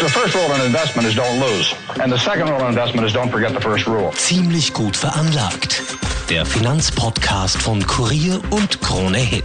The 0.00 0.08
first 0.08 0.34
rule 0.34 0.52
in 0.56 0.60
investment 0.66 1.06
is 1.06 1.14
don't 1.14 1.38
lose. 1.38 1.72
And 2.02 2.12
the 2.12 2.18
second 2.18 2.48
rule 2.50 2.60
in 2.62 2.70
investment 2.70 3.06
is 3.06 3.12
don't 3.12 3.30
forget 3.30 3.54
the 3.54 3.60
first 3.60 3.86
rule. 3.86 4.10
Ziemlich 4.16 4.72
gut 4.72 4.96
veranlagt. 4.96 5.84
Der 6.28 6.44
Finanzpodcast 6.44 7.62
von 7.62 7.86
Kurier 7.86 8.40
und 8.50 8.80
Krone 8.80 9.18
Hit. 9.18 9.44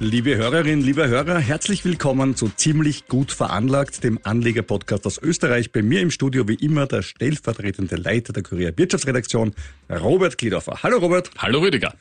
Liebe 0.00 0.36
Hörerinnen, 0.36 0.82
liebe 0.82 1.08
Hörer, 1.08 1.38
herzlich 1.38 1.84
willkommen 1.84 2.36
zu 2.36 2.48
Ziemlich 2.48 3.06
gut 3.06 3.32
veranlagt, 3.32 4.02
dem 4.02 4.18
Anleger-Podcast 4.22 5.06
aus 5.06 5.18
Österreich. 5.18 5.72
Bei 5.72 5.82
mir 5.82 6.00
im 6.00 6.10
Studio 6.10 6.48
wie 6.48 6.54
immer 6.54 6.86
der 6.86 7.02
stellvertretende 7.02 7.96
Leiter 7.96 8.32
der 8.32 8.42
Kurier 8.42 8.72
Wirtschaftsredaktion, 8.76 9.54
Robert 9.90 10.38
Kliedorfer. 10.38 10.82
Hallo 10.82 10.98
Robert. 10.98 11.30
Hallo 11.36 11.60
Rüdiger. 11.60 11.92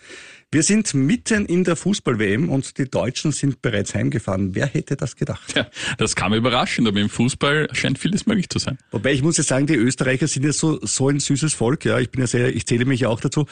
Wir 0.55 0.63
sind 0.63 0.93
mitten 0.93 1.45
in 1.45 1.65
der 1.65 1.75
Fußball-WM 1.75 2.47
und 2.47 2.77
die 2.77 2.89
Deutschen 2.89 3.33
sind 3.33 3.61
bereits 3.61 3.93
heimgefahren. 3.93 4.55
Wer 4.55 4.67
hätte 4.67 4.95
das 4.95 5.17
gedacht? 5.17 5.53
Ja, 5.53 5.67
das 5.97 6.15
kam 6.15 6.33
überraschend, 6.33 6.87
aber 6.87 7.01
im 7.01 7.09
Fußball 7.09 7.67
scheint 7.73 7.99
vieles 7.99 8.25
möglich 8.25 8.47
zu 8.47 8.57
sein. 8.59 8.77
Wobei 8.89 9.11
ich 9.11 9.21
muss 9.21 9.35
ja 9.35 9.43
sagen, 9.43 9.67
die 9.67 9.75
Österreicher 9.75 10.29
sind 10.29 10.45
ja 10.45 10.53
so, 10.53 10.79
so 10.81 11.09
ein 11.09 11.20
süßes 11.20 11.53
Volk. 11.53 11.84
Ja, 11.84 11.99
ich 11.99 12.09
bin 12.09 12.21
ja 12.21 12.27
sehr, 12.27 12.55
ich 12.55 12.65
zähle 12.65 12.85
mich 12.85 13.01
ja 13.01 13.09
auch 13.09 13.20
dazu. 13.20 13.47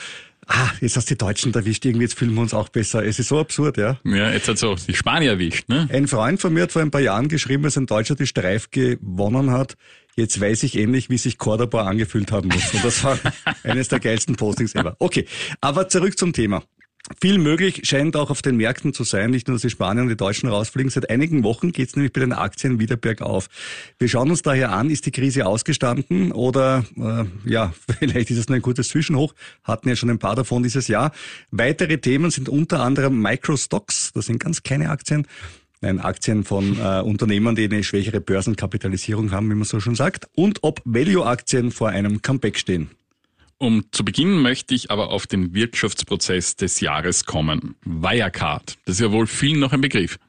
Ah, 0.47 0.69
jetzt 0.79 0.95
hast 0.95 1.09
du 1.09 1.15
die 1.15 1.17
Deutschen 1.17 1.53
erwischt, 1.53 1.83
irgendwie 1.83 2.05
jetzt 2.05 2.17
fühlen 2.17 2.33
wir 2.35 2.41
uns 2.41 2.53
auch 2.53 2.69
besser. 2.69 3.03
Es 3.03 3.19
ist 3.19 3.27
so 3.27 3.37
absurd, 3.37 3.75
ja. 3.75 3.99
Ja, 4.05 4.31
jetzt 4.31 4.47
hat 4.47 4.57
so 4.57 4.73
die 4.75 4.93
Spanier 4.93 5.31
erwischt, 5.31 5.67
ne? 5.67 5.89
Ein 5.91 6.07
Freund 6.07 6.39
von 6.39 6.53
mir 6.53 6.63
hat 6.63 6.71
vor 6.71 6.81
ein 6.81 6.91
paar 6.91 7.01
Jahren 7.01 7.27
geschrieben, 7.27 7.65
als 7.65 7.77
ein 7.77 7.85
Deutscher 7.85 8.15
die 8.15 8.27
Streif 8.27 8.71
gewonnen 8.71 9.51
hat. 9.51 9.75
Jetzt 10.15 10.39
weiß 10.39 10.63
ich 10.63 10.77
endlich, 10.77 11.09
wie 11.09 11.17
sich 11.17 11.37
Cordoba 11.37 11.85
angefühlt 11.85 12.31
haben 12.31 12.49
muss. 12.49 12.73
Und 12.73 12.85
das 12.85 13.03
war 13.03 13.17
eines 13.63 13.87
der 13.87 13.99
geilsten 13.99 14.35
Postings 14.35 14.75
ever. 14.75 14.95
Okay, 14.99 15.25
aber 15.59 15.89
zurück 15.89 16.17
zum 16.17 16.33
Thema. 16.33 16.63
Viel 17.19 17.37
möglich 17.37 17.81
scheint 17.83 18.15
auch 18.15 18.29
auf 18.29 18.41
den 18.41 18.55
Märkten 18.55 18.93
zu 18.93 19.03
sein, 19.03 19.31
nicht 19.31 19.49
nur, 19.49 19.55
dass 19.55 19.61
die 19.61 19.69
Spanier 19.69 20.03
und 20.03 20.07
die 20.07 20.15
Deutschen 20.15 20.47
rausfliegen. 20.47 20.89
Seit 20.89 21.09
einigen 21.09 21.43
Wochen 21.43 21.73
geht 21.73 21.89
es 21.89 21.95
nämlich 21.97 22.13
bei 22.13 22.21
den 22.21 22.31
Aktien 22.31 22.79
wieder 22.79 22.95
bergauf. 22.95 23.49
Wir 23.99 24.07
schauen 24.07 24.29
uns 24.29 24.41
daher 24.41 24.71
an, 24.71 24.89
ist 24.89 25.05
die 25.05 25.11
Krise 25.11 25.45
ausgestanden 25.45 26.31
oder 26.31 26.85
äh, 26.95 27.25
ja, 27.49 27.73
vielleicht 27.99 28.31
ist 28.31 28.37
es 28.37 28.47
nur 28.47 28.55
ein 28.55 28.61
kurzes 28.61 28.87
Zwischenhoch, 28.87 29.33
hatten 29.65 29.89
ja 29.89 29.97
schon 29.97 30.09
ein 30.09 30.19
paar 30.19 30.35
davon 30.35 30.63
dieses 30.63 30.87
Jahr. 30.87 31.11
Weitere 31.51 31.97
Themen 31.97 32.31
sind 32.31 32.47
unter 32.47 32.79
anderem 32.79 33.21
Microstocks, 33.21 34.13
das 34.13 34.27
sind 34.27 34.39
ganz 34.39 34.63
kleine 34.63 34.89
Aktien, 34.89 35.27
Nein, 35.81 35.99
Aktien 35.99 36.45
von 36.45 36.79
äh, 36.79 37.01
Unternehmen, 37.01 37.57
die 37.57 37.65
eine 37.65 37.83
schwächere 37.83 38.21
Börsenkapitalisierung 38.21 39.31
haben, 39.31 39.49
wie 39.49 39.55
man 39.55 39.65
so 39.65 39.81
schon 39.81 39.95
sagt, 39.95 40.29
und 40.33 40.59
ob 40.61 40.81
Value-Aktien 40.85 41.71
vor 41.71 41.89
einem 41.89 42.21
Comeback 42.21 42.57
stehen. 42.57 42.89
Um 43.63 43.85
zu 43.91 44.03
beginnen 44.03 44.41
möchte 44.41 44.75
ich 44.75 44.91
aber 44.91 45.09
auf 45.11 45.25
den 45.25 45.53
Wirtschaftsprozess 45.53 46.57
des 46.57 46.81
Jahres 46.81 47.23
kommen. 47.23 47.75
Wirecard. 47.85 48.75
Das 48.83 48.95
ist 48.95 48.99
ja 49.01 49.09
wohl 49.13 49.25
vielen 49.25 49.61
noch 49.61 49.71
ein 49.71 49.79
Begriff. 49.79 50.19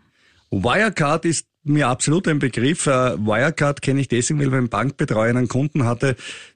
Wirecard 0.52 1.24
ist 1.24 1.48
mir 1.64 1.88
absolut 1.88 2.28
ein 2.28 2.38
Begriff. 2.38 2.86
Äh, 2.86 3.18
Wirecard 3.18 3.82
kenne 3.82 4.00
ich 4.02 4.06
deswegen, 4.06 4.38
weil 4.38 4.46
ich 4.46 4.52
einen 4.52 4.68
Bankbetreuer 4.68 5.30
einen 5.30 5.48
Kunden 5.48 5.84
hatte, 5.84 6.14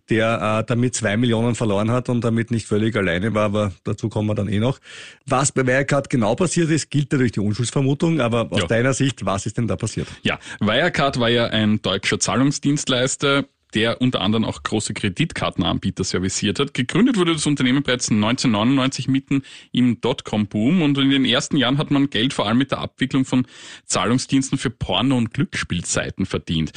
der 0.09 0.61
äh, 0.61 0.67
damit 0.69 0.95
zwei 0.95 1.17
Millionen 1.17 1.56
verloren 1.56 1.91
hat 1.91 2.09
und 2.11 2.23
damit 2.23 2.53
nicht 2.53 2.69
völlig 2.69 2.95
alleine 2.95 3.34
war, 3.34 3.47
aber 3.47 3.72
dazu 3.83 4.09
kommen 4.09 4.28
wir 4.28 4.37
dann 4.37 4.49
eh 4.49 4.61
noch. 4.61 4.78
Was 5.27 5.50
bei 5.50 5.67
Wirecard 5.67 6.09
genau 6.11 6.37
passiert 6.37 6.71
ist, 6.71 6.91
gilt 6.91 7.11
natürlich 7.11 7.33
die 7.33 7.41
Unschuldsvermutung, 7.41 8.21
aber 8.21 8.53
aus 8.53 8.61
Ja. 8.61 8.67
deiner 8.69 8.94
Sicht, 8.94 9.25
was 9.25 9.47
ist 9.47 9.59
denn 9.59 9.67
da 9.67 9.75
passiert? 9.75 10.06
Ja, 10.22 10.38
Wirecard 10.61 11.19
war 11.19 11.28
ja 11.31 11.47
ein 11.47 11.83
deutscher 11.83 12.21
Zahlungsdienstleister, 12.21 13.47
der 13.75 14.01
unter 14.01 14.21
anderem 14.21 14.45
auch 14.45 14.62
große 14.62 14.95
Kreditkartenanbieter 14.95 16.05
serviciert 16.05 16.59
hat. 16.59 16.75
Gegründet 16.75 17.17
wurde 17.17 17.33
das 17.33 17.47
Unternehmen 17.47 17.83
bereits 17.83 18.11
1999 18.11 19.09
mitten 19.09 19.43
im 19.73 20.01
Dotcom-Boom 20.01 20.83
und 20.83 20.99
in 20.99 21.11
den 21.11 21.25
ersten 21.25 21.56
Jahren 21.56 21.79
hat 21.79 21.91
man 21.91 22.11
Geld 22.11 22.33
vor 22.33 22.47
allem 22.47 22.59
mit 22.59 22.71
der 22.71 22.79
Abwicklung 22.79 23.25
von 23.25 23.47
Zahlungsdiensten 23.84 24.59
für 24.59 24.71
Porno- 24.71 25.17
und 25.17 25.34
Glücksspielseiten 25.34 26.27
verdient. 26.27 26.73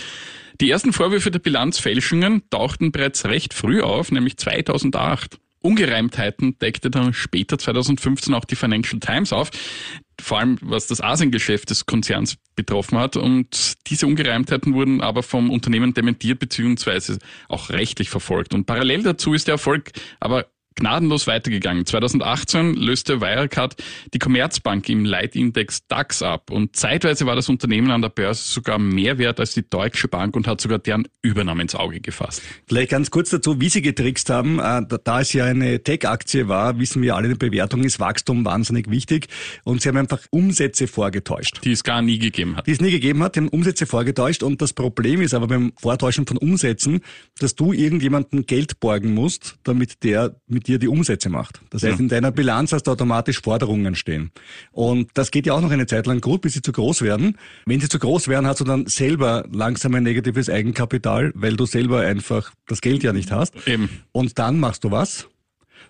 Die 0.59 0.69
ersten 0.69 0.93
Vorwürfe 0.93 1.31
der 1.31 1.39
Bilanzfälschungen 1.39 2.43
tauchten 2.49 2.91
bereits 2.91 3.25
recht 3.25 3.53
früh 3.53 3.81
auf, 3.81 4.11
nämlich 4.11 4.37
2008. 4.37 5.39
Ungereimtheiten 5.61 6.57
deckte 6.59 6.89
dann 6.89 7.13
später 7.13 7.57
2015 7.57 8.33
auch 8.33 8.45
die 8.45 8.55
Financial 8.55 8.99
Times 8.99 9.31
auf, 9.31 9.51
vor 10.19 10.39
allem 10.39 10.57
was 10.61 10.87
das 10.87 11.01
Asiengeschäft 11.01 11.69
des 11.69 11.85
Konzerns 11.85 12.37
betroffen 12.55 12.97
hat. 12.97 13.15
Und 13.15 13.75
diese 13.87 14.07
Ungereimtheiten 14.07 14.73
wurden 14.73 15.01
aber 15.01 15.23
vom 15.23 15.49
Unternehmen 15.49 15.93
dementiert 15.93 16.39
bzw. 16.39 17.17
auch 17.47 17.69
rechtlich 17.69 18.09
verfolgt. 18.09 18.53
Und 18.53 18.65
parallel 18.65 19.03
dazu 19.03 19.33
ist 19.33 19.47
der 19.47 19.53
Erfolg 19.53 19.91
aber 20.19 20.47
gnadenlos 20.75 21.27
weitergegangen. 21.27 21.85
2018 21.85 22.75
löste 22.75 23.21
Wirecard 23.21 23.75
die 24.13 24.19
Commerzbank 24.19 24.89
im 24.89 25.05
Leitindex 25.05 25.87
DAX 25.87 26.21
ab 26.21 26.49
und 26.51 26.75
zeitweise 26.75 27.25
war 27.25 27.35
das 27.35 27.49
Unternehmen 27.49 27.91
an 27.91 28.01
der 28.01 28.09
Börse 28.09 28.43
sogar 28.43 28.79
mehr 28.79 29.17
wert 29.17 29.39
als 29.39 29.53
die 29.53 29.67
Deutsche 29.69 30.07
Bank 30.07 30.35
und 30.35 30.47
hat 30.47 30.61
sogar 30.61 30.79
deren 30.79 31.07
Übernahme 31.21 31.61
ins 31.61 31.75
Auge 31.75 31.99
gefasst. 31.99 32.41
Vielleicht 32.67 32.91
ganz 32.91 33.11
kurz 33.11 33.29
dazu, 33.29 33.59
wie 33.59 33.69
sie 33.69 33.81
getrickst 33.81 34.29
haben. 34.29 34.59
Äh, 34.59 34.81
Da 34.87 34.97
da 35.03 35.21
es 35.21 35.33
ja 35.33 35.45
eine 35.45 35.83
Tech-Aktie 35.83 36.47
war, 36.47 36.79
wissen 36.79 37.01
wir 37.01 37.15
alle, 37.15 37.27
in 37.27 37.37
der 37.37 37.49
Bewertung 37.49 37.83
ist 37.83 37.99
Wachstum 37.99 38.45
wahnsinnig 38.45 38.89
wichtig 38.89 39.27
und 39.63 39.81
sie 39.81 39.89
haben 39.89 39.97
einfach 39.97 40.21
Umsätze 40.31 40.87
vorgetäuscht. 40.87 41.59
Die 41.63 41.71
es 41.71 41.83
gar 41.83 42.01
nie 42.01 42.17
gegeben 42.17 42.55
hat. 42.55 42.67
die 42.67 42.71
es 42.71 42.81
nie 42.81 42.91
gegeben 42.91 43.21
hat, 43.23 43.35
die 43.35 43.41
haben 43.41 43.49
Umsätze 43.49 43.85
vorgetäuscht 43.85 44.43
und 44.43 44.61
das 44.61 44.73
Problem 44.73 45.21
ist 45.21 45.33
aber 45.33 45.47
beim 45.47 45.73
Vortäuschen 45.79 46.25
von 46.25 46.37
Umsätzen, 46.37 47.01
dass 47.39 47.55
du 47.55 47.73
irgendjemanden 47.73 48.45
Geld 48.45 48.79
borgen 48.79 49.13
musst, 49.13 49.57
damit 49.63 50.03
der 50.03 50.35
mit 50.47 50.60
dir 50.61 50.79
die 50.79 50.87
Umsätze 50.87 51.29
macht. 51.29 51.61
Das 51.69 51.83
heißt, 51.83 51.93
Ja. 51.95 51.99
in 51.99 52.09
deiner 52.09 52.31
Bilanz 52.31 52.71
hast 52.73 52.83
du 52.83 52.91
automatisch 52.91 53.41
Forderungen 53.41 53.95
stehen. 53.95 54.31
Und 54.71 55.09
das 55.13 55.31
geht 55.31 55.45
ja 55.45 55.53
auch 55.53 55.61
noch 55.61 55.71
eine 55.71 55.85
Zeit 55.87 56.05
lang 56.07 56.21
gut, 56.21 56.41
bis 56.41 56.53
sie 56.53 56.61
zu 56.61 56.71
groß 56.71 57.01
werden. 57.01 57.37
Wenn 57.65 57.79
sie 57.79 57.89
zu 57.89 57.99
groß 57.99 58.27
werden, 58.27 58.45
hast 58.47 58.59
du 58.61 58.63
dann 58.63 58.85
selber 58.87 59.45
langsam 59.51 59.95
ein 59.95 60.03
negatives 60.03 60.49
Eigenkapital, 60.49 61.31
weil 61.35 61.55
du 61.55 61.65
selber 61.65 62.01
einfach 62.01 62.51
das 62.67 62.81
Geld 62.81 63.03
ja 63.03 63.13
nicht 63.13 63.31
hast. 63.31 63.53
Eben. 63.67 63.89
Und 64.11 64.39
dann 64.39 64.59
machst 64.59 64.83
du 64.83 64.91
was? 64.91 65.27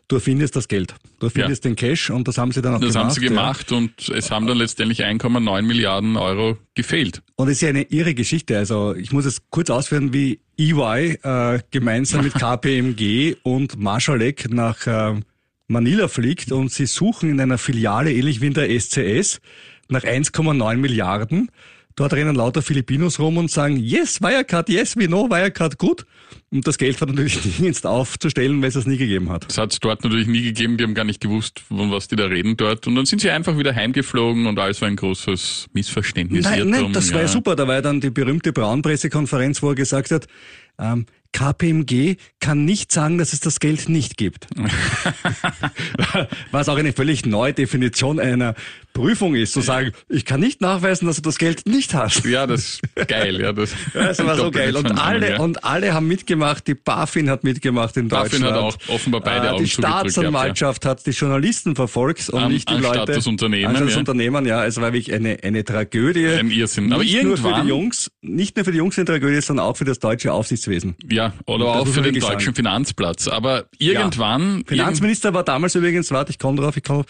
Du 0.08 0.16
erfindest 0.18 0.56
das 0.56 0.68
Geld. 0.68 0.94
Du 1.20 1.28
erfindest 1.28 1.64
den 1.64 1.76
Cash 1.76 2.10
und 2.10 2.28
das 2.28 2.38
haben 2.38 2.52
sie 2.52 2.62
dann 2.62 2.76
auch 2.76 2.80
Das 2.82 2.94
gemacht. 2.94 3.04
haben 3.06 3.14
sie 3.14 3.22
ja. 3.24 3.30
gemacht 3.30 3.72
und 3.72 4.10
es 4.10 4.30
haben 4.30 4.46
dann 4.48 4.58
letztendlich 4.58 5.04
1,9 5.06 5.62
Milliarden 5.62 6.18
Euro 6.18 6.58
gefehlt. 6.74 7.22
Und 7.36 7.48
es 7.48 7.54
ist 7.54 7.62
ja 7.62 7.70
eine 7.70 7.84
irre 7.84 8.14
Geschichte. 8.14 8.58
Also 8.58 8.94
ich 8.96 9.12
muss 9.14 9.26
es 9.26 9.42
kurz 9.50 9.70
ausführen, 9.70 10.12
wie 10.14 10.40
EY 10.58 11.18
äh, 11.24 11.60
gemeinsam 11.72 12.24
mit 12.26 12.34
KPMG 12.40 13.36
und 13.44 13.80
Marschalek 13.80 14.52
nach 14.52 14.86
äh, 14.86 15.20
Manila 15.68 16.08
fliegt 16.10 16.52
und 16.52 16.72
sie 16.72 16.86
suchen 16.86 17.30
in 17.30 17.40
einer 17.40 17.58
Filiale, 17.58 18.12
ähnlich 18.12 18.42
wie 18.42 18.48
in 18.48 18.54
der 18.54 18.70
SCS, 18.70 19.40
nach 19.88 20.04
1,9 20.04 20.76
Milliarden. 20.76 21.50
Dort 21.96 22.14
rennen 22.14 22.36
lauter 22.36 22.62
Filipinos 22.62 23.20
rum 23.20 23.38
und 23.38 23.52
sagen, 23.52 23.78
yes, 23.78 24.22
Wirecard, 24.22 24.70
yes, 24.70 24.96
we 24.96 25.08
know, 25.08 25.30
Wirecard, 25.30 25.78
gut. 25.78 26.06
Und 26.52 26.68
das 26.68 26.78
Geld 26.78 27.00
war 27.00 27.08
natürlich 27.08 27.44
nirgends 27.60 27.86
aufzustellen, 27.86 28.62
weil 28.62 28.70
es 28.70 28.76
es 28.76 28.86
nie 28.86 28.98
gegeben 28.98 29.30
hat. 29.30 29.46
Das 29.48 29.58
hat 29.58 29.72
es 29.72 29.80
dort 29.80 30.04
natürlich 30.04 30.28
nie 30.28 30.42
gegeben, 30.42 30.78
die 30.78 30.84
haben 30.84 30.94
gar 30.94 31.06
nicht 31.06 31.22
gewusst, 31.22 31.60
von 31.60 31.92
was 31.92 32.08
die 32.08 32.16
da 32.16 32.26
reden 32.26 32.58
dort. 32.58 32.88
Und 32.88 32.96
dann 32.96 33.06
sind 33.06 33.22
sie 33.22 33.30
einfach 33.30 33.58
wieder 33.58 33.76
heimgeflogen 33.76 34.46
und 34.48 34.60
alles 34.60 34.82
war 34.82 34.88
ein 34.88 34.96
großes 34.96 35.68
Missverständnis. 35.74 36.46
Nein, 36.46 36.70
nein, 36.70 36.94
das 36.94 37.14
war 37.14 37.22
ja 37.22 37.28
super. 37.28 37.56
Da 37.56 37.68
war 37.68 37.76
ja 37.76 37.82
dann 37.82 38.02
die 38.02 38.10
berühmte 38.10 38.54
Braun-Pressekonferenz, 38.54 39.62
wo 39.62 39.70
er 39.70 39.76
gesagt 39.76 40.12
hat, 40.12 40.28
ähm, 40.80 41.06
KPMG 41.34 42.16
kann 42.40 42.66
nicht 42.66 42.92
sagen, 42.92 43.18
dass 43.18 43.34
es 43.34 43.40
das 43.40 43.60
Geld 43.60 43.88
nicht 43.90 44.18
gibt. 44.18 44.48
Was 46.52 46.70
auch 46.70 46.78
eine 46.78 46.94
völlig 46.94 47.26
neue 47.26 47.54
Definition 47.54 48.20
einer 48.20 48.56
Prüfung 48.94 49.36
ist, 49.36 49.54
zu 49.54 49.62
sagen, 49.62 49.92
ich 50.10 50.26
kann 50.26 50.42
nicht 50.42 50.60
nachweisen, 50.60 51.06
dass 51.08 51.16
du 51.16 51.22
das 51.22 51.38
Geld 51.38 51.66
nicht 51.66 51.94
hast. 51.94 52.26
Ja, 52.26 52.46
das 52.46 52.80
ist 52.96 53.08
geil. 53.08 53.40
Ja, 53.40 53.54
das, 53.54 53.72
Ja, 53.94 54.08
Das 54.08 54.26
war 54.26 54.36
so 54.36 54.52
geil. 54.52 54.76
Und 54.76 54.92
alle, 55.00 55.32
ja. 55.32 55.40
und 55.40 55.64
alle 55.64 55.94
haben 55.94 56.08
mitgemacht. 56.08 56.68
Die 56.68 56.74
BaFin 56.76 57.30
hat 57.30 57.44
mitgemacht 57.46 57.96
in 57.96 58.10
BaFin 58.10 58.42
Deutschland. 58.42 58.56
hat 58.56 58.62
auch 58.62 58.78
offenbar 58.94 59.22
beide 59.22 59.48
Äh, 59.48 59.50
Augen 59.52 59.64
Die 59.64 59.70
zugedrückt 59.70 59.94
gehabt, 59.94 60.12
Staatsanwaltschaft 60.12 60.86
hat 60.86 61.06
die 61.06 61.12
Journalisten 61.12 61.76
verfolgt 61.76 62.30
und 62.30 62.42
An- 62.44 62.52
nicht 62.52 62.70
die 62.70 62.74
Leute. 62.76 63.14
das 63.14 63.28
Unternehmen, 63.28 63.68
Anstatt 63.68 63.88
das 63.88 63.94
ja. 63.94 64.00
Unternehmen, 64.00 64.46
ja. 64.46 64.66
Es 64.66 64.76
war 64.82 64.92
wirklich 64.92 65.14
eine, 65.16 65.38
eine 65.42 65.64
Tragödie. 65.64 66.28
Ein 66.28 66.52
Irrsinn. 66.52 66.92
Aber 66.92 67.04
nicht 67.04 67.24
nur 67.24 67.38
für 67.38 67.44
irgendwann- 67.48 67.64
die 67.64 67.70
Jungs, 67.70 68.12
nicht 68.22 68.58
nur 68.58 68.66
für 68.66 68.72
die 68.74 68.78
Jungs 68.80 68.98
eine 68.98 69.06
Tragödie, 69.06 69.40
sondern 69.42 69.66
auch 69.68 69.78
für 69.78 69.86
das 69.86 70.00
deutsche 70.00 70.34
Aufsichtswesen. 70.34 70.96
Ja, 71.10 71.21
oder 71.46 71.66
Das 71.66 71.76
auch 71.76 71.88
für 71.88 72.02
den 72.02 72.06
wirklich 72.06 72.24
deutschen 72.24 72.40
sagen. 72.40 72.56
Finanzplatz. 72.56 73.28
Aber 73.28 73.66
irgendwann... 73.78 74.64
Finanzminister 74.66 75.34
war 75.34 75.44
damals 75.44 75.76
übrigens, 75.76 76.12
warte, 76.12 76.32
ich 76.32 76.40
komme 76.40 76.62
drauf, 76.62 76.76
ich 76.78 76.84
komme, 76.84 77.06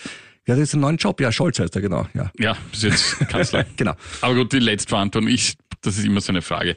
ja, 0.47 0.55
das 0.55 0.63
ist 0.63 0.73
ein 0.73 0.81
neuen 0.81 0.97
Job, 0.97 1.21
ja, 1.21 1.31
Scholz 1.31 1.59
heißt 1.59 1.75
er, 1.75 1.81
genau, 1.81 2.07
ja. 2.13 2.31
Ja, 2.39 2.57
bis 2.71 2.83
jetzt 2.83 3.19
Kanzler. 3.29 3.65
Genau. 3.77 3.93
Aber 4.21 4.35
gut, 4.35 4.53
die 4.53 4.59
Letztverantwortung. 4.59 5.29
Ich 5.29 5.55
das 5.81 5.97
ist 5.97 6.05
immer 6.05 6.21
so 6.21 6.31
eine 6.31 6.41
Frage. 6.41 6.75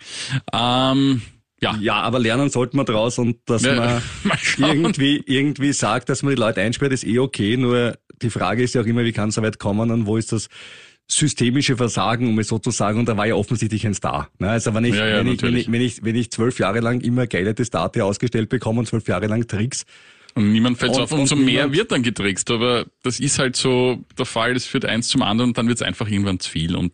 Ähm, 0.52 1.22
ja. 1.60 1.76
Ja, 1.80 1.94
aber 2.02 2.18
lernen 2.18 2.50
sollte 2.50 2.76
man 2.76 2.86
draus 2.86 3.18
und 3.18 3.38
dass 3.46 3.62
Ja, 3.62 4.00
man 4.22 4.38
irgendwie, 4.58 5.22
irgendwie 5.26 5.72
sagt, 5.72 6.08
dass 6.08 6.22
man 6.22 6.34
die 6.34 6.40
Leute 6.40 6.60
einsperrt, 6.60 6.92
ist 6.92 7.04
eh 7.04 7.18
okay. 7.18 7.56
Nur 7.56 7.96
die 8.22 8.30
Frage 8.30 8.62
ist 8.62 8.74
ja 8.74 8.82
auch 8.82 8.86
immer, 8.86 9.04
wie 9.04 9.12
kann 9.12 9.28
es 9.28 9.34
so 9.34 9.42
weit 9.42 9.58
kommen 9.58 9.90
und 9.90 10.06
wo 10.06 10.16
ist 10.16 10.32
das 10.32 10.48
systemische 11.06 11.76
Versagen, 11.76 12.28
um 12.28 12.38
es 12.38 12.48
so 12.48 12.58
zu 12.58 12.70
sagen, 12.70 12.98
und 12.98 13.08
da 13.08 13.16
war 13.16 13.26
ja 13.26 13.34
offensichtlich 13.34 13.86
ein 13.86 13.94
Star. 13.94 14.30
Ne? 14.38 14.50
Also 14.50 14.74
wenn 14.74 14.84
ich, 14.84 14.94
Ja, 14.94 15.06
ja, 15.06 15.18
wenn, 15.18 15.28
ich, 15.28 15.42
wenn, 15.42 15.56
ich, 15.56 15.70
wenn, 15.70 15.80
ich, 15.80 16.04
wenn 16.04 16.16
ich 16.16 16.30
zwölf 16.30 16.58
Jahre 16.58 16.80
lang 16.80 17.00
immer 17.00 17.26
geile 17.26 17.54
Testate 17.54 18.04
ausgestellt 18.04 18.48
bekomme 18.48 18.80
und 18.80 18.86
zwölf 18.86 19.06
Jahre 19.06 19.26
lang 19.26 19.46
Tricks, 19.46 19.84
Und 20.34 20.52
niemand 20.52 20.78
fällt 20.78 20.92
auf. 20.92 21.12
Und 21.12 21.20
und 21.20 21.26
so 21.26 21.36
mehr 21.36 21.72
wird 21.72 21.92
dann 21.92 22.02
getrickst. 22.02 22.50
Aber 22.50 22.86
das 23.02 23.20
ist 23.20 23.38
halt 23.38 23.56
so 23.56 24.02
der 24.18 24.26
Fall, 24.26 24.54
das 24.54 24.64
führt 24.64 24.84
eins 24.84 25.08
zum 25.08 25.22
anderen 25.22 25.50
und 25.50 25.58
dann 25.58 25.68
wird 25.68 25.78
es 25.78 25.82
einfach 25.82 26.08
irgendwann 26.08 26.40
zu 26.40 26.50
viel. 26.50 26.74
Und 26.74 26.92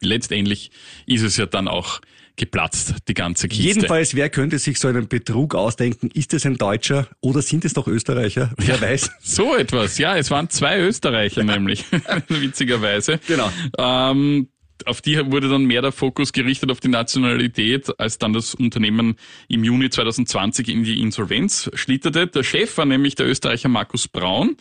letztendlich 0.00 0.70
ist 1.06 1.22
es 1.22 1.36
ja 1.36 1.46
dann 1.46 1.68
auch 1.68 2.00
geplatzt, 2.36 2.94
die 3.08 3.14
ganze 3.14 3.48
Kiste. 3.48 3.64
Jedenfalls, 3.64 4.14
wer 4.14 4.30
könnte 4.30 4.58
sich 4.58 4.78
so 4.78 4.88
einen 4.88 5.08
Betrug 5.08 5.54
ausdenken? 5.54 6.10
Ist 6.12 6.34
es 6.34 6.46
ein 6.46 6.56
Deutscher 6.56 7.08
oder 7.20 7.42
sind 7.42 7.64
es 7.64 7.74
doch 7.74 7.86
Österreicher? 7.86 8.52
Wer 8.56 8.80
weiß. 8.80 9.10
So 9.22 9.54
etwas, 9.54 9.98
ja. 9.98 10.16
Es 10.16 10.30
waren 10.30 10.50
zwei 10.50 10.80
Österreicher 10.80 11.44
nämlich, 11.44 11.84
witzigerweise. 12.28 13.20
Genau. 13.26 13.50
Ähm, 13.78 14.48
auf 14.86 15.00
die 15.00 15.18
wurde 15.30 15.48
dann 15.48 15.64
mehr 15.64 15.82
der 15.82 15.92
Fokus 15.92 16.32
gerichtet 16.32 16.70
auf 16.70 16.80
die 16.80 16.88
Nationalität, 16.88 17.98
als 17.98 18.18
dann 18.18 18.32
das 18.32 18.54
Unternehmen 18.54 19.16
im 19.48 19.64
Juni 19.64 19.90
2020 19.90 20.68
in 20.68 20.84
die 20.84 21.00
Insolvenz 21.00 21.70
schlitterte. 21.74 22.26
Der 22.26 22.42
Chef 22.42 22.76
war 22.78 22.86
nämlich 22.86 23.14
der 23.14 23.26
Österreicher 23.26 23.68
Markus 23.68 24.08
Braun. 24.08 24.56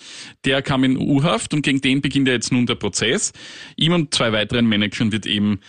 Der 0.45 0.61
kam 0.61 0.83
in 0.83 0.97
U-Haft 0.97 1.53
und 1.53 1.61
gegen 1.61 1.81
den 1.81 2.01
beginnt 2.01 2.27
ja 2.27 2.33
jetzt 2.33 2.51
nun 2.51 2.65
der 2.65 2.75
Prozess. 2.75 3.33
Ihm 3.75 3.93
und 3.93 4.13
zwei 4.13 4.31
weiteren 4.31 4.65
Managern 4.65 5.11
wird 5.11 5.25
eben 5.25 5.59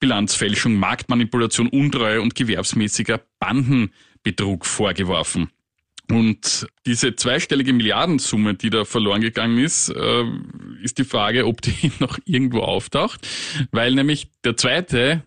Bilanzfälschung, 0.00 0.74
Marktmanipulation, 0.76 1.68
Untreue 1.68 2.20
und 2.20 2.34
gewerbsmäßiger 2.34 3.20
Bandenbetrug 3.38 4.64
vorgeworfen. 4.66 5.50
Und 6.10 6.66
diese 6.86 7.16
zweistellige 7.16 7.72
Milliardensumme, 7.72 8.54
die 8.54 8.70
da 8.70 8.84
verloren 8.86 9.20
gegangen 9.20 9.58
ist, 9.58 9.90
äh, 9.90 10.24
ist 10.82 10.98
die 10.98 11.04
Frage, 11.04 11.46
ob 11.46 11.60
die 11.60 11.92
noch 11.98 12.18
irgendwo 12.24 12.60
auftaucht, 12.60 13.28
weil 13.72 13.94
nämlich 13.94 14.30
der 14.42 14.56
zweite 14.56 15.22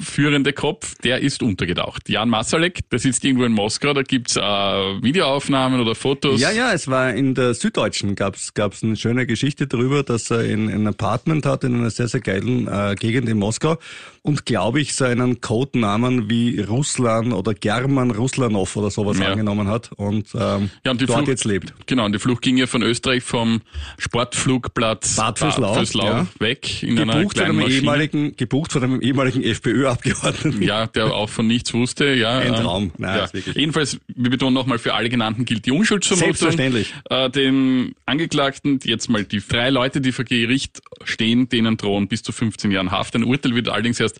führende 0.00 0.52
Kopf, 0.52 0.94
der 1.02 1.20
ist 1.20 1.42
untergetaucht. 1.42 2.08
Jan 2.08 2.28
Masalek, 2.28 2.88
der 2.90 3.00
sitzt 3.00 3.24
irgendwo 3.24 3.44
in 3.44 3.52
Moskau, 3.52 3.92
da 3.92 4.02
gibt's 4.02 4.36
äh, 4.36 4.40
Videoaufnahmen 4.40 5.80
oder 5.80 5.96
Fotos. 5.96 6.40
Ja, 6.40 6.52
ja, 6.52 6.72
es 6.72 6.86
war 6.86 7.12
in 7.12 7.34
der 7.34 7.54
Süddeutschen 7.54 8.14
gab's 8.14 8.54
gab's 8.54 8.84
eine 8.84 8.94
schöne 8.96 9.26
Geschichte 9.26 9.66
darüber, 9.66 10.04
dass 10.04 10.30
er 10.30 10.44
in, 10.44 10.68
in 10.68 10.82
ein 10.82 10.86
Apartment 10.86 11.44
hat 11.44 11.64
in 11.64 11.74
einer 11.74 11.90
sehr, 11.90 12.06
sehr 12.06 12.20
geilen 12.20 12.68
äh, 12.68 12.94
Gegend 12.98 13.28
in 13.28 13.38
Moskau 13.38 13.78
und 14.22 14.46
glaube 14.46 14.80
ich 14.80 14.94
so 14.94 15.04
einen 15.04 15.40
Codenamen 15.40 16.30
wie 16.30 16.60
Ruslan 16.60 17.32
oder 17.32 17.52
German 17.54 18.12
Ruslanov 18.12 18.76
oder 18.76 18.90
sowas 18.90 19.18
Ja. 19.18 19.30
angenommen 19.32 19.66
hat 19.66 19.90
und, 19.96 20.28
ähm, 20.34 20.70
Ja, 20.84 20.92
und 20.92 21.00
dort 21.00 21.10
Flucht- 21.10 21.28
jetzt 21.28 21.44
lebt. 21.44 21.74
Genau, 21.86 22.04
und 22.04 22.12
die 22.12 22.18
Flucht 22.20 22.42
ging 22.42 22.56
ja 22.58 22.66
von 22.68 22.82
Österreich 22.82 23.24
vom 23.24 23.60
Sportflugplatz 23.98 25.16
Bad 25.16 25.38
Vöslau, 25.38 25.74
ja. 26.04 26.26
weg 26.38 26.82
in 26.82 26.98
einer 26.98 27.14
Gebucht 27.14 27.22
von 27.38 27.44
kleinen 27.44 27.50
einem 27.50 27.58
Maschine. 27.60 27.80
ehemaligen, 27.80 28.36
gebucht 28.36 28.72
von 28.72 28.82
einem 28.84 29.00
ehemaligen 29.00 29.42
FPÖ-Abgeordneten. 29.50 30.62
Ja, 30.62 30.86
der 30.86 31.12
auch 31.12 31.28
von 31.28 31.46
nichts 31.46 31.72
wusste, 31.74 32.12
ja. 32.14 32.38
Ein 32.38 32.48
ähm, 32.48 32.54
Traum. 32.54 32.92
Nein, 32.98 33.18
ja. 33.18 33.32
wirklich- 33.32 33.56
Jedenfalls, 33.56 33.98
wir 34.08 34.30
betonen 34.30 34.54
nochmal, 34.54 34.78
für 34.78 34.94
alle 34.94 35.08
genannten 35.08 35.44
gilt 35.44 35.66
die 35.66 35.72
Unschuldsvermutung. 35.72 36.26
Selbstverständlich. 36.34 36.94
Äh, 37.10 37.30
den 37.30 37.94
Angeklagten, 38.06 38.80
jetzt 38.84 39.08
mal 39.08 39.24
die 39.24 39.40
drei 39.46 39.70
Leute, 39.70 40.00
die 40.00 40.12
vor 40.12 40.24
Gericht 40.24 40.80
stehen, 41.04 41.48
denen 41.48 41.76
drohen 41.76 42.08
bis 42.08 42.22
zu 42.22 42.32
15 42.32 42.70
Jahren 42.70 42.90
Haft. 42.90 43.14
Ein 43.16 43.24
Urteil 43.24 43.54
wird 43.54 43.68
allerdings 43.68 44.00
erst 44.00 44.18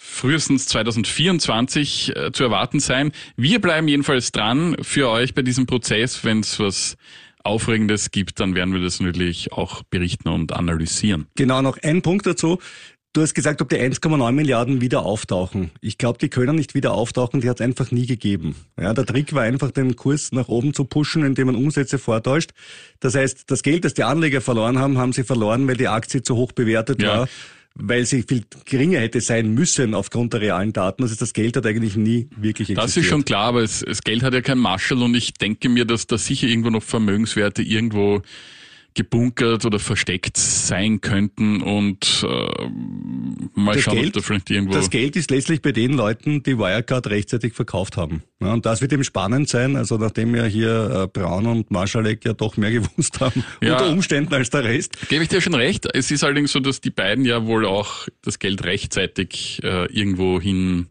frühestens 0.00 0.66
2024 0.66 2.16
äh, 2.16 2.32
zu 2.32 2.44
erwarten 2.44 2.80
sein. 2.80 3.12
Wir 3.36 3.60
bleiben 3.60 3.88
jedenfalls 3.88 4.32
dran 4.32 4.76
für 4.82 5.08
euch 5.10 5.34
bei 5.34 5.42
diesem 5.42 5.66
Prozess. 5.66 6.24
Wenn 6.24 6.40
es 6.40 6.58
was 6.60 6.96
Aufregendes 7.42 8.10
gibt, 8.10 8.40
dann 8.40 8.54
werden 8.54 8.72
wir 8.74 8.80
das 8.80 9.00
natürlich 9.00 9.52
auch 9.52 9.82
berichten 9.84 10.28
und 10.28 10.52
analysieren. 10.52 11.26
Genau, 11.36 11.62
noch 11.62 11.78
ein 11.82 12.02
Punkt 12.02 12.26
dazu. 12.26 12.58
Du 13.14 13.22
hast 13.22 13.34
gesagt, 13.34 13.62
ob 13.62 13.70
die 13.70 13.76
1,9 13.76 14.32
Milliarden 14.32 14.80
wieder 14.82 15.04
auftauchen. 15.04 15.70
Ich 15.80 15.96
glaube, 15.96 16.18
die 16.18 16.28
können 16.28 16.56
nicht 16.56 16.74
wieder 16.74 16.92
auftauchen, 16.92 17.40
die 17.40 17.48
hat 17.48 17.58
es 17.60 17.64
einfach 17.64 17.90
nie 17.90 18.06
gegeben. 18.06 18.54
Ja, 18.78 18.92
der 18.92 19.06
Trick 19.06 19.32
war 19.32 19.42
einfach, 19.42 19.70
den 19.70 19.96
Kurs 19.96 20.30
nach 20.30 20.48
oben 20.48 20.74
zu 20.74 20.84
pushen, 20.84 21.24
indem 21.24 21.46
man 21.46 21.56
Umsätze 21.56 21.98
vortäuscht. 21.98 22.50
Das 23.00 23.14
heißt, 23.14 23.50
das 23.50 23.62
Geld, 23.62 23.84
das 23.84 23.94
die 23.94 24.04
Anleger 24.04 24.40
verloren 24.42 24.78
haben, 24.78 24.98
haben 24.98 25.12
sie 25.14 25.24
verloren, 25.24 25.66
weil 25.66 25.76
die 25.76 25.88
Aktie 25.88 26.22
zu 26.22 26.36
hoch 26.36 26.52
bewertet 26.52 27.00
Ja. 27.02 27.20
war, 27.20 27.28
weil 27.74 28.04
sie 28.04 28.22
viel 28.24 28.44
geringer 28.66 29.00
hätte 29.00 29.22
sein 29.22 29.54
müssen 29.54 29.94
aufgrund 29.94 30.34
der 30.34 30.42
realen 30.42 30.74
Daten. 30.74 31.02
Heißt, 31.02 31.20
das 31.20 31.32
Geld 31.32 31.56
hat 31.56 31.64
eigentlich 31.64 31.96
nie 31.96 32.28
wirklich 32.36 32.68
existiert. 32.70 32.78
Das 32.84 32.96
ist 32.96 33.06
schon 33.06 33.24
klar, 33.24 33.44
aber 33.46 33.62
es, 33.62 33.80
das 33.80 34.02
Geld 34.02 34.22
hat 34.22 34.34
ja 34.34 34.42
kein 34.42 34.58
Marshall 34.58 35.02
und 35.02 35.14
ich 35.14 35.32
denke 35.32 35.70
mir, 35.70 35.86
dass 35.86 36.06
da 36.06 36.18
sicher 36.18 36.46
irgendwo 36.46 36.70
noch 36.70 36.82
Vermögenswerte 36.82 37.62
irgendwo 37.62 38.20
gebunkert 38.94 39.64
oder 39.64 39.78
versteckt 39.78 40.36
sein 40.36 41.00
könnten 41.00 41.62
und 41.62 42.24
äh, 42.28 42.68
mal 43.54 43.74
Das 43.74 43.82
schauen, 43.84 43.94
Geld- 43.96 44.08
ob 44.08 44.12
da 44.14 44.20
vielleicht 44.22 44.50
irgendwo... 44.50 44.74
Das 44.74 44.90
Geld 44.90 45.14
ist 45.16 45.30
letztlich 45.30 45.62
bei 45.62 45.72
den 45.72 45.92
Leuten, 45.92 46.42
die 46.42 46.58
Wirecard 46.58 47.06
rechtzeitig 47.08 47.52
verkauft 47.52 47.96
haben. 47.96 48.22
Ja, 48.40 48.52
und 48.52 48.66
das 48.66 48.80
wird 48.80 48.92
eben 48.92 49.04
spannend 49.04 49.48
sein, 49.48 49.76
also 49.76 49.96
nachdem 49.98 50.34
ja 50.34 50.44
hier 50.44 51.04
äh, 51.04 51.06
Braun 51.06 51.46
und 51.46 51.70
Marschalek 51.70 52.24
ja 52.24 52.32
doch 52.32 52.56
mehr 52.56 52.70
gewusst 52.72 53.20
haben, 53.20 53.44
Ja. 53.62 53.72
unter 53.74 53.90
Umständen 53.92 54.34
als 54.34 54.50
der 54.50 54.64
Rest. 54.64 54.96
Gebe 55.08 55.22
ich 55.22 55.28
dir 55.28 55.40
schon 55.40 55.54
recht. 55.54 55.86
Es 55.94 56.10
ist 56.10 56.24
allerdings 56.24 56.52
so, 56.52 56.60
dass 56.60 56.80
die 56.80 56.90
beiden 56.90 57.24
ja 57.24 57.46
wohl 57.46 57.66
auch 57.66 58.08
das 58.22 58.38
Geld 58.38 58.64
rechtzeitig 58.64 59.60
äh, 59.62 59.86
irgendwo 59.92 60.40
hin 60.40 60.88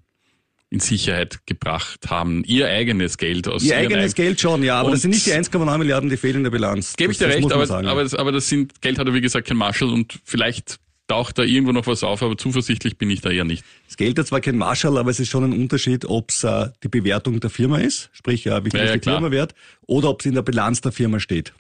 in 0.70 0.80
Sicherheit 0.82 1.40
gebracht 1.46 2.10
haben. 2.10 2.44
Ihr 2.44 2.68
eigenes 2.68 3.18
Geld 3.18 3.48
aus 3.48 3.64
Ihr 3.64 3.78
eigenes 3.78 4.12
eig- 4.14 4.16
Geld 4.16 4.42
schon, 4.42 4.64
ja, 4.64 4.80
aber 4.80 4.88
Und- 4.88 4.94
das 4.96 5.02
sind 5.04 5.12
nicht 5.12 5.26
die 5.26 5.32
1,9 5.34 5.78
Milliarden, 5.78 6.10
die 6.10 6.18
fehlen 6.18 6.38
in 6.38 6.44
der 6.44 6.52
Bilanz. 6.52 6.96
Gebe 6.98 7.12
ich 7.14 7.18
dir 7.18 7.28
recht, 7.28 7.50
aber, 7.52 7.66
sagen. 7.66 7.88
aber, 7.88 8.04
das, 8.04 8.14
aber 8.14 8.32
das 8.34 8.50
sind, 8.50 8.82
Geld 8.82 9.00
hat 9.00 9.08
er 9.08 9.14
wie 9.14 9.22
gesagt 9.22 9.48
kein 9.48 9.56
Marshall 9.58 9.90
und 9.90 10.20
vielleicht 10.26 10.78
taucht 11.08 11.38
da 11.38 11.44
irgendwo 11.44 11.72
noch 11.72 11.88
was 11.88 12.04
auf, 12.04 12.22
aber 12.22 12.38
zuversichtlich 12.38 12.98
bin 12.98 13.10
ich 13.10 13.22
da 13.22 13.30
eher 13.30 13.46
nicht. 13.46 13.64
Das 13.86 13.96
Geld 13.96 14.20
hat 14.20 14.28
zwar 14.28 14.42
kein 14.42 14.58
Marschall, 14.58 14.98
aber 14.98 15.10
es 15.10 15.22
ist 15.22 15.30
schon 15.30 15.46
ein 15.46 15.54
Unterschied, 15.54 16.04
ob 16.04 16.32
es 16.32 16.44
äh, 16.44 16.68
die 16.84 16.90
Bewertung 16.90 17.40
der 17.40 17.50
Firma 17.50 17.78
ist, 17.78 18.10
sprich 18.12 18.46
äh, 18.46 18.66
wie 18.66 18.70
viel 18.72 18.82
Ja, 18.82 18.86
ja, 18.88 18.98
die. 18.98 19.10
Firma 19.10 19.32
wert, 19.32 19.56
oder 19.86 20.10
ob 20.10 20.20
es 20.20 20.26
in 20.26 20.34
der 20.34 20.42
Bilanz 20.42 20.82
der 20.82 20.92
Firma 20.92 21.22
steht. 21.22 21.54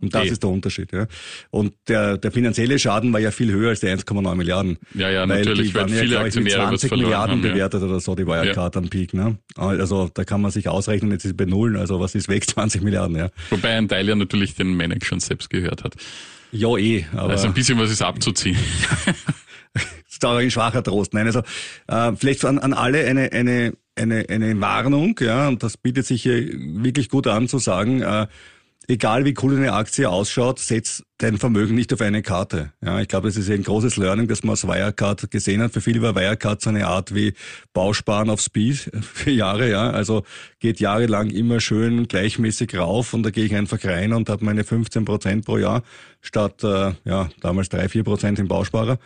Und 0.00 0.14
das 0.14 0.24
Eh. 0.26 0.28
ist 0.30 0.42
der 0.42 0.50
Unterschied. 0.50 0.92
Ja. 0.92 1.06
Und 1.50 1.74
der, 1.88 2.16
der 2.18 2.32
finanzielle 2.32 2.78
Schaden 2.78 3.12
war 3.12 3.20
ja 3.20 3.30
viel 3.30 3.52
höher 3.52 3.70
als 3.70 3.80
die 3.80 3.86
1,9 3.88 4.34
Milliarden. 4.34 4.78
Ja, 4.94 5.10
ja, 5.10 5.28
weil 5.28 5.38
natürlich, 5.38 5.68
die 5.68 5.74
weil 5.74 5.82
waren 5.82 5.92
ja, 5.92 6.00
viele 6.00 6.10
glaube 6.10 6.28
ich, 6.28 6.34
mit 6.36 6.44
Aktionäre 6.46 6.72
was 6.72 6.80
20 6.80 6.88
verloren 6.88 7.06
Milliarden 7.08 7.34
haben, 7.36 7.44
ja. 7.46 7.52
bewertet 7.52 7.82
oder 7.82 8.00
so, 8.00 8.14
die 8.14 8.26
Wirecard 8.26 8.76
am 8.76 8.88
Peak. 8.88 9.14
Ne? 9.14 9.38
Also 9.56 10.10
da 10.12 10.24
kann 10.24 10.40
man 10.40 10.50
sich 10.50 10.68
ausrechnen, 10.68 11.10
jetzt 11.12 11.24
ist 11.24 11.32
es 11.32 11.36
bei 11.36 11.44
Nullen, 11.44 11.76
also 11.76 12.00
was 12.00 12.14
ist 12.14 12.28
weg? 12.28 12.44
20 12.48 12.82
Milliarden, 12.82 13.16
ja. 13.16 13.28
Wobei 13.50 13.76
ein 13.76 13.88
Teil 13.88 14.08
ja 14.08 14.14
natürlich 14.14 14.54
den 14.54 14.74
Managern 14.74 15.20
selbst 15.20 15.50
gehört 15.50 15.84
hat. 15.84 15.94
Ja, 16.52 16.76
eh, 16.76 17.04
aber 17.12 17.30
Also 17.30 17.46
ein 17.46 17.54
bisschen 17.54 17.78
was 17.78 17.90
ist 17.90 18.02
abzuziehen. 18.02 18.56
ist 20.08 20.24
auch 20.24 20.36
ein 20.36 20.50
schwacher 20.50 20.82
Trost. 20.82 21.14
Nein, 21.14 21.26
also 21.26 21.42
äh, 21.86 22.12
vielleicht 22.16 22.44
an, 22.44 22.58
an 22.58 22.72
alle 22.72 23.04
eine, 23.06 23.32
eine, 23.32 23.72
eine, 23.96 24.24
eine 24.28 24.60
Warnung, 24.60 25.18
ja, 25.20 25.48
und 25.48 25.62
das 25.62 25.76
bietet 25.76 26.06
sich 26.06 26.22
hier 26.22 26.48
wirklich 26.82 27.08
gut 27.08 27.26
an 27.26 27.48
zu 27.48 27.58
sagen, 27.58 28.02
äh, 28.02 28.26
egal 28.90 29.24
wie 29.24 29.34
cool 29.42 29.56
eine 29.56 29.72
Aktie 29.72 30.08
ausschaut, 30.08 30.58
setz 30.58 31.02
dein 31.18 31.38
Vermögen 31.38 31.74
nicht 31.74 31.92
auf 31.92 32.00
eine 32.00 32.22
Karte. 32.22 32.72
Ja, 32.84 33.00
ich 33.00 33.08
glaube, 33.08 33.28
das 33.28 33.36
ist 33.36 33.48
ein 33.48 33.62
großes 33.62 33.96
Learning, 33.96 34.26
das 34.26 34.42
man 34.42 34.54
aus 34.54 34.66
Wirecard 34.66 35.30
gesehen 35.30 35.62
hat. 35.62 35.72
Für 35.72 35.80
viele 35.80 36.02
war 36.02 36.16
Wirecard 36.16 36.60
so 36.60 36.70
eine 36.70 36.86
Art 36.86 37.14
wie 37.14 37.34
Bausparen 37.72 38.28
auf 38.28 38.40
Speed 38.40 38.90
für 39.00 39.30
Jahre, 39.30 39.70
ja. 39.70 39.90
Also 39.90 40.24
geht 40.58 40.80
jahrelang 40.80 41.30
immer 41.30 41.60
schön 41.60 42.08
gleichmäßig 42.08 42.76
rauf 42.76 43.14
und 43.14 43.22
da 43.22 43.30
gehe 43.30 43.44
ich 43.44 43.54
einfach 43.54 43.82
rein 43.84 44.12
und 44.12 44.28
habe 44.28 44.44
meine 44.44 44.64
15 44.64 45.04
Prozent 45.04 45.44
pro 45.44 45.58
Jahr 45.58 45.82
statt, 46.20 46.64
äh, 46.64 46.92
ja, 47.04 47.28
damals 47.40 47.68
drei 47.68 47.88
vier 47.88 48.04
Prozent 48.04 48.38
im 48.38 48.48
Bausparer 48.48 48.98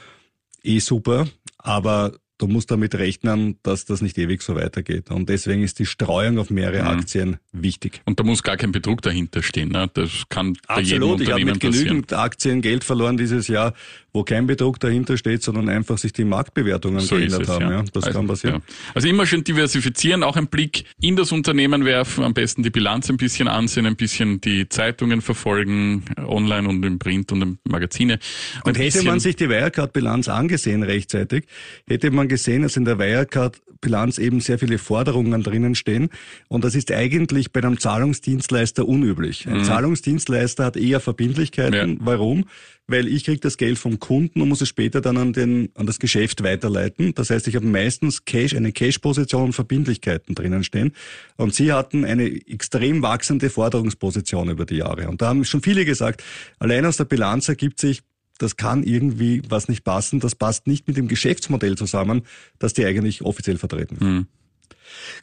eh 0.63 0.79
super, 0.79 1.27
aber 1.59 2.13
du 2.39 2.49
musst 2.49 2.71
damit 2.71 2.95
rechnen, 2.97 3.59
dass 3.63 3.85
das 3.85 4.03
nicht 4.03 4.19
ewig 4.19 4.43
so 4.43 4.57
weitergeht. 4.57 5.11
Und 5.11 5.29
deswegen 5.29 5.63
ist 5.63 5.79
die 5.79 5.87
Streuung 5.87 6.39
auf 6.39 6.51
mehrere 6.51 6.83
Mhm. 6.83 6.89
Aktien 6.99 7.37
wichtig. 7.53 8.01
Und 8.07 8.19
da 8.19 8.25
muss 8.25 8.43
gar 8.43 8.57
kein 8.57 8.73
Betrug 8.73 9.03
dahinter 9.03 9.43
stehen. 9.43 9.69
Ne? 9.71 9.89
Das 9.95 10.11
kann 10.29 10.57
bei 10.67 10.81
jedem 10.81 11.03
Absolut, 11.03 11.21
ich 11.21 11.31
habe 11.31 11.45
mit 11.45 11.61
genügend 11.61 12.13
Aktien 12.13 12.61
Geld 12.61 12.83
verloren 12.85 13.17
dieses 13.17 13.47
Jahr, 13.49 13.73
wo 14.13 14.23
kein 14.25 14.47
Betrug 14.47 14.79
dahinter 14.81 15.17
steht, 15.17 15.43
sondern 15.43 15.69
einfach 15.69 15.99
sich 15.99 16.13
die 16.13 16.25
Marktbewertungen 16.25 17.01
So 17.01 17.17
geändert 17.17 17.43
es, 17.43 17.49
haben. 17.49 17.63
ja. 17.63 17.71
Ja. 17.73 17.85
Das 17.93 18.05
also, 18.05 18.19
kann 18.19 18.27
passieren. 18.29 18.63
Ja. 18.67 18.75
Also 18.95 19.09
immer 19.09 19.27
schön 19.27 19.43
diversifizieren, 19.45 20.23
auch 20.23 20.37
einen 20.37 20.47
Blick 20.49 20.85
in 21.01 21.17
das 21.17 21.33
Unternehmen 21.33 21.85
werfen, 21.85 22.23
am 22.25 22.35
besten 22.35 22.63
die 22.63 22.71
Bilanz 22.71 23.11
ein 23.11 23.17
bisschen 23.17 23.49
ansehen, 23.49 23.87
ein 23.87 23.97
bisschen 23.97 24.41
die 24.41 24.69
Zeitungen 24.69 25.21
verfolgen, 25.21 26.05
online 26.27 26.69
und 26.69 26.85
im 26.85 26.99
Print 26.99 27.33
und 27.33 27.43
im 27.43 27.59
Magazine. 27.69 28.19
Und 28.65 28.71
Ein 28.71 28.75
hätte 28.77 28.85
bisschen- 28.99 29.07
man 29.07 29.21
sich 29.21 29.37
die 29.37 29.49
Wirecard-Bilanz 29.49 30.29
angesehen 30.29 30.83
rechtzeitig, 30.83 31.47
hätte 31.87 32.11
man 32.11 32.24
man 32.25 32.29
gesehen, 32.29 32.63
dass 32.63 32.77
in 32.77 32.85
der 32.85 32.99
Wirecard-Bilanz 32.99 34.19
eben 34.19 34.41
sehr 34.41 34.59
viele 34.59 34.79
Forderungen 34.79 35.43
drinnen 35.43 35.75
stehen. 35.75 36.09
Und 36.49 36.65
das 36.65 36.75
ist 36.75 36.91
eigentlich 36.91 37.53
bei 37.53 37.63
einem 37.63 37.79
Zahlungsdienstleister 37.79 38.87
unüblich. 38.89 39.47
Ein 39.47 39.59
mhm. 39.59 39.65
Zahlungsdienstleister 39.65 40.65
hat 40.65 40.77
eher 40.77 41.01
Verbindlichkeiten. 41.01 41.93
Ja. 41.93 41.97
Warum? 42.01 42.47
Weil 42.87 43.09
ich 43.09 43.25
kriege 43.25 43.41
das 43.41 43.57
Geld 43.57 43.79
vom 43.79 43.99
Kunden 43.99 44.43
und 44.43 44.49
muss 44.49 44.61
es 44.61 44.69
später 44.69 45.01
dann 45.01 45.17
an, 45.17 45.33
den, 45.33 45.71
an 45.75 45.87
das 45.87 45.99
Geschäft 45.99 46.43
weiterleiten. 46.43 47.15
Das 47.15 47.31
heißt, 47.31 47.49
ich 47.49 47.57
habe 47.57 47.67
meistens 47.67 48.25
Cash, 48.25 48.55
eine 48.55 48.73
Cash-Position 48.73 49.45
und 49.45 49.53
Verbindlichkeiten 49.53 50.35
drinnen 50.35 50.65
stehen. 50.65 50.93
Und 51.37 51.55
sie 51.55 51.73
hatten 51.73 52.05
eine 52.05 52.27
extrem 52.27 53.03
wachsende 53.03 53.49
Forderungsposition 53.49 54.51
über 54.51 54.67
die 54.67 54.77
Jahre. 54.77 55.09
Und 55.09 55.23
da 55.23 55.29
haben 55.29 55.45
schon 55.45 55.63
viele 55.63 55.85
gesagt, 55.85 56.23
allein 56.59 56.85
aus 56.85 56.99
der 56.99 57.05
Bilanz 57.05 57.49
ergibt 57.49 57.81
sich, 57.81 58.03
das 58.39 58.57
kann 58.57 58.83
irgendwie 58.83 59.43
was 59.49 59.69
nicht 59.69 59.85
passen, 59.85 60.21
das 60.21 60.35
passt 60.35 60.67
nicht 60.67 60.87
mit 60.87 60.97
dem 60.97 61.09
Geschäftsmodell 61.09 61.77
zusammen, 61.77 62.23
das 62.59 62.73
die 62.73 62.85
eigentlich 62.85 63.23
offiziell 63.23 63.59
vertreten. 63.59 63.97
Mhm. 64.01 64.27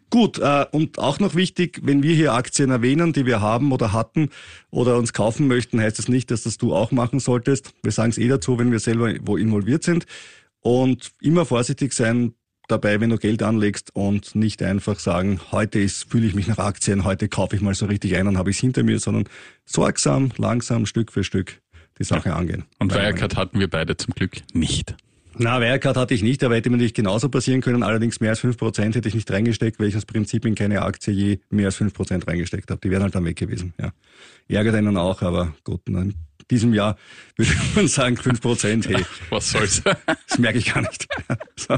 Gut, 0.10 0.40
äh, 0.40 0.66
und 0.72 1.00
auch 1.00 1.20
noch 1.20 1.36
wichtig, 1.36 1.80
wenn 1.84 2.04
wir 2.04 2.14
hier 2.14 2.34
Aktien 2.34 2.72
erwähnen, 2.72 3.14
die 3.14 3.26
wir 3.26 3.42
haben 3.42 3.72
oder 3.72 3.94
hatten 3.94 4.30
oder 4.70 4.98
uns 4.98 5.14
kaufen 5.14 5.48
möchten, 5.48 5.80
heißt 5.80 6.00
das 6.00 6.08
nicht, 6.08 6.32
dass 6.32 6.44
das 6.44 6.58
du 6.58 6.74
auch 6.74 6.92
machen 6.92 7.20
solltest. 7.20 7.74
Wir 7.84 7.92
sagen 7.92 8.10
es 8.10 8.18
eh 8.18 8.28
dazu, 8.28 8.60
wenn 8.60 8.72
wir 8.72 8.80
selber 8.80 9.14
wo 9.22 9.38
involviert 9.38 9.84
sind. 9.84 10.06
Und 10.60 11.12
immer 11.22 11.46
vorsichtig 11.46 11.94
sein 11.94 12.34
dabei, 12.68 13.00
wenn 13.02 13.10
du 13.10 13.18
Geld 13.18 13.44
anlegst 13.44 13.96
und 13.96 14.36
nicht 14.36 14.62
einfach 14.62 15.00
sagen, 15.00 15.40
heute 15.52 15.80
ist, 15.80 16.10
fühle 16.10 16.28
ich 16.28 16.36
mich 16.36 16.48
nach 16.48 16.60
Aktien, 16.60 17.04
heute 17.04 17.28
kaufe 17.28 17.56
ich 17.56 17.62
mal 17.62 17.74
so 17.74 17.86
richtig 17.86 18.16
ein 18.16 18.28
und 18.28 18.38
habe 18.38 18.50
ich 18.50 18.58
es 18.58 18.62
hinter 18.62 18.84
mir, 18.84 19.00
sondern 19.00 19.26
sorgsam, 19.66 20.32
langsam, 20.38 20.86
Stück 20.86 21.12
für 21.12 21.24
Stück 21.24 21.62
die 22.02 22.08
Sache 22.08 22.30
ja. 22.30 22.36
angehen. 22.36 22.66
Und 22.80 22.94
Wirecard 22.94 23.36
hatten 23.38 23.60
wir 23.60 23.70
beide 23.70 23.96
zum 23.98 24.14
Glück 24.14 24.42
nicht. 24.54 24.96
Na, 25.38 25.62
Wirecard 25.62 25.96
hatte 25.96 26.14
ich 26.14 26.24
nicht, 26.24 26.44
aber 26.44 26.56
hätte 26.56 26.70
mir 26.70 26.78
nicht 26.78 26.96
genauso 26.96 27.30
passieren 27.30 27.62
können. 27.62 27.84
Allerdings 27.84 28.20
mehr 28.20 28.32
als 28.32 28.40
fünf 28.40 28.58
Prozent 28.58 28.96
hätte 28.96 29.08
ich 29.08 29.16
nicht 29.16 29.32
reingesteckt, 29.32 29.80
weil 29.80 29.88
ich 29.88 29.96
aus 29.96 30.06
Prinzip 30.06 30.46
in 30.46 30.56
keine 30.56 30.82
Aktie 30.82 31.14
je 31.14 31.40
mehr 31.50 31.68
als 31.68 31.78
fünf 31.78 31.94
Prozent 31.94 32.28
reingesteckt 32.28 32.70
habe. 32.70 32.82
Die 32.82 32.92
wären 32.92 33.04
halt 33.04 33.16
dann 33.16 33.26
weg 33.26 33.38
gewesen. 33.38 33.74
Ja. 33.80 33.92
Ärgert 34.50 34.76
einen 34.76 34.98
auch, 34.98 35.22
aber 35.22 35.54
gut, 35.64 35.82
in 35.88 36.16
diesem 36.50 36.74
Jahr 36.74 36.98
würde 37.38 37.52
man 37.76 37.88
sagen 37.88 38.18
fünf 38.18 38.42
Prozent. 38.42 38.90
Hey, 38.90 39.06
was 39.30 39.52
soll's? 39.52 39.82
das 40.28 40.38
merke 40.38 40.58
ich 40.58 40.74
gar 40.74 40.82
nicht. 40.82 41.08
so. 41.56 41.78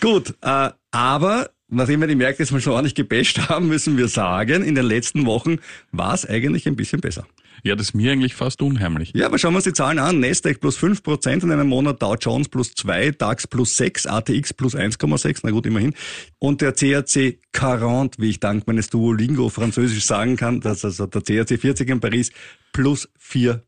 Gut, 0.00 0.34
äh, 0.40 0.70
aber 0.90 1.50
nachdem 1.68 2.00
wir 2.00 2.08
die 2.08 2.14
Märkte 2.14 2.42
jetzt 2.42 2.52
mal 2.52 2.60
schon 2.60 2.72
ordentlich 2.72 2.94
gebasht 2.94 3.48
haben, 3.48 3.68
müssen 3.68 3.96
wir 3.96 4.08
sagen, 4.08 4.62
in 4.62 4.74
den 4.74 4.86
letzten 4.86 5.26
Wochen 5.26 5.58
war 5.92 6.14
es 6.14 6.24
eigentlich 6.24 6.66
ein 6.66 6.76
bisschen 6.76 7.00
besser. 7.00 7.26
Ja, 7.62 7.74
das 7.74 7.88
ist 7.88 7.94
mir 7.94 8.12
eigentlich 8.12 8.34
fast 8.34 8.62
unheimlich. 8.62 9.12
Ja, 9.14 9.26
aber 9.26 9.38
schauen 9.38 9.52
wir 9.52 9.56
uns 9.56 9.64
die 9.64 9.72
Zahlen 9.72 9.98
an. 9.98 10.20
Nasdaq 10.20 10.60
plus 10.60 10.78
5% 10.78 11.42
in 11.42 11.52
einem 11.52 11.68
Monat, 11.68 12.02
Dow 12.02 12.14
Jones 12.14 12.48
plus 12.48 12.74
2, 12.74 13.12
DAX 13.12 13.46
plus 13.46 13.76
6, 13.76 14.06
ATX 14.06 14.52
plus 14.52 14.74
1,6, 14.74 15.40
na 15.42 15.50
gut, 15.50 15.66
immerhin. 15.66 15.94
Und 16.38 16.60
der 16.60 16.72
CAC 16.72 17.38
40, 17.52 18.18
wie 18.18 18.30
ich 18.30 18.40
dank 18.40 18.66
meines 18.66 18.90
Duolingo 18.90 19.48
Französisch 19.48 20.04
sagen 20.04 20.36
kann, 20.36 20.60
das 20.60 20.78
ist 20.78 20.84
also 20.84 21.06
der 21.06 21.22
CAC 21.22 21.60
40 21.60 21.88
in 21.88 22.00
Paris 22.00 22.30
plus 22.72 23.08
4%. 23.20 23.60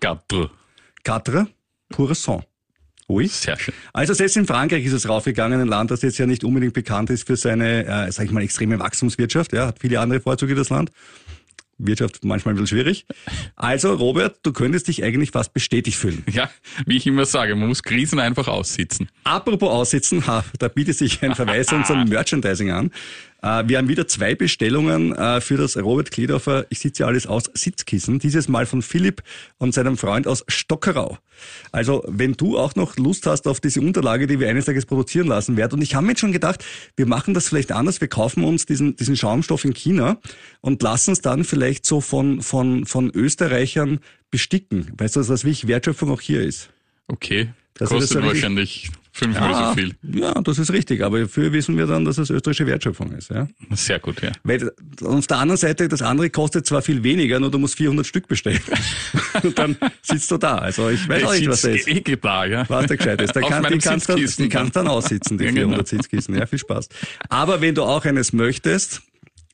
Quatre. 0.00 0.50
Quatre, 1.04 1.46
sang. 2.14 2.44
Ui. 3.08 3.26
Sehr 3.26 3.58
schön. 3.58 3.74
Also 3.92 4.14
selbst 4.14 4.36
in 4.36 4.46
Frankreich 4.46 4.84
ist 4.84 4.92
es 4.92 5.08
raufgegangen, 5.08 5.60
ein 5.60 5.68
Land, 5.68 5.90
das 5.90 6.02
jetzt 6.02 6.18
ja 6.18 6.26
nicht 6.26 6.44
unbedingt 6.44 6.72
bekannt 6.72 7.10
ist 7.10 7.26
für 7.26 7.36
seine, 7.36 7.84
äh, 7.84 8.12
sag 8.12 8.26
ich 8.26 8.32
mal, 8.32 8.42
extreme 8.42 8.78
Wachstumswirtschaft. 8.78 9.52
Ja, 9.52 9.66
hat 9.66 9.80
viele 9.80 10.00
andere 10.00 10.20
Vorzüge, 10.20 10.54
das 10.54 10.70
Land. 10.70 10.90
Wirtschaft 11.86 12.24
manchmal 12.24 12.54
ein 12.54 12.56
bisschen 12.56 12.78
schwierig. 12.78 13.06
Also, 13.56 13.94
Robert, 13.94 14.38
du 14.42 14.52
könntest 14.52 14.88
dich 14.88 15.02
eigentlich 15.04 15.30
fast 15.30 15.52
bestätigt 15.54 15.96
fühlen. 15.96 16.24
Ja, 16.32 16.48
wie 16.86 16.96
ich 16.96 17.06
immer 17.06 17.26
sage, 17.26 17.54
man 17.54 17.68
muss 17.68 17.82
Krisen 17.82 18.18
einfach 18.18 18.48
aussitzen. 18.48 19.10
Apropos 19.24 19.68
aussitzen, 19.68 20.26
ha, 20.26 20.44
da 20.58 20.68
bietet 20.68 20.96
sich 20.96 21.22
ein 21.22 21.34
Verweis 21.34 21.70
unserem 21.72 22.04
Merchandising 22.08 22.70
an. 22.70 22.90
Äh, 23.42 23.64
wir 23.66 23.78
haben 23.78 23.88
wieder 23.88 24.06
zwei 24.06 24.34
Bestellungen 24.34 25.14
äh, 25.14 25.40
für 25.40 25.56
das 25.56 25.76
Robert 25.76 26.10
Kledorfer 26.10 26.66
Ich 26.70 26.78
sitze 26.78 27.02
ja 27.02 27.06
alles 27.08 27.26
aus 27.26 27.44
Sitzkissen. 27.52 28.18
Dieses 28.18 28.48
Mal 28.48 28.66
von 28.66 28.82
Philipp 28.82 29.22
und 29.58 29.74
seinem 29.74 29.96
Freund 29.96 30.26
aus 30.26 30.44
Stockerau. 30.48 31.18
Also 31.72 32.04
wenn 32.06 32.34
du 32.34 32.56
auch 32.56 32.76
noch 32.76 32.96
Lust 32.96 33.26
hast 33.26 33.48
auf 33.48 33.60
diese 33.60 33.80
Unterlage, 33.80 34.26
die 34.28 34.38
wir 34.38 34.48
eines 34.48 34.66
Tages 34.66 34.86
produzieren 34.86 35.26
lassen 35.26 35.56
werden. 35.56 35.74
Und 35.74 35.82
ich 35.82 35.94
habe 35.94 36.06
mir 36.06 36.12
jetzt 36.12 36.20
schon 36.20 36.32
gedacht, 36.32 36.64
wir 36.96 37.06
machen 37.06 37.34
das 37.34 37.48
vielleicht 37.48 37.72
anders. 37.72 38.00
Wir 38.00 38.08
kaufen 38.08 38.44
uns 38.44 38.64
diesen, 38.64 38.96
diesen 38.96 39.16
Schaumstoff 39.16 39.64
in 39.64 39.74
China 39.74 40.18
und 40.60 40.82
lassen 40.82 41.12
es 41.12 41.20
dann 41.20 41.44
vielleicht 41.44 41.84
so 41.84 42.00
von, 42.00 42.42
von, 42.42 42.86
von 42.86 43.10
Österreichern 43.10 43.98
besticken. 44.30 44.92
Weißt 44.96 45.16
du, 45.16 45.28
was 45.28 45.44
wie 45.44 45.68
Wertschöpfung 45.68 46.10
auch 46.10 46.20
hier 46.20 46.42
ist? 46.42 46.70
Okay. 47.08 47.50
Das 47.74 47.88
kostet 47.88 48.22
wahrscheinlich 48.22 48.90
Fünfmal 49.14 49.50
ja, 49.50 49.68
so 49.68 49.74
viel. 49.74 49.94
Ja, 50.02 50.32
das 50.40 50.58
ist 50.58 50.72
richtig. 50.72 51.02
Aber 51.02 51.20
dafür 51.20 51.52
wissen 51.52 51.76
wir 51.76 51.86
dann, 51.86 52.06
dass 52.06 52.16
es 52.16 52.30
österreichische 52.30 52.66
Wertschöpfung 52.66 53.12
ist. 53.12 53.28
Ja? 53.28 53.46
Sehr 53.72 53.98
gut, 53.98 54.22
ja. 54.22 54.32
Weil 54.42 54.72
auf 55.04 55.26
der 55.26 55.36
anderen 55.36 55.58
Seite, 55.58 55.86
das 55.88 56.00
andere 56.00 56.30
kostet 56.30 56.64
zwar 56.64 56.80
viel 56.80 57.02
weniger, 57.02 57.38
nur 57.38 57.50
du 57.50 57.58
musst 57.58 57.76
400 57.76 58.06
Stück 58.06 58.26
bestellen. 58.26 58.62
Und 59.42 59.58
dann 59.58 59.76
sitzt 60.00 60.30
du 60.30 60.38
da. 60.38 60.56
Also 60.56 60.88
ich 60.88 61.06
weiß 61.06 61.24
auch 61.24 61.32
nicht, 61.34 61.46
was 61.46 61.60
das 61.60 61.74
ist. 61.74 61.88
Eh 61.88 62.00
da, 62.00 62.46
ja. 62.46 62.64
Was 62.68 62.86
der 62.86 62.96
gescheit 62.96 63.20
ist. 63.20 63.36
Da 63.36 63.40
kann, 63.42 63.64
die 63.70 63.78
kannst 63.78 64.08
dann, 64.08 64.16
die 64.16 64.48
kannst 64.48 64.76
dann 64.76 64.88
aussitzen, 64.88 65.36
die 65.36 65.48
400 65.48 65.70
genau. 65.70 65.84
Sitzkissen. 65.84 66.34
Ja, 66.34 66.46
viel 66.46 66.58
Spaß. 66.58 66.88
Aber 67.28 67.60
wenn 67.60 67.74
du 67.74 67.82
auch 67.82 68.06
eines 68.06 68.32
möchtest, 68.32 69.02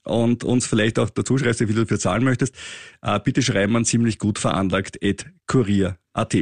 und 0.05 0.43
uns 0.43 0.67
vielleicht 0.67 0.99
auch 0.99 1.11
dazu 1.11 1.37
schreibst, 1.37 1.61
wie 1.61 1.67
viel 1.67 1.75
du 1.75 1.83
dafür 1.83 1.99
zahlen 1.99 2.25
möchtest, 2.25 2.55
äh, 3.03 3.21
bitte 3.21 3.43
schreiben 3.43 3.77
an 3.77 3.85
ziemlich 3.85 4.19
gut 4.19 4.38
veranlagt 4.38 5.05
at 5.05 5.27
kurier.at. 5.47 6.37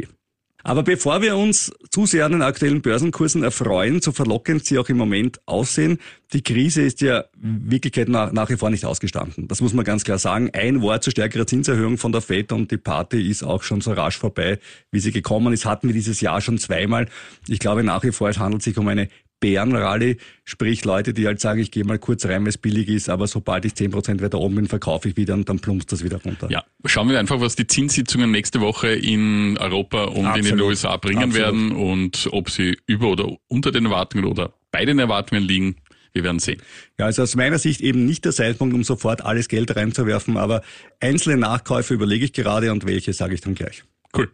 Aber 0.67 0.83
bevor 0.83 1.23
wir 1.23 1.37
uns 1.37 1.71
zu 1.91 2.07
sehr 2.07 2.27
an 2.27 2.33
den 2.33 2.43
aktuellen 2.43 2.83
Börsenkursen 2.83 3.45
erfreuen, 3.45 4.03
so 4.03 4.11
verlockend 4.11 4.65
sie 4.65 4.81
auch 4.81 4.89
im 4.89 4.97
Moment 4.97 5.39
aussehen, 5.47 5.99
die 6.33 6.43
Krise 6.43 6.83
ist 6.83 7.01
ja 7.03 7.27
Wirklichkeit 7.37 8.09
nach, 8.09 8.33
nach 8.33 8.51
wie 8.51 8.57
vor 8.57 8.69
nicht 8.71 8.85
ausgestanden. 8.85 9.47
Das 9.47 9.61
muss 9.61 9.75
man 9.75 9.85
ganz 9.85 10.03
klar 10.03 10.19
sagen. 10.19 10.51
Ein 10.55 10.83
Wort 10.83 11.05
zu 11.05 11.13
stärkerer 11.13 11.47
Zinserhöhung 11.47 11.99
von 11.99 12.11
der 12.11 12.21
FED 12.21 12.51
und 12.51 12.73
die 12.73 12.79
Party 12.79 13.31
ist 13.31 13.45
auch 13.45 13.63
schon 13.63 13.81
so 13.81 13.93
rasch 13.93 14.19
vorbei, 14.19 14.59
wie 14.91 14.99
sie 14.99 15.13
gekommen 15.13 15.53
ist. 15.53 15.67
Hatten 15.67 15.87
wir 15.87 15.95
dieses 15.95 16.21
Jahr 16.21 16.41
schon 16.41 16.59
zweimal. 16.59 17.07
Ich 17.47 17.61
glaube 17.61 17.85
nach 17.85 18.03
wie 18.03 18.11
vor, 18.11 18.29
es 18.29 18.41
handelt 18.41 18.65
sich 18.65 18.77
um 18.77 18.89
eine 18.89 19.09
Bärenrallye, 19.41 20.17
sprich 20.45 20.85
Leute, 20.85 21.13
die 21.13 21.27
halt 21.27 21.41
sagen, 21.41 21.61
ich 21.61 21.71
gehe 21.71 21.85
mal 21.85 21.99
kurz 21.99 22.25
rein, 22.25 22.43
weil 22.43 22.49
es 22.49 22.59
billig 22.59 22.89
ist, 22.89 23.09
aber 23.09 23.27
sobald 23.27 23.65
ich 23.65 23.73
10% 23.73 24.23
weiter 24.23 24.39
oben 24.39 24.57
bin, 24.57 24.67
verkaufe 24.67 25.09
ich 25.09 25.17
wieder 25.17 25.35
und 25.35 25.49
dann 25.49 25.59
plumpst 25.59 25.93
das 25.93 26.03
wieder 26.03 26.21
runter. 26.23 26.49
Ja, 26.51 26.65
schauen 26.85 27.09
wir 27.09 27.19
einfach, 27.19 27.41
was 27.41 27.55
die 27.55 27.67
Zinssitzungen 27.67 28.31
nächste 28.31 28.61
Woche 28.61 28.89
in 28.89 29.59
Europa 29.59 30.05
und 30.05 30.27
Absolut. 30.27 30.37
in 30.37 30.57
den 30.57 30.61
USA 30.61 30.97
bringen 30.97 31.25
Absolut. 31.25 31.37
werden 31.37 31.73
und 31.73 32.29
ob 32.33 32.51
sie 32.51 32.79
über 32.87 33.09
oder 33.09 33.37
unter 33.49 33.73
den 33.73 33.85
Erwartungen 33.85 34.25
oder 34.25 34.55
bei 34.71 34.85
den 34.85 34.99
Erwartungen 34.99 35.43
liegen. 35.43 35.77
Wir 36.13 36.25
werden 36.25 36.39
sehen. 36.39 36.63
Ja, 36.99 37.05
also 37.05 37.23
aus 37.23 37.37
meiner 37.37 37.59
Sicht 37.59 37.83
eben 37.83 38.07
nicht 38.07 38.25
der 38.25 38.33
Zeitpunkt, 38.33 38.75
um 38.75 38.85
sofort 38.85 39.23
alles 39.23 39.49
Geld 39.49 39.77
reinzuwerfen, 39.77 40.39
aber 40.39 40.63
einzelne 40.99 41.37
Nachkäufe 41.37 41.93
überlege 41.93 42.25
ich 42.25 42.33
gerade 42.33 42.73
und 42.73 42.87
welche 42.87 43.13
sage 43.13 43.35
ich 43.35 43.43
dann 43.43 43.55
gleich. 43.55 43.85
Cool. 44.17 44.31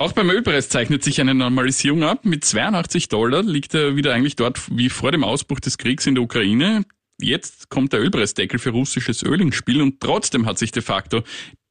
Auch 0.00 0.12
beim 0.12 0.30
Ölpreis 0.30 0.70
zeichnet 0.70 1.04
sich 1.04 1.20
eine 1.20 1.34
Normalisierung 1.34 2.04
ab. 2.04 2.24
Mit 2.24 2.42
82 2.42 3.08
Dollar 3.08 3.42
liegt 3.42 3.74
er 3.74 3.96
wieder 3.96 4.14
eigentlich 4.14 4.34
dort 4.34 4.74
wie 4.74 4.88
vor 4.88 5.12
dem 5.12 5.22
Ausbruch 5.22 5.60
des 5.60 5.76
Kriegs 5.76 6.06
in 6.06 6.14
der 6.14 6.24
Ukraine. 6.24 6.86
Jetzt 7.20 7.68
kommt 7.68 7.92
der 7.92 8.00
Ölpreisdeckel 8.00 8.58
für 8.58 8.70
russisches 8.70 9.22
Öl 9.22 9.42
ins 9.42 9.56
Spiel 9.56 9.82
und 9.82 10.00
trotzdem 10.00 10.46
hat 10.46 10.58
sich 10.58 10.72
de 10.72 10.82
facto 10.82 11.22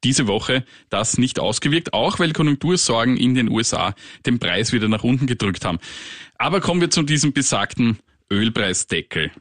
diese 0.03 0.27
Woche 0.27 0.63
das 0.91 1.17
nicht 1.17 1.39
ausgewirkt, 1.39 1.93
auch 1.93 2.19
weil 2.19 2.31
Konjunktursorgen 2.31 3.17
in 3.17 3.33
den 3.33 3.49
USA 3.49 3.95
den 4.27 4.37
Preis 4.37 4.73
wieder 4.73 4.89
nach 4.89 5.03
unten 5.03 5.25
gedrückt 5.25 5.65
haben. 5.65 5.79
Aber 6.37 6.61
kommen 6.61 6.81
wir 6.81 6.91
zu 6.91 7.01
diesem 7.01 7.33
besagten 7.33 7.97
Ölpreisdeckel. 8.31 9.31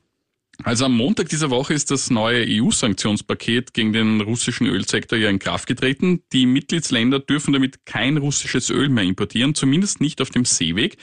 Also 0.65 0.87
am 0.87 0.97
Montag 0.97 1.29
dieser 1.29 1.51
Woche 1.51 1.73
ist 1.73 1.91
das 1.91 2.11
neue 2.11 2.45
EU-Sanktionspaket 2.49 3.75
gegen 3.75 3.93
den 3.93 4.21
russischen 4.21 4.67
Ölsektor 4.67 5.17
ja 5.17 5.31
in 5.31 5.39
Kraft 5.39 5.69
getreten. 5.69 6.23
Die 6.33 6.47
Mitgliedsländer 6.47 7.21
dürfen 7.21 7.53
damit 7.53 7.87
kein 7.87 8.17
russisches 8.17 8.69
Öl 8.69 8.89
mehr 8.89 9.05
importieren, 9.05 9.55
zumindest 9.55 10.01
nicht 10.01 10.21
auf 10.21 10.31
dem 10.31 10.45
Seeweg. 10.45 10.97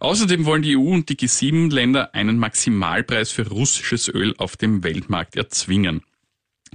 Außerdem 0.00 0.44
wollen 0.44 0.62
die 0.62 0.76
EU 0.76 0.92
und 0.92 1.08
die 1.08 1.16
G7-Länder 1.16 2.14
einen 2.14 2.38
Maximalpreis 2.38 3.30
für 3.30 3.46
russisches 3.48 4.08
Öl 4.08 4.34
auf 4.38 4.56
dem 4.56 4.82
Weltmarkt 4.82 5.36
erzwingen. 5.36 6.02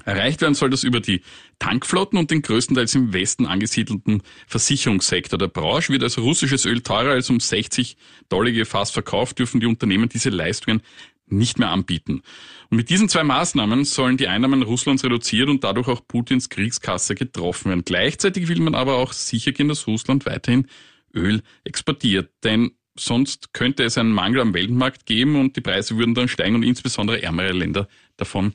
Erreicht 0.04 0.42
werden 0.42 0.56
soll 0.56 0.70
das 0.70 0.84
über 0.84 1.00
die 1.00 1.22
Tankflotten 1.58 2.20
und 2.20 2.30
den 2.30 2.42
größtenteils 2.42 2.96
im 2.96 3.14
Westen 3.14 3.46
angesiedelten 3.46 4.22
Versicherungssektor. 4.46 5.40
Der 5.40 5.48
Branche 5.48 5.92
wird 5.92 6.04
also 6.04 6.22
russisches 6.22 6.66
Öl 6.66 6.82
teurer 6.82 7.12
als 7.12 7.30
um 7.30 7.40
60 7.40 7.98
Dollar 8.30 8.52
gefasst 8.52 8.94
verkauft, 8.94 9.40
dürfen 9.40 9.62
die 9.62 9.68
Unternehmen 9.68 10.10
diese 10.10 10.30
Leistungen 10.30 10.82
nicht 11.28 11.60
mehr 11.60 11.70
anbieten. 11.70 12.22
Und 12.70 12.78
mit 12.78 12.90
diesen 12.90 13.10
zwei 13.10 13.24
Maßnahmen 13.24 13.86
sollen 13.86 14.18
die 14.18 14.28
Einnahmen 14.28 14.62
Russlands 14.62 15.04
reduziert 15.04 15.50
und 15.50 15.64
dadurch 15.64 15.88
auch 15.88 16.08
Putins 16.08 16.50
Kriegskasse 16.50 17.16
getroffen 17.16 17.70
werden. 17.70 17.86
Gleichzeitig 17.86 18.48
will 18.48 18.60
man 18.60 18.76
aber 18.76 18.98
auch 18.98 19.14
sicher 19.14 19.52
gehen, 19.52 19.68
dass 19.68 19.88
Russland 19.88 20.26
weiterhin 20.26 20.68
Öl 21.14 21.42
exportiert. 21.64 22.32
Denn 22.44 22.72
sonst 22.98 23.54
könnte 23.54 23.84
es 23.84 23.98
einen 23.98 24.12
Mangel 24.12 24.42
am 24.42 24.54
Weltmarkt 24.54 25.06
geben 25.06 25.36
und 25.40 25.56
die 25.56 25.62
Preise 25.62 25.98
würden 25.98 26.16
dann 26.16 26.28
steigen 26.28 26.56
und 26.56 26.64
insbesondere 26.64 27.22
ärmere 27.22 27.52
Länder 27.52 27.88
davon 28.18 28.54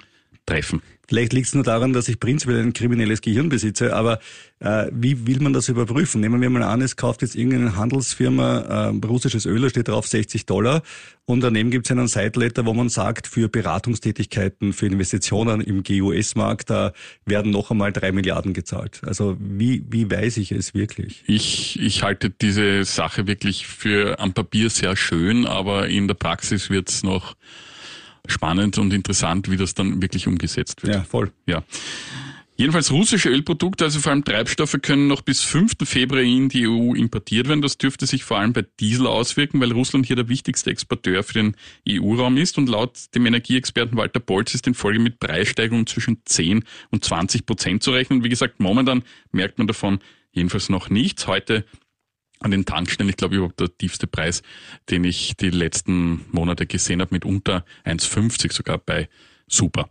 treffen. 0.51 0.83
Vielleicht 1.07 1.33
liegt 1.33 1.49
es 1.49 1.55
nur 1.55 1.65
daran, 1.65 1.93
dass 1.93 2.07
ich 2.07 2.21
prinzipiell 2.21 2.61
ein 2.61 2.73
kriminelles 2.73 3.21
Gehirn 3.21 3.49
besitze, 3.49 3.97
aber 3.97 4.21
äh, 4.61 4.87
wie 4.93 5.27
will 5.27 5.41
man 5.41 5.53
das 5.53 5.69
überprüfen? 5.69 6.21
Nehmen 6.21 6.41
wir 6.41 6.51
mal 6.51 6.63
an, 6.63 6.83
es 6.83 6.95
kauft 6.95 7.23
jetzt 7.23 7.35
irgendeine 7.35 7.75
Handelsfirma 7.75 8.91
äh, 8.93 9.07
russisches 9.07 9.45
Öl, 9.45 9.61
da 9.61 9.71
steht 9.71 9.89
drauf 9.89 10.07
60 10.07 10.47
Dollar 10.47 10.83
und 11.25 11.41
daneben 11.41 11.73
gibt 11.73 11.87
es 11.87 11.91
einen 11.91 12.07
Side-Letter, 12.07 12.65
wo 12.65 12.75
man 12.75 12.89
sagt, 12.89 13.27
für 13.27 13.49
Beratungstätigkeiten, 13.49 14.73
für 14.73 14.87
Investitionen 14.87 15.61
im 15.61 15.83
GUS-Markt, 15.83 16.71
da 16.71 16.93
werden 17.27 17.51
noch 17.51 17.73
einmal 17.73 17.93
drei 17.93 18.13
Milliarden 18.13 18.53
gezahlt. 18.53 19.01
Also 19.05 19.37
wie, 19.41 19.85
wie 19.89 20.09
weiß 20.09 20.37
ich 20.37 20.53
es 20.53 20.75
wirklich? 20.75 21.25
Ich, 21.27 21.81
ich 21.81 22.05
halte 22.05 22.31
diese 22.31 22.85
Sache 22.85 23.27
wirklich 23.27 23.67
für 23.67 24.21
am 24.21 24.33
Papier 24.33 24.71
sehr 24.71 24.95
schön, 24.95 25.45
aber 25.45 25.89
in 25.89 26.07
der 26.07 26.15
Praxis 26.15 26.71
wird 26.71 26.89
es 26.89 27.03
noch 27.03 27.35
spannend 28.27 28.79
und 28.79 28.93
interessant, 28.93 29.51
wie 29.51 29.57
das 29.57 29.75
dann 29.75 30.03
wirklich 30.03 30.27
umgesetzt 30.27 30.83
wird. 30.83 30.95
Ja, 30.95 31.03
voll. 31.03 31.31
Ja. 31.47 31.63
Jedenfalls 32.61 32.93
russische 32.93 33.31
Ölprodukte, 33.31 33.85
also 33.85 34.01
vor 34.01 34.13
allem 34.13 34.23
Treibstoffe, 34.23 34.77
können 34.83 35.07
noch 35.07 35.23
bis 35.23 35.41
5. 35.41 35.77
Februar 35.85 36.21
in 36.21 36.51
die 36.51 36.69
EU 36.69 36.93
importiert 36.93 37.49
werden. 37.49 37.63
Das 37.63 37.79
dürfte 37.79 38.05
sich 38.05 38.23
vor 38.23 38.37
allem 38.37 38.53
bei 38.53 38.67
Diesel 38.79 39.07
auswirken, 39.07 39.63
weil 39.63 39.73
Russland 39.73 40.05
hier 40.05 40.17
der 40.17 40.29
wichtigste 40.29 40.71
Exporteur 40.71 41.23
für 41.23 41.33
den 41.33 41.57
EU-Raum 41.89 42.37
ist. 42.37 42.59
Und 42.59 42.69
laut 42.69 42.99
dem 43.15 43.25
Energieexperten 43.25 43.97
Walter 43.97 44.21
Bolz 44.21 44.53
ist 44.53 44.67
in 44.67 44.75
Folge 44.75 44.99
mit 44.99 45.21
Preissteigerungen 45.21 45.87
zwischen 45.87 46.21
10 46.27 46.63
und 46.91 47.03
20 47.03 47.47
Prozent 47.47 47.83
zu 47.83 47.93
rechnen. 47.93 48.25
Wie 48.25 48.29
gesagt, 48.29 48.61
momentan 48.61 49.05
merkt 49.33 49.57
man 49.57 49.67
davon 49.67 50.01
jedenfalls 50.31 50.69
noch 50.69 50.91
nichts. 50.91 51.27
Heute 51.27 51.65
an 52.41 52.51
den 52.51 52.65
Tankstellen, 52.65 53.09
ich 53.09 53.17
glaube, 53.17 53.37
überhaupt 53.37 53.61
der 53.61 53.77
tiefste 53.77 54.07
Preis, 54.07 54.43
den 54.89 55.05
ich 55.05 55.37
die 55.37 55.51
letzten 55.51 56.25
Monate 56.33 56.67
gesehen 56.67 57.01
habe, 57.01 57.15
mit 57.15 57.25
unter 57.25 57.65
1,50 57.85 58.53
sogar 58.53 58.79
bei 58.79 59.09
Super. 59.47 59.89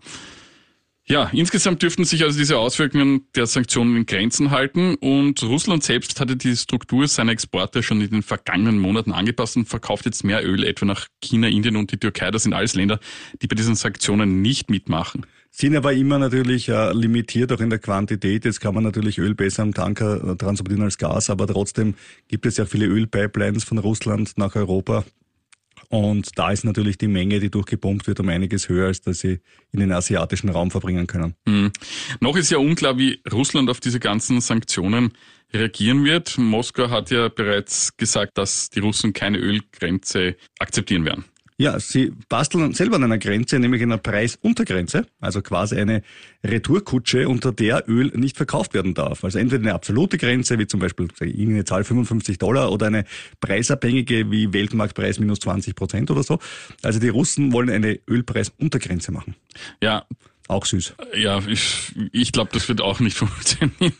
Ja, 1.11 1.27
insgesamt 1.33 1.81
dürften 1.81 2.05
sich 2.05 2.23
also 2.23 2.37
diese 2.37 2.59
Auswirkungen 2.59 3.25
der 3.33 3.47
Sanktionen 3.47 3.97
in 3.97 4.05
Grenzen 4.05 4.51
halten 4.51 4.93
und 4.93 5.41
Russland 5.41 5.83
selbst 5.83 6.19
hatte 6.19 6.37
die 6.37 6.55
Struktur 6.55 7.07
seiner 7.07 7.31
Exporte 7.31 7.81
schon 7.81 7.99
in 7.99 8.11
den 8.11 8.21
vergangenen 8.21 8.77
Monaten 8.77 9.11
angepasst 9.11 9.57
und 9.57 9.67
verkauft 9.67 10.05
jetzt 10.05 10.23
mehr 10.23 10.45
Öl 10.47 10.63
etwa 10.63 10.85
nach 10.85 11.07
China, 11.19 11.47
Indien 11.47 11.77
und 11.77 11.91
die 11.91 11.97
Türkei. 11.97 12.29
Das 12.29 12.43
sind 12.43 12.53
alles 12.53 12.75
Länder, 12.75 12.99
die 13.41 13.47
bei 13.47 13.55
diesen 13.55 13.73
Sanktionen 13.73 14.43
nicht 14.43 14.69
mitmachen. 14.69 15.25
Sind 15.51 15.75
aber 15.75 15.93
immer 15.93 16.19
natürlich 16.19 16.69
äh, 16.69 16.93
limitiert 16.93 17.51
auch 17.51 17.59
in 17.59 17.69
der 17.69 17.79
Quantität. 17.79 18.45
Jetzt 18.45 18.61
kann 18.61 18.75
man 18.75 18.83
natürlich 18.83 19.17
Öl 19.17 19.35
besser 19.35 19.63
am 19.63 19.73
Tanker 19.73 20.31
äh, 20.31 20.35
transportieren 20.35 20.83
als 20.83 20.97
Gas, 20.97 21.29
aber 21.29 21.47
trotzdem 21.47 21.95
gibt 22.27 22.45
es 22.45 22.57
ja 22.57 22.65
viele 22.65 22.85
Ölpipelines 22.85 23.63
von 23.63 23.79
Russland 23.79 24.37
nach 24.37 24.55
Europa. 24.55 25.03
Und 25.89 26.37
da 26.37 26.51
ist 26.51 26.65
natürlich 26.65 26.97
die 26.97 27.07
Menge, 27.07 27.39
die 27.39 27.49
durchgepumpt 27.49 28.05
wird, 28.05 28.19
um 28.19 28.29
einiges 28.29 28.69
höher, 28.69 28.87
als 28.87 29.01
dass 29.01 29.19
sie 29.19 29.39
in 29.71 29.79
den 29.79 29.91
asiatischen 29.91 30.49
Raum 30.49 30.69
verbringen 30.69 31.07
können. 31.07 31.33
Mhm. 31.45 31.71
Noch 32.19 32.35
ist 32.35 32.51
ja 32.51 32.59
unklar, 32.59 32.97
wie 32.97 33.21
Russland 33.31 33.69
auf 33.69 33.79
diese 33.79 33.99
ganzen 33.99 34.39
Sanktionen 34.39 35.13
reagieren 35.51 36.05
wird. 36.05 36.37
Moskau 36.37 36.89
hat 36.91 37.09
ja 37.09 37.29
bereits 37.29 37.97
gesagt, 37.97 38.37
dass 38.37 38.69
die 38.69 38.79
Russen 38.79 39.13
keine 39.13 39.39
Ölgrenze 39.39 40.35
akzeptieren 40.59 41.05
werden. 41.05 41.25
Ja, 41.61 41.77
sie 41.77 42.13
basteln 42.29 42.73
selber 42.73 42.95
an 42.95 43.03
einer 43.03 43.17
Grenze, 43.17 43.59
nämlich 43.59 43.81
einer 43.81 43.97
Preisuntergrenze, 43.97 45.05
also 45.19 45.41
quasi 45.41 45.75
eine 45.75 46.03
Retourkutsche, 46.41 47.27
unter 47.27 47.51
der 47.51 47.83
Öl 47.89 48.13
nicht 48.15 48.37
verkauft 48.37 48.73
werden 48.73 48.93
darf. 48.93 49.25
Also 49.25 49.39
entweder 49.39 49.63
eine 49.63 49.73
absolute 49.73 50.17
Grenze, 50.17 50.57
wie 50.57 50.67
zum 50.67 50.79
Beispiel 50.79 51.09
irgendeine 51.19 51.65
Zahl 51.65 51.83
55 51.83 52.37
Dollar, 52.37 52.71
oder 52.71 52.87
eine 52.87 53.03
preisabhängige 53.41 54.31
wie 54.31 54.53
Weltmarktpreis 54.53 55.19
minus 55.19 55.41
20 55.41 55.75
Prozent 55.75 56.09
oder 56.09 56.23
so. 56.23 56.39
Also 56.81 56.97
die 56.97 57.09
Russen 57.09 57.51
wollen 57.51 57.69
eine 57.69 57.99
Ölpreisuntergrenze 58.09 59.11
machen. 59.11 59.35
Ja, 59.83 60.05
auch 60.49 60.65
süß. 60.65 60.95
Ja, 61.15 61.41
ich, 61.47 61.93
ich 62.11 62.31
glaube, 62.31 62.49
das 62.53 62.67
wird 62.67 62.81
auch 62.81 62.99
nicht 62.99 63.17
funktionieren. 63.17 63.93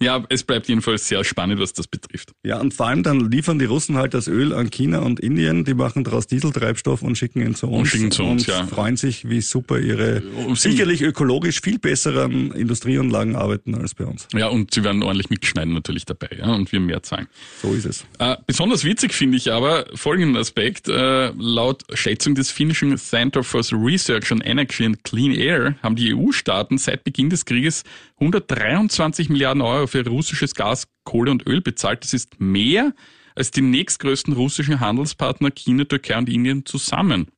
ja, 0.00 0.24
es 0.28 0.42
bleibt 0.42 0.68
jedenfalls 0.68 1.06
sehr 1.06 1.22
spannend, 1.24 1.60
was 1.60 1.72
das 1.72 1.86
betrifft. 1.86 2.32
Ja, 2.42 2.58
und 2.58 2.74
vor 2.74 2.86
allem 2.86 3.02
dann 3.02 3.30
liefern 3.30 3.58
die 3.58 3.64
Russen 3.64 3.96
halt 3.96 4.12
das 4.14 4.26
Öl 4.26 4.52
an 4.52 4.70
China 4.70 4.98
und 5.00 5.20
Indien, 5.20 5.64
die 5.64 5.74
machen 5.74 6.04
daraus 6.04 6.26
Dieseltreibstoff 6.26 7.02
und 7.02 7.16
schicken 7.16 7.42
ihn 7.42 7.54
zu 7.54 7.68
uns. 7.68 7.78
Und 7.78 7.86
schicken 7.86 8.10
zu 8.10 8.24
uns, 8.24 8.48
und 8.48 8.54
ja. 8.54 8.66
freuen 8.66 8.96
sich, 8.96 9.28
wie 9.28 9.40
super 9.40 9.78
ihre 9.78 10.22
sicherlich 10.54 11.02
ökologisch 11.02 11.60
viel 11.60 11.78
besseren 11.78 12.52
Industrieanlagen 12.52 13.36
arbeiten 13.36 13.74
als 13.74 13.94
bei 13.94 14.04
uns. 14.04 14.26
Ja, 14.34 14.48
und 14.48 14.74
sie 14.74 14.82
werden 14.82 15.02
ordentlich 15.02 15.30
mitschneiden 15.30 15.74
natürlich 15.74 16.04
dabei, 16.04 16.30
ja, 16.36 16.46
und 16.46 16.72
wir 16.72 16.80
mehr 16.80 17.02
zahlen. 17.02 17.28
So 17.62 17.72
ist 17.72 17.86
es. 17.86 18.04
Äh, 18.18 18.36
besonders 18.46 18.84
witzig 18.84 19.12
finde 19.12 19.36
ich 19.36 19.52
aber 19.52 19.86
folgenden 19.94 20.36
Aspekt. 20.36 20.88
Äh, 20.88 21.30
laut 21.38 21.84
Schätzung 21.94 22.34
des 22.34 22.50
finnischen 22.50 22.96
Center 22.98 23.44
for 23.44 23.62
Research 23.72 24.32
on 24.32 24.40
Energy 24.40 24.84
and 24.84 25.04
Clean 25.04 25.32
Air 25.32 25.51
Air 25.52 25.76
haben 25.82 25.96
die 25.96 26.14
EU-Staaten 26.14 26.78
seit 26.78 27.04
Beginn 27.04 27.30
des 27.30 27.44
Krieges 27.44 27.84
123 28.20 29.28
Milliarden 29.28 29.62
Euro 29.62 29.86
für 29.86 30.06
russisches 30.06 30.54
Gas, 30.54 30.88
Kohle 31.04 31.30
und 31.30 31.46
Öl 31.46 31.60
bezahlt. 31.60 32.02
Das 32.04 32.14
ist 32.14 32.40
mehr 32.40 32.92
als 33.34 33.50
die 33.50 33.62
nächstgrößten 33.62 34.32
russischen 34.32 34.80
Handelspartner 34.80 35.50
China, 35.50 35.84
Türkei 35.84 36.18
und 36.18 36.28
Indien 36.28 36.66
zusammen. 36.66 37.28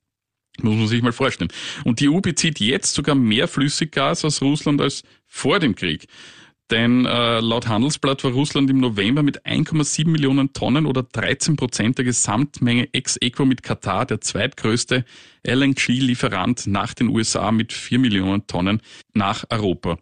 Muss 0.63 0.77
man 0.77 0.87
sich 0.87 1.03
mal 1.03 1.13
vorstellen. 1.13 1.53
Und 1.85 1.99
die 1.99 2.09
EU 2.09 2.21
bezieht 2.21 2.61
jetzt 2.61 2.95
sogar 2.95 3.17
mehr 3.17 3.49
Flüssiggas 3.49 4.25
aus 4.25 4.41
Russland 4.41 4.81
als 4.81 5.03
vor 5.27 5.59
dem 5.59 5.75
Krieg. 5.75 6.07
Denn 6.71 7.05
äh, 7.05 7.41
laut 7.41 7.69
Handelsblatt 7.69 8.25
war 8.25 8.31
Russland 8.31 8.71
im 8.71 8.79
November 8.79 9.23
mit 9.23 9.45
1,7 9.45 10.09
Millionen 10.09 10.53
Tonnen 10.53 10.87
oder 10.87 11.03
13 11.03 11.57
Prozent 11.57 11.99
der 11.99 12.05
Gesamtmenge 12.07 12.89
ex-equo 12.93 13.45
mit 13.45 13.63
Katar 13.63 14.07
der 14.07 14.21
zweitgrößte 14.21 15.05
LNG-Lieferant 15.47 16.67
nach 16.67 16.95
den 16.95 17.09
USA 17.09 17.53
mit 17.53 17.73
4 17.73 17.99
Millionen 17.99 18.47
Tonnen 18.47 18.81
nach 19.15 19.45
Europa. 19.51 19.99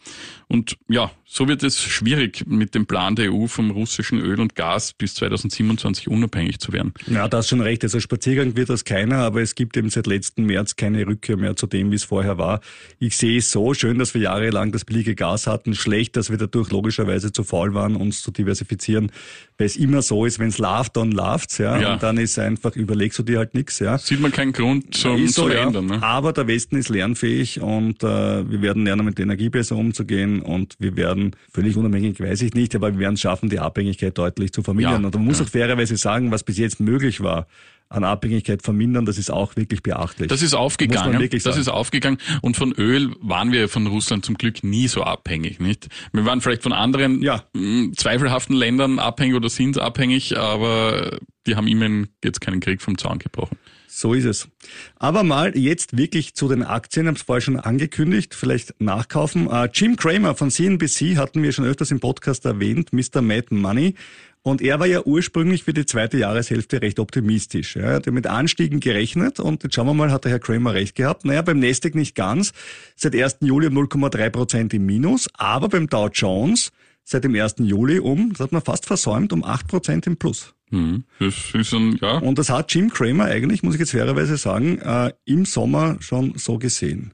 Und 0.49 0.77
ja, 0.89 1.11
so 1.25 1.49
wird 1.49 1.63
es 1.63 1.81
schwierig 1.81 2.45
mit 2.47 2.75
dem 2.75 2.85
Plan 2.85 3.17
der 3.17 3.33
EU 3.33 3.47
vom 3.47 3.71
russischen 3.71 4.21
Öl 4.21 4.39
und 4.39 4.55
Gas 4.55 4.93
bis 4.93 5.15
2027 5.15 6.09
unabhängig 6.09 6.59
zu 6.59 6.75
werden. 6.75 6.93
Ja, 7.07 7.27
da 7.27 7.39
hast 7.39 7.49
schon 7.49 7.63
recht. 7.63 7.83
Also 7.85 8.01
Spaziergang 8.01 8.55
wird 8.55 8.69
das 8.69 8.85
keiner, 8.85 9.17
aber 9.19 9.41
es 9.41 9.55
gibt 9.55 9.79
eben 9.79 9.89
seit 9.89 10.07
letzten 10.07 10.45
März 10.45 10.77
keine 10.77 11.07
Rückkehr 11.07 11.39
mehr 11.39 11.57
zu 11.57 11.67
dem, 11.67 11.91
wie 11.91 11.95
es 11.95 12.05
vorher 12.05 12.37
war. 12.37 12.61
Ich 12.99 13.17
sehe 13.17 13.39
es 13.39 13.51
so 13.51 13.73
schön, 13.73 13.99
dass 13.99 14.13
wir 14.13 14.21
jahrelang 14.21 14.73
das 14.73 14.85
billige 14.85 15.15
Gas 15.15 15.47
hatten, 15.47 15.75
schlecht, 15.75 16.17
dass 16.17 16.29
wir 16.29 16.37
dadurch 16.37 16.71
logischerweise 16.71 17.33
zu 17.33 17.45
faul 17.45 17.73
waren, 17.73 17.97
uns 17.97 18.21
zu 18.21 18.31
diversifizieren, 18.31 19.11
weil 19.57 19.67
es 19.67 19.77
immer 19.77 20.03
so 20.03 20.27
ist, 20.27 20.39
wenn 20.39 20.49
es 20.49 20.59
läuft, 20.59 20.99
dann 20.99 21.13
läuft's, 21.13 21.57
ja? 21.57 21.81
ja. 21.81 21.95
Und 21.95 22.03
dann 22.03 22.19
ist 22.19 22.39
einfach, 22.39 22.77
überlegst 22.77 23.19
du 23.19 23.23
dir 23.23 23.39
halt 23.39 23.55
nichts, 23.55 23.79
ja. 23.79 23.97
Sieht 23.97 24.21
man 24.21 24.33
keinen 24.33 24.53
Grund 24.53 24.95
zum 24.95 25.32
so, 25.35 25.49
ändern. 25.49 25.87
Ne? 25.87 26.03
Aber 26.03 26.33
der 26.33 26.47
Westen 26.47 26.77
ist 26.77 26.89
lernfähig 26.89 27.61
und 27.61 28.03
äh, 28.03 28.51
wir 28.51 28.63
werden 28.63 28.85
lernen, 28.85 29.05
mit 29.05 29.19
der 29.19 29.25
Energie 29.25 29.49
besser 29.49 29.77
umzugehen 29.77 30.41
und 30.41 30.77
wir 30.79 30.97
werden, 30.97 31.37
völlig 31.53 31.77
unabhängig 31.77 32.21
weiß 32.21 32.43
ich 32.43 32.55
nicht, 32.55 32.75
aber 32.75 32.93
wir 32.93 32.99
werden 33.01 33.15
es 33.15 33.21
schaffen, 33.21 33.49
die 33.49 33.59
Abhängigkeit 33.59 34.17
deutlich 34.17 34.53
zu 34.53 34.63
vermindern. 34.63 35.03
Ja, 35.03 35.07
und 35.07 35.15
man 35.15 35.25
muss 35.25 35.39
ja. 35.39 35.45
auch 35.45 35.49
fairerweise 35.49 35.97
sagen, 35.97 36.31
was 36.31 36.43
bis 36.43 36.59
jetzt 36.59 36.81
möglich 36.81 37.21
war, 37.21 37.47
an 37.93 38.05
Abhängigkeit 38.05 38.63
vermindern, 38.63 39.05
das 39.05 39.19
ist 39.19 39.31
auch 39.31 39.55
wirklich 39.57 39.83
beachtlich. 39.83 40.29
Das 40.29 40.43
ist 40.43 40.55
aufgegangen. 40.55 41.29
das 41.45 41.57
ist 41.57 41.69
aufgegangen. 41.69 42.19
Und 42.41 42.57
von 42.57 42.73
Öl 42.73 43.15
waren 43.21 43.53
wir 43.53 43.69
von 43.69 43.87
Russland 43.87 44.25
zum 44.25 44.37
Glück 44.37 44.65
nie 44.65 44.89
so 44.89 45.03
abhängig, 45.03 45.61
nicht? 45.61 45.89
Wir 46.13 46.25
waren 46.25 46.41
vielleicht 46.41 46.63
von 46.63 46.73
anderen 46.73 47.23
ja. 47.23 47.45
Hm, 47.55 47.93
zweifelhaften 47.97 48.57
Ländern 48.57 48.99
abhängig 48.99 49.35
oder 49.35 49.51
sind 49.51 49.79
abhängig, 49.79 50.39
aber 50.39 51.19
die 51.47 51.55
haben 51.55 51.67
immerhin 51.67 52.09
jetzt 52.25 52.41
keinen 52.41 52.61
Krieg 52.61 52.81
vom 52.81 52.97
Zaun 52.97 53.19
gebrochen. 53.19 53.59
So 53.95 54.15
ist 54.15 54.25
es. 54.25 54.49
Aber 54.97 55.23
mal 55.23 55.57
jetzt 55.57 55.99
wirklich 55.99 56.35
zu 56.35 56.49
den 56.49 56.63
Aktien, 56.63 57.05
ich 57.05 57.09
habe 57.09 57.19
es 57.19 57.23
vorher 57.25 57.43
schon 57.43 57.61
angekündigt, 57.61 58.35
vielleicht 58.35 58.81
nachkaufen. 58.81 59.49
Uh, 59.49 59.67
Jim 59.71 59.97
Cramer 59.97 60.35
von 60.35 60.51
CNBC 60.51 61.19
hatten 61.19 61.43
wir 61.43 61.53
schon 61.53 61.67
öfters 61.67 61.91
im 61.91 62.01
Podcast 62.01 62.47
erwähnt, 62.47 62.95
Mr. 62.95 63.21
Mad 63.21 63.49
Money. 63.51 63.95
Und 64.41 64.63
er 64.63 64.81
war 64.81 64.87
ja 64.87 65.03
ursprünglich 65.03 65.65
für 65.65 65.75
die 65.75 65.85
zweite 65.85 66.17
Jahreshälfte 66.17 66.81
recht 66.81 66.99
optimistisch. 67.01 67.77
Er 67.77 67.93
hat 67.97 68.07
mit 68.07 68.27
Anstiegen 68.27 68.81
gerechnet 68.81 69.39
und 69.39 69.63
jetzt 69.63 69.75
schauen 69.75 69.87
wir 69.87 69.95
mal, 69.95 70.11
hat 70.11 70.25
der 70.25 70.33
Herr 70.33 70.41
Kramer 70.41 70.73
recht 70.73 70.97
gehabt. 70.97 71.27
Naja, 71.27 71.43
beim 71.43 71.61
Nasdaq 71.61 71.95
nicht 71.95 72.15
ganz. 72.15 72.55
Seit 72.97 73.15
1. 73.15 73.37
Juli 73.41 73.67
um 73.67 73.77
0,3 73.77 74.31
Prozent 74.31 74.75
im 74.75 74.87
Minus, 74.87 75.29
aber 75.35 75.69
beim 75.69 75.87
Dow 75.87 76.09
Jones 76.09 76.73
seit 77.05 77.25
dem 77.25 77.35
1. 77.35 77.57
Juli 77.59 77.99
um, 77.99 78.31
das 78.31 78.41
hat 78.41 78.53
man 78.53 78.63
fast 78.63 78.87
versäumt, 78.87 79.35
um 79.35 79.45
8 79.45 79.69
Prozent 79.69 80.07
im 80.07 80.17
Plus. 80.17 80.55
Mhm. 80.73 81.05
Das 81.19 81.35
ist 81.55 81.73
ein, 81.75 81.99
ja. 82.01 82.19
Und 82.19 82.39
das 82.39 82.51
hat 82.51 82.75
Jim 82.75 82.91
Cramer 82.91 83.27
eigentlich, 83.27 83.63
muss 83.63 83.75
ich 83.75 83.81
jetzt 83.81 83.93
fairerweise 83.93 84.37
sagen, 84.37 84.79
äh, 84.79 85.13
im 85.25 85.45
Sommer 85.45 85.99
schon 86.01 86.35
so 86.37 86.59
gesehen. 86.59 87.13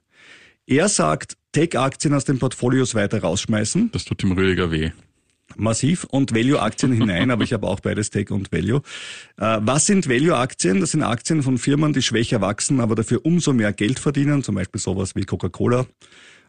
Er 0.65 0.87
sagt, 0.87 1.35
Tech-Aktien 1.51 2.13
aus 2.13 2.25
den 2.25 2.39
Portfolios 2.39 2.95
weiter 2.95 3.21
rausschmeißen. 3.21 3.91
Das 3.91 4.05
tut 4.05 4.23
ihm 4.23 4.31
Rüdiger 4.31 4.71
weh. 4.71 4.91
Massiv 5.57 6.05
und 6.05 6.33
Value-Aktien 6.33 6.93
hinein, 6.93 7.31
aber 7.31 7.43
ich 7.43 7.53
habe 7.53 7.67
auch 7.67 7.79
beides 7.79 8.11
Tech 8.11 8.31
und 8.31 8.51
Value. 8.51 8.81
Äh, 9.37 9.57
was 9.61 9.85
sind 9.85 10.07
Value-Aktien? 10.07 10.79
Das 10.79 10.91
sind 10.91 11.03
Aktien 11.03 11.43
von 11.43 11.57
Firmen, 11.57 11.91
die 11.91 12.01
schwächer 12.01 12.39
wachsen, 12.39 12.79
aber 12.79 12.95
dafür 12.95 13.25
umso 13.25 13.51
mehr 13.51 13.73
Geld 13.73 13.99
verdienen, 13.99 14.41
zum 14.41 14.55
Beispiel 14.55 14.79
sowas 14.79 15.15
wie 15.15 15.25
Coca-Cola 15.25 15.85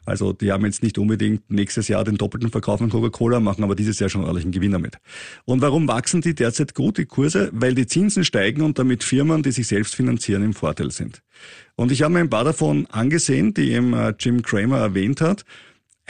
Also 0.05 0.33
die 0.33 0.51
haben 0.51 0.65
jetzt 0.65 0.83
nicht 0.83 0.99
unbedingt 0.99 1.51
nächstes 1.51 1.89
Jahr 1.89 2.05
den 2.05 2.17
doppelten 2.17 2.51
Verkauf 2.51 2.79
von 2.79 2.91
Coca-Cola, 2.91 3.41
machen 3.41 3.65
aber 3.65 3.75
dieses 3.75 3.99
Jahr 3.99 4.09
schon 4.09 4.23
ordentlichen 4.23 4.53
Gewinn 4.53 4.73
damit. 4.73 4.97
Und 5.45 5.61
warum 5.61 5.89
wachsen 5.89 6.21
die 6.21 6.35
derzeit 6.35 6.75
gut, 6.75 6.99
die 6.99 7.07
Kurse? 7.07 7.51
Weil 7.53 7.75
die 7.75 7.87
Zinsen 7.87 8.25
steigen 8.25 8.63
und 8.63 8.79
damit 8.79 9.05
Firmen, 9.05 9.43
die 9.43 9.53
sich 9.53 9.67
selbst 9.67 9.95
finanzieren, 9.95 10.43
im 10.43 10.55
Vorteil 10.55 10.91
sind. 10.91 11.23
Und 11.77 11.93
ich 11.93 12.03
habe 12.03 12.15
mir 12.15 12.21
ein 12.21 12.31
paar 12.31 12.45
davon 12.45 12.87
angesehen, 12.87 13.55
die 13.55 13.73
eben 13.73 13.93
äh, 13.95 14.15
Jim 14.19 14.43
Cramer 14.43 14.79
erwähnt 14.79 15.21
hat. 15.21 15.45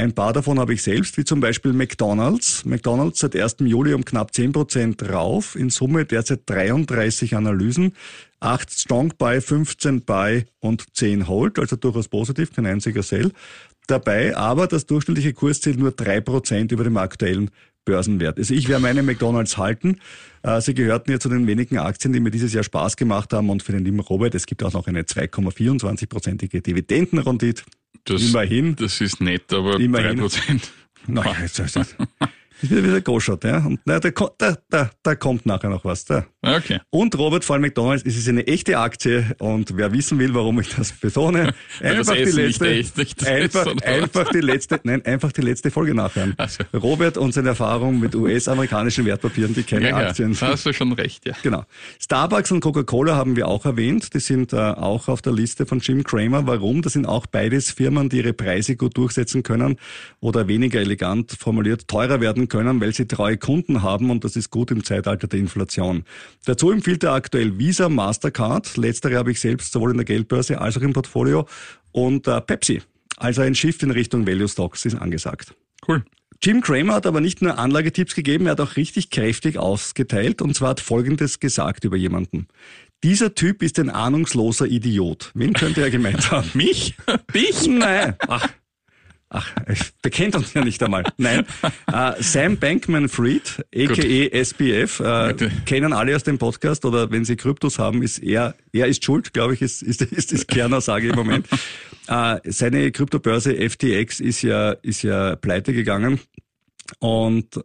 Ein 0.00 0.14
paar 0.14 0.32
davon 0.32 0.58
habe 0.58 0.72
ich 0.72 0.82
selbst, 0.82 1.18
wie 1.18 1.24
zum 1.24 1.40
Beispiel 1.40 1.74
McDonald's. 1.74 2.64
McDonald's 2.64 3.20
seit 3.20 3.36
1. 3.36 3.56
Juli 3.60 3.92
um 3.92 4.02
knapp 4.02 4.32
10 4.32 4.52
Prozent 4.52 5.02
rauf. 5.10 5.56
In 5.56 5.68
Summe 5.68 6.06
derzeit 6.06 6.40
33 6.46 7.36
Analysen. 7.36 7.92
8 8.40 8.72
Strong 8.72 9.12
Buy, 9.18 9.42
15 9.42 10.06
Buy 10.06 10.46
und 10.60 10.96
10 10.96 11.28
Hold. 11.28 11.58
Also 11.58 11.76
durchaus 11.76 12.08
positiv, 12.08 12.54
kein 12.54 12.64
einziger 12.64 13.02
Sell 13.02 13.32
dabei. 13.90 14.36
Aber 14.36 14.66
das 14.66 14.86
durchschnittliche 14.86 15.32
Kursziel 15.32 15.76
nur 15.76 15.92
3 15.92 16.20
Prozent 16.20 16.72
über 16.72 16.84
dem 16.84 16.96
aktuellen 16.96 17.50
Börsenwert. 17.84 18.38
Also 18.38 18.54
ich 18.54 18.68
werde 18.68 18.82
meine 18.82 19.02
McDonalds 19.02 19.56
halten. 19.56 19.98
Äh, 20.42 20.60
sie 20.60 20.74
gehörten 20.74 21.10
ja 21.10 21.18
zu 21.18 21.28
den 21.28 21.46
wenigen 21.46 21.78
Aktien, 21.78 22.12
die 22.12 22.20
mir 22.20 22.30
dieses 22.30 22.52
Jahr 22.52 22.64
Spaß 22.64 22.96
gemacht 22.96 23.32
haben 23.32 23.50
und 23.50 23.62
für 23.62 23.72
den 23.72 23.84
lieben 23.84 24.00
Robert, 24.00 24.34
es 24.34 24.46
gibt 24.46 24.62
auch 24.62 24.72
noch 24.72 24.86
eine 24.86 25.02
2,24-prozentige 25.02 26.62
Dividendenrendite. 26.62 27.62
Das, 28.04 28.22
Immerhin. 28.22 28.76
Das 28.76 29.00
ist 29.00 29.20
nett, 29.20 29.52
aber 29.52 29.78
Immerhin. 29.80 30.20
3%. 30.20 30.60
Naja, 31.06 31.34
jetzt 31.40 31.58
ist 31.58 31.76
das. 31.76 31.96
Das 32.60 32.70
wird 32.70 32.84
wieder 32.84 33.00
Goschert, 33.00 33.44
ja. 33.44 33.64
Und 33.64 33.80
na, 33.86 33.98
da, 33.98 34.10
da, 34.68 34.90
da 35.02 35.14
kommt 35.14 35.46
nachher 35.46 35.70
noch 35.70 35.82
was. 35.82 36.04
Da. 36.04 36.26
Okay. 36.42 36.80
Und 36.88 37.16
Robert 37.18 37.44
von 37.44 37.60
McDonalds, 37.60 38.02
es 38.06 38.16
ist 38.16 38.26
eine 38.28 38.46
echte 38.46 38.78
Aktie 38.78 39.36
und 39.38 39.76
wer 39.76 39.92
wissen 39.92 40.18
will, 40.18 40.32
warum 40.32 40.58
ich 40.60 40.74
das 40.74 40.92
betone, 40.92 41.52
das 41.80 42.08
einfach 42.08 42.14
die 42.14 42.30
letzte, 42.30 42.70
echt 42.70 43.26
einfach, 43.26 43.66
einfach 43.82 44.30
die 44.30 44.40
letzte, 44.40 44.80
nein, 44.84 45.04
einfach 45.04 45.32
die 45.32 45.42
letzte 45.42 45.70
Folge 45.70 45.94
nachhören. 45.94 46.34
Also. 46.38 46.64
Robert 46.72 47.18
und 47.18 47.34
seine 47.34 47.50
Erfahrung 47.50 48.00
mit 48.00 48.14
US-amerikanischen 48.14 49.04
Wertpapieren, 49.04 49.54
die 49.54 49.64
keine 49.64 49.90
Ja, 49.90 50.00
ja, 50.00 50.08
Aktien 50.08 50.34
da 50.40 50.48
hast 50.48 50.64
du 50.64 50.72
schon 50.72 50.92
recht, 50.92 51.26
ja. 51.26 51.34
Genau. 51.42 51.64
Starbucks 51.98 52.50
und 52.52 52.60
Coca-Cola 52.60 53.16
haben 53.16 53.36
wir 53.36 53.46
auch 53.46 53.66
erwähnt. 53.66 54.14
Die 54.14 54.20
sind 54.20 54.54
äh, 54.54 54.56
auch 54.56 55.08
auf 55.08 55.20
der 55.20 55.34
Liste 55.34 55.66
von 55.66 55.80
Jim 55.80 56.04
Cramer. 56.04 56.46
Warum? 56.46 56.80
Das 56.80 56.94
sind 56.94 57.06
auch 57.06 57.26
beides 57.26 57.70
Firmen, 57.70 58.08
die 58.08 58.18
ihre 58.18 58.32
Preise 58.32 58.76
gut 58.76 58.96
durchsetzen 58.96 59.42
können 59.42 59.76
oder 60.20 60.48
weniger 60.48 60.80
elegant 60.80 61.32
formuliert 61.32 61.86
teurer 61.88 62.20
werden 62.20 62.48
können, 62.48 62.80
weil 62.80 62.94
sie 62.94 63.06
treue 63.06 63.36
Kunden 63.36 63.82
haben 63.82 64.10
und 64.10 64.24
das 64.24 64.36
ist 64.36 64.50
gut 64.50 64.70
im 64.70 64.84
Zeitalter 64.84 65.26
der 65.26 65.38
Inflation. 65.38 66.04
Dazu 66.44 66.70
empfiehlt 66.70 67.04
er 67.04 67.12
aktuell 67.12 67.58
Visa, 67.58 67.88
Mastercard. 67.88 68.76
Letztere 68.76 69.16
habe 69.16 69.32
ich 69.32 69.40
selbst 69.40 69.72
sowohl 69.72 69.92
in 69.92 69.98
der 69.98 70.04
Geldbörse 70.04 70.60
als 70.60 70.76
auch 70.76 70.82
im 70.82 70.92
Portfolio 70.92 71.46
und 71.92 72.26
äh, 72.26 72.40
Pepsi. 72.40 72.82
Also 73.16 73.42
ein 73.42 73.54
Shift 73.54 73.82
in 73.82 73.90
Richtung 73.90 74.26
Value 74.26 74.48
Stocks 74.48 74.84
ist 74.84 74.96
angesagt. 74.96 75.54
Cool. 75.86 76.04
Jim 76.42 76.62
Cramer 76.62 76.94
hat 76.94 77.06
aber 77.06 77.20
nicht 77.20 77.42
nur 77.42 77.58
Anlagetipps 77.58 78.14
gegeben, 78.14 78.46
er 78.46 78.52
hat 78.52 78.60
auch 78.60 78.76
richtig 78.76 79.10
kräftig 79.10 79.58
ausgeteilt 79.58 80.40
und 80.40 80.54
zwar 80.54 80.70
hat 80.70 80.80
Folgendes 80.80 81.38
gesagt 81.38 81.84
über 81.84 81.98
jemanden. 81.98 82.48
Dieser 83.02 83.34
Typ 83.34 83.62
ist 83.62 83.78
ein 83.78 83.90
ahnungsloser 83.90 84.66
Idiot. 84.66 85.32
Wen 85.34 85.52
könnte 85.52 85.82
er 85.82 85.90
gemeint 85.90 86.30
haben? 86.30 86.50
Mich? 86.54 86.94
Dich? 87.34 87.66
Nein. 87.66 88.14
Ach, 88.26 88.48
ach, 89.30 89.54
der 90.04 90.10
kennt 90.10 90.36
uns 90.36 90.52
ja 90.52 90.62
nicht 90.62 90.82
einmal. 90.82 91.04
Nein. 91.16 91.46
Äh, 91.92 92.22
Sam 92.22 92.56
Bankman-Fried, 92.56 93.64
a.k.a. 93.74 94.44
SBF, 94.44 95.00
äh, 95.00 95.28
Bitte. 95.28 95.50
kennen 95.66 95.92
alle 95.92 96.14
aus 96.14 96.22
dem 96.22 96.38
Podcast 96.38 96.84
oder 96.84 97.10
wenn 97.10 97.24
sie 97.24 97.34
Kryptos 97.34 97.80
haben, 97.80 98.02
ist 98.02 98.18
er, 98.18 98.54
er 98.72 98.86
ist 98.86 99.04
schuld, 99.04 99.32
glaube 99.32 99.54
ich, 99.54 99.62
ist, 99.62 99.82
ist, 99.82 100.00
ist 100.02 100.32
das 100.32 100.46
Kernaussage 100.46 101.08
im 101.08 101.16
Moment. 101.16 101.48
äh, 102.06 102.38
seine 102.44 102.92
Kryptobörse 102.92 103.56
FTX 103.68 104.20
ist 104.20 104.42
ja, 104.42 104.70
ist 104.82 105.02
ja 105.02 105.34
pleite 105.34 105.72
gegangen 105.72 106.20
und 107.00 107.60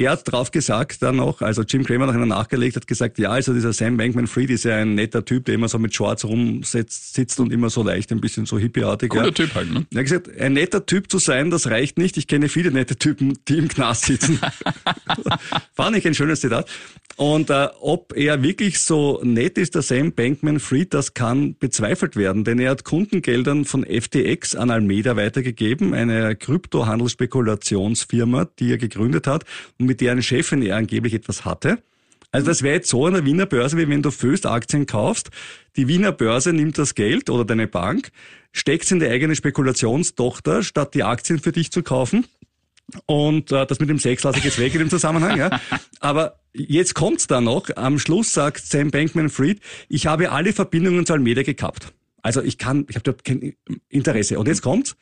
er 0.00 0.12
hat 0.12 0.32
drauf 0.32 0.50
gesagt 0.50 1.02
dann 1.02 1.16
noch, 1.16 1.42
also 1.42 1.62
Jim 1.62 1.84
Cramer 1.84 2.06
nachher 2.06 2.24
nachgelegt, 2.24 2.76
hat 2.76 2.86
gesagt, 2.86 3.18
ja, 3.18 3.28
also 3.28 3.52
dieser 3.52 3.74
Sam 3.74 3.98
Bankman-Fried 3.98 4.48
ist 4.48 4.64
ja 4.64 4.76
ein 4.76 4.94
netter 4.94 5.26
Typ, 5.26 5.44
der 5.44 5.56
immer 5.56 5.68
so 5.68 5.78
mit 5.78 5.94
Shorts 5.94 6.24
rumsitzt 6.24 7.14
sitzt 7.14 7.38
und 7.38 7.52
immer 7.52 7.68
so 7.68 7.82
leicht, 7.82 8.10
ein 8.10 8.20
bisschen 8.20 8.46
so 8.46 8.58
hippieartig. 8.58 9.10
Cooler 9.10 9.26
ja. 9.26 9.30
Typ 9.30 9.54
halt, 9.54 9.70
ne? 9.70 9.86
Er 9.92 9.98
hat 9.98 10.04
gesagt, 10.04 10.40
ein 10.40 10.54
netter 10.54 10.86
Typ 10.86 11.10
zu 11.10 11.18
sein, 11.18 11.50
das 11.50 11.68
reicht 11.68 11.98
nicht. 11.98 12.16
Ich 12.16 12.26
kenne 12.26 12.48
viele 12.48 12.70
nette 12.70 12.96
Typen, 12.96 13.38
die 13.46 13.58
im 13.58 13.68
Knast 13.68 14.06
sitzen. 14.06 14.40
Fand 15.74 15.96
ich 15.98 16.06
ein 16.06 16.14
schönes 16.14 16.40
Zitat. 16.40 16.66
Und 17.16 17.50
äh, 17.50 17.68
ob 17.80 18.16
er 18.16 18.42
wirklich 18.42 18.78
so 18.78 19.20
nett 19.22 19.58
ist, 19.58 19.74
der 19.74 19.82
Sam 19.82 20.12
Bankman-Fried, 20.12 20.94
das 20.94 21.12
kann 21.12 21.56
bezweifelt 21.58 22.16
werden, 22.16 22.44
denn 22.44 22.58
er 22.58 22.70
hat 22.70 22.84
Kundengeldern 22.84 23.66
von 23.66 23.84
FTX 23.84 24.56
an 24.56 24.70
Almeida 24.70 25.16
weitergegeben, 25.16 25.92
eine 25.92 26.36
Kryptohandelsspekulationsfirma, 26.36 28.46
die 28.58 28.70
er 28.70 28.78
gegründet 28.78 29.26
hat 29.26 29.44
und 29.78 29.89
mit 29.90 30.00
deren 30.00 30.22
Chefin 30.22 30.62
er 30.62 30.76
angeblich 30.76 31.14
etwas 31.14 31.44
hatte. 31.44 31.82
Also 32.30 32.46
das 32.46 32.62
wäre 32.62 32.76
jetzt 32.76 32.88
so 32.88 33.06
an 33.06 33.14
der 33.14 33.24
Wiener 33.24 33.46
Börse, 33.46 33.76
wie 33.76 33.88
wenn 33.88 34.02
du 34.02 34.12
Föst 34.12 34.46
Aktien 34.46 34.86
kaufst. 34.86 35.30
Die 35.74 35.88
Wiener 35.88 36.12
Börse 36.12 36.52
nimmt 36.52 36.78
das 36.78 36.94
Geld 36.94 37.28
oder 37.28 37.44
deine 37.44 37.66
Bank, 37.66 38.12
steckt 38.52 38.84
es 38.84 38.92
in 38.92 39.00
die 39.00 39.08
eigene 39.08 39.34
Spekulationstochter, 39.34 40.62
statt 40.62 40.94
die 40.94 41.02
Aktien 41.02 41.40
für 41.40 41.50
dich 41.50 41.72
zu 41.72 41.82
kaufen. 41.82 42.24
Und 43.06 43.50
äh, 43.50 43.66
das 43.66 43.80
mit 43.80 43.88
dem 43.88 43.98
Sex 43.98 44.22
lasse 44.22 44.38
ich 44.38 44.44
jetzt 44.44 44.60
weg 44.60 44.72
in 44.74 44.78
dem 44.78 44.90
Zusammenhang. 44.90 45.36
Ja. 45.36 45.60
Aber 45.98 46.38
jetzt 46.52 46.94
kommt's 46.94 47.26
da 47.26 47.40
noch. 47.40 47.68
Am 47.74 47.98
Schluss 47.98 48.32
sagt 48.32 48.64
Sam 48.64 48.92
Bankman-Fried, 48.92 49.60
ich 49.88 50.06
habe 50.06 50.30
alle 50.30 50.52
Verbindungen 50.52 51.04
zu 51.04 51.14
Almeida 51.14 51.42
gekappt. 51.42 51.92
Also 52.22 52.42
ich 52.42 52.58
kann, 52.58 52.86
ich 52.88 52.94
habe 52.94 53.02
dort 53.02 53.24
kein 53.24 53.54
Interesse. 53.88 54.38
Und 54.38 54.46
jetzt 54.46 54.62
kommt's. 54.62 54.94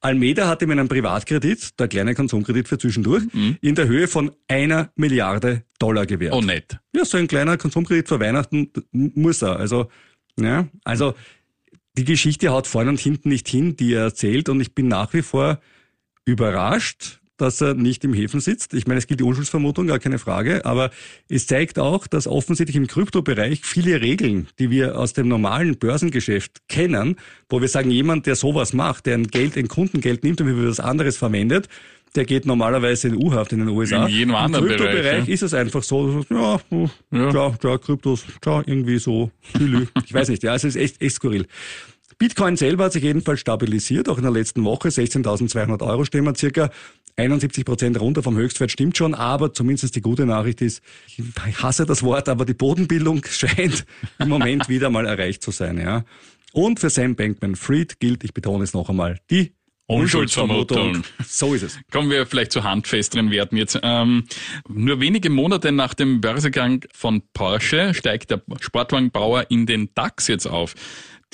Almeida 0.00 0.46
hatte 0.46 0.66
mir 0.66 0.74
einen 0.74 0.88
Privatkredit, 0.88 1.78
der 1.78 1.88
kleine 1.88 2.14
Konsumkredit 2.14 2.68
für 2.68 2.78
zwischendurch, 2.78 3.24
in 3.60 3.74
der 3.74 3.88
Höhe 3.88 4.06
von 4.06 4.30
einer 4.46 4.92
Milliarde 4.94 5.64
Dollar 5.78 6.06
gewährt. 6.06 6.34
Oh, 6.34 6.40
nett. 6.40 6.78
Ja, 6.94 7.04
so 7.04 7.18
ein 7.18 7.26
kleiner 7.26 7.56
Konsumkredit 7.56 8.08
für 8.08 8.20
Weihnachten 8.20 8.70
muss 8.92 9.42
er. 9.42 9.56
Also, 9.56 9.88
ja, 10.38 10.68
also 10.84 11.14
die 11.96 12.04
Geschichte 12.04 12.50
haut 12.50 12.68
vorne 12.68 12.90
und 12.90 13.00
hinten 13.00 13.28
nicht 13.28 13.48
hin, 13.48 13.76
die 13.76 13.94
er 13.94 14.02
erzählt. 14.02 14.48
Und 14.48 14.60
ich 14.60 14.72
bin 14.72 14.86
nach 14.86 15.12
wie 15.14 15.22
vor 15.22 15.60
überrascht, 16.24 17.20
dass 17.38 17.60
er 17.60 17.74
nicht 17.74 18.04
im 18.04 18.12
Häfen 18.12 18.40
sitzt. 18.40 18.74
Ich 18.74 18.86
meine, 18.86 18.98
es 18.98 19.06
gilt 19.06 19.20
die 19.20 19.24
Unschuldsvermutung, 19.24 19.86
gar 19.86 19.98
keine 19.98 20.18
Frage. 20.18 20.64
Aber 20.64 20.90
es 21.28 21.46
zeigt 21.46 21.78
auch, 21.78 22.06
dass 22.06 22.26
offensichtlich 22.26 22.76
im 22.76 22.86
Kryptobereich 22.86 23.60
viele 23.64 24.00
Regeln, 24.00 24.48
die 24.58 24.70
wir 24.70 24.98
aus 24.98 25.12
dem 25.14 25.28
normalen 25.28 25.78
Börsengeschäft 25.78 26.68
kennen, 26.68 27.16
wo 27.48 27.60
wir 27.60 27.68
sagen, 27.68 27.90
jemand, 27.90 28.26
der 28.26 28.36
sowas 28.36 28.72
macht, 28.72 29.06
der 29.06 29.14
ein 29.14 29.28
Geld, 29.28 29.56
ein 29.56 29.68
Kundengeld 29.68 30.24
nimmt 30.24 30.40
und 30.40 30.48
für 30.48 30.68
was 30.68 30.80
anderes 30.80 31.16
verwendet, 31.16 31.68
der 32.14 32.24
geht 32.24 32.46
normalerweise 32.46 33.08
in 33.08 33.16
U-Haft 33.16 33.52
in 33.52 33.60
den 33.60 33.68
USA. 33.68 34.06
In 34.06 34.12
jedem 34.12 34.30
Im 34.30 34.36
anderen 34.36 34.66
Bereich, 34.66 34.78
Kryptobereich 34.78 35.28
ja. 35.28 35.34
ist 35.34 35.42
es 35.42 35.54
einfach 35.54 35.82
so, 35.82 36.24
ja, 36.30 36.60
ja, 36.70 36.90
Ja. 37.10 37.32
ja, 37.32 37.54
ja 37.62 37.78
Kryptos, 37.78 38.24
ja, 38.44 38.62
irgendwie 38.66 38.98
so, 38.98 39.30
ich 40.04 40.14
weiß 40.14 40.28
nicht, 40.28 40.42
ja, 40.42 40.54
es 40.54 40.64
ist 40.64 40.76
echt, 40.76 41.00
echt 41.02 41.16
skurril. 41.16 41.46
Bitcoin 42.18 42.56
selber 42.56 42.84
hat 42.84 42.92
sich 42.92 43.04
jedenfalls 43.04 43.40
stabilisiert, 43.40 44.08
auch 44.08 44.16
in 44.16 44.24
der 44.24 44.32
letzten 44.32 44.64
Woche, 44.64 44.88
16.200 44.88 45.86
Euro 45.86 46.04
stehen 46.04 46.24
wir 46.24 46.34
circa. 46.34 46.70
71 47.16 47.64
Prozent 47.64 48.00
runter 48.00 48.22
vom 48.22 48.36
Höchstwert 48.36 48.70
stimmt 48.70 48.96
schon, 48.96 49.14
aber 49.14 49.52
zumindest 49.52 49.96
die 49.96 50.00
gute 50.00 50.24
Nachricht 50.24 50.60
ist, 50.60 50.82
ich 51.16 51.62
hasse 51.62 51.84
das 51.84 52.02
Wort, 52.02 52.28
aber 52.28 52.44
die 52.44 52.54
Bodenbildung 52.54 53.24
scheint 53.28 53.84
im 54.18 54.28
Moment 54.28 54.68
wieder 54.68 54.88
mal 54.90 55.06
erreicht 55.06 55.42
zu 55.42 55.50
sein. 55.50 55.78
Ja. 55.78 56.04
Und 56.52 56.80
für 56.80 56.90
Sam 56.90 57.16
Bankman-Fried 57.16 57.98
gilt, 57.98 58.24
ich 58.24 58.34
betone 58.34 58.64
es 58.64 58.72
noch 58.72 58.88
einmal, 58.88 59.18
die 59.30 59.52
Unschuldsvermutung. 59.88 61.02
So 61.26 61.54
ist 61.54 61.62
es. 61.62 61.80
Kommen 61.90 62.10
wir 62.10 62.26
vielleicht 62.26 62.52
zu 62.52 62.62
handfesteren 62.62 63.30
Werten 63.30 63.56
jetzt. 63.56 63.80
Ähm, 63.82 64.24
nur 64.68 65.00
wenige 65.00 65.30
Monate 65.30 65.72
nach 65.72 65.94
dem 65.94 66.20
Börsegang 66.20 66.84
von 66.92 67.22
Porsche 67.32 67.94
steigt 67.94 68.30
der 68.30 68.42
Sportwagenbauer 68.60 69.46
in 69.50 69.64
den 69.64 69.88
DAX 69.94 70.28
jetzt 70.28 70.46
auf. 70.46 70.74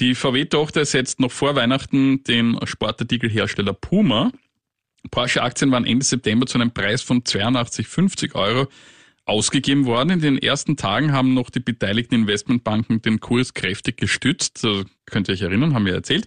Die 0.01 0.17
VW-Tochter 0.17 0.85
setzt 0.85 1.21
noch 1.21 1.31
vor 1.31 1.55
Weihnachten 1.55 2.25
den 2.25 2.59
Sportartikelhersteller 2.65 3.75
Puma. 3.75 4.33
Porsche-Aktien 5.11 5.71
waren 5.71 5.87
Ende 5.87 6.05
September 6.05 6.47
zu 6.47 6.59
einem 6.59 6.73
Preis 6.73 7.03
von 7.03 7.23
82,50 7.23 8.35
Euro 8.35 8.69
ausgegeben 9.25 9.87
worden. 9.87 10.11
In 10.11 10.21
den 10.21 10.39
ersten 10.39 10.77
Tagen 10.77 11.13
haben 11.13 11.33
noch 11.33 11.49
die 11.49 11.61
beteiligten 11.61 12.15
Investmentbanken 12.17 13.03
den 13.03 13.21
Kurs 13.21 13.55
kräftig 13.55 13.97
gestützt. 13.97 14.59
So 14.59 14.85
könnt 15.07 15.29
ihr 15.29 15.35
euch 15.35 15.43
erinnern, 15.43 15.75
haben 15.75 15.87
wir 15.87 15.95
erzählt. 15.95 16.27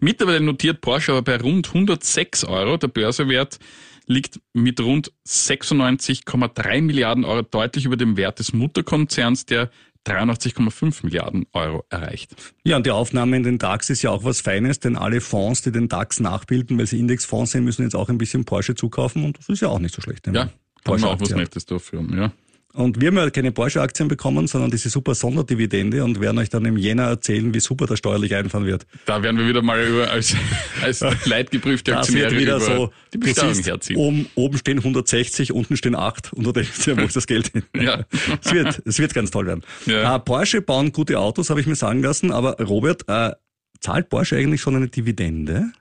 Mittlerweile 0.00 0.40
notiert 0.40 0.82
Porsche 0.82 1.12
aber 1.12 1.22
bei 1.22 1.40
rund 1.40 1.68
106 1.68 2.44
Euro. 2.44 2.76
Der 2.76 2.88
Börsewert 2.88 3.58
liegt 4.06 4.40
mit 4.52 4.78
rund 4.80 5.10
96,3 5.26 6.82
Milliarden 6.82 7.24
Euro 7.24 7.42
deutlich 7.42 7.86
über 7.86 7.96
dem 7.96 8.18
Wert 8.18 8.38
des 8.38 8.52
Mutterkonzerns, 8.52 9.46
der 9.46 9.70
83,5 10.06 11.04
Milliarden 11.04 11.46
Euro 11.52 11.84
erreicht. 11.90 12.34
Ja, 12.64 12.76
und 12.76 12.86
die 12.86 12.90
Aufnahme 12.90 13.36
in 13.36 13.42
den 13.42 13.58
DAX 13.58 13.90
ist 13.90 14.02
ja 14.02 14.10
auch 14.10 14.24
was 14.24 14.40
Feines, 14.40 14.80
denn 14.80 14.96
alle 14.96 15.20
Fonds, 15.20 15.62
die 15.62 15.72
den 15.72 15.88
DAX 15.88 16.20
nachbilden, 16.20 16.78
weil 16.78 16.86
sie 16.86 16.98
Indexfonds 16.98 17.52
sind, 17.52 17.64
müssen 17.64 17.82
jetzt 17.82 17.96
auch 17.96 18.08
ein 18.08 18.18
bisschen 18.18 18.44
Porsche 18.44 18.74
zukaufen 18.74 19.24
und 19.24 19.38
das 19.38 19.48
ist 19.48 19.60
ja 19.60 19.68
auch 19.68 19.78
nicht 19.78 19.94
so 19.94 20.02
schlecht. 20.02 20.26
wenn 20.26 20.34
Ja, 20.34 20.48
kann 20.84 21.00
man 21.00 21.04
auch 21.04 21.20
was. 21.20 21.30
Nettes 21.30 21.66
dafür, 21.66 22.04
ja. 22.14 22.32
Und 22.76 23.00
wir 23.00 23.08
haben 23.08 23.16
ja 23.16 23.30
keine 23.30 23.52
Porsche-Aktien 23.52 24.06
bekommen, 24.06 24.46
sondern 24.46 24.70
diese 24.70 24.90
super 24.90 25.14
Sonderdividende 25.14 26.04
und 26.04 26.20
werden 26.20 26.36
euch 26.36 26.50
dann 26.50 26.66
im 26.66 26.76
Jänner 26.76 27.04
erzählen, 27.04 27.54
wie 27.54 27.60
super 27.60 27.86
das 27.86 27.98
steuerlich 27.98 28.34
einfahren 28.34 28.66
wird. 28.66 28.86
Da 29.06 29.22
werden 29.22 29.38
wir 29.38 29.48
wieder 29.48 29.62
mal 29.62 29.82
über, 29.82 30.10
als, 30.10 30.36
als 30.82 31.00
leidgeprüfte 31.24 31.92
Das 31.92 32.00
Aktionäre 32.00 32.32
wird 32.32 32.40
wieder 32.42 32.60
so, 32.60 32.92
die 33.14 33.18
Besteuerung 33.18 33.54
siehst, 33.54 33.66
herziehen. 33.66 33.96
oben, 33.96 34.26
oben 34.34 34.58
stehen 34.58 34.78
160, 34.78 35.52
unten 35.52 35.78
stehen 35.78 35.94
8 35.94 36.34
und 36.34 36.44
du 36.44 36.52
denkst 36.52 36.86
ja, 36.86 36.98
wo 36.98 37.06
ist 37.06 37.16
das 37.16 37.26
Geld 37.26 37.48
hin? 37.48 37.62
Ja. 37.74 38.04
Es 38.44 38.52
wird, 38.52 38.82
es 38.84 38.98
wird 38.98 39.14
ganz 39.14 39.30
toll 39.30 39.46
werden. 39.46 39.62
Ja. 39.86 40.14
Äh, 40.14 40.18
Porsche 40.20 40.60
bauen 40.60 40.92
gute 40.92 41.18
Autos, 41.18 41.48
habe 41.48 41.60
ich 41.60 41.66
mir 41.66 41.76
sagen 41.76 42.02
lassen, 42.02 42.30
aber 42.30 42.58
Robert, 42.60 43.04
äh, 43.08 43.32
zahlt 43.80 44.10
Porsche 44.10 44.36
eigentlich 44.36 44.60
schon 44.60 44.76
eine 44.76 44.88
Dividende? 44.88 45.72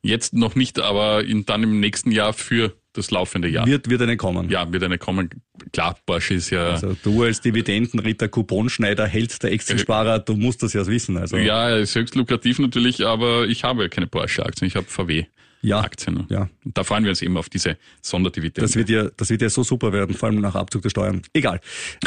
Jetzt 0.00 0.32
noch 0.32 0.54
nicht, 0.54 0.78
aber 0.80 1.24
in, 1.24 1.44
dann 1.44 1.62
im 1.62 1.78
nächsten 1.80 2.10
Jahr 2.10 2.32
für 2.32 2.72
das 2.92 3.10
laufende 3.10 3.48
Jahr. 3.48 3.66
Wird, 3.66 3.88
wird 3.90 4.02
eine 4.02 4.16
kommen? 4.16 4.48
ja, 4.50 4.70
wird 4.72 4.82
eine 4.82 4.98
kommen. 4.98 5.30
Klar, 5.72 5.96
Porsche 6.06 6.34
ist 6.34 6.50
ja, 6.50 6.70
Also 6.70 6.96
du 7.02 7.22
als 7.22 7.40
Dividendenritter, 7.40 8.28
Couponschneider, 8.28 9.06
Held 9.06 9.42
der 9.42 9.52
Extrasparer, 9.52 10.18
du 10.20 10.34
musst 10.34 10.62
das 10.62 10.72
ja 10.72 10.86
wissen. 10.86 11.16
Also 11.16 11.36
ja, 11.36 11.76
ist 11.76 11.94
höchst 11.94 12.14
lukrativ 12.14 12.58
natürlich, 12.58 13.04
aber 13.04 13.46
ich 13.46 13.64
habe 13.64 13.82
ja 13.82 13.88
keine 13.88 14.06
Porsche-Aktien, 14.06 14.68
ich 14.68 14.76
habe 14.76 14.86
VW-Aktien. 14.86 16.26
Ja, 16.28 16.40
ja. 16.40 16.48
Und 16.64 16.78
da 16.78 16.84
freuen 16.84 17.04
wir 17.04 17.10
uns 17.10 17.22
eben 17.22 17.36
auf 17.36 17.48
diese 17.48 17.76
Sonderdividende. 18.00 18.62
Das 18.62 18.76
wird 18.76 18.88
ja, 18.88 19.08
das 19.16 19.30
wird 19.30 19.42
ja 19.42 19.50
so 19.50 19.62
super 19.62 19.92
werden, 19.92 20.14
vor 20.14 20.30
allem 20.30 20.40
nach 20.40 20.54
Abzug 20.54 20.82
der 20.82 20.90
Steuern. 20.90 21.22
Egal. 21.34 21.60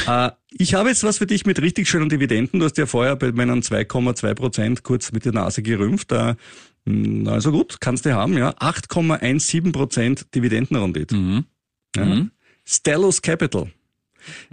Äh, 0.07 0.31
ich 0.49 0.73
habe 0.73 0.89
jetzt 0.89 1.03
was 1.03 1.19
für 1.19 1.27
dich 1.27 1.45
mit 1.45 1.61
richtig 1.61 1.87
schönen 1.87 2.09
Dividenden. 2.09 2.59
Du 2.59 2.65
hast 2.65 2.77
ja 2.77 2.85
vorher 2.85 3.15
bei 3.15 3.31
meinen 3.31 3.61
2,2 3.61 4.33
Prozent 4.33 4.83
kurz 4.83 5.11
mit 5.11 5.25
der 5.25 5.33
Nase 5.33 5.61
gerümpft. 5.61 6.11
Äh, 6.11 6.35
also 7.27 7.51
gut, 7.51 7.79
kannst 7.79 8.05
du 8.05 8.13
haben, 8.13 8.37
ja. 8.37 8.51
8,17 8.57 9.71
Prozent 9.71 10.33
Dividendenrendite. 10.33 11.15
Mhm. 11.15 11.45
Ja. 11.95 12.25
Stellus 12.65 13.21
Capital 13.21 13.71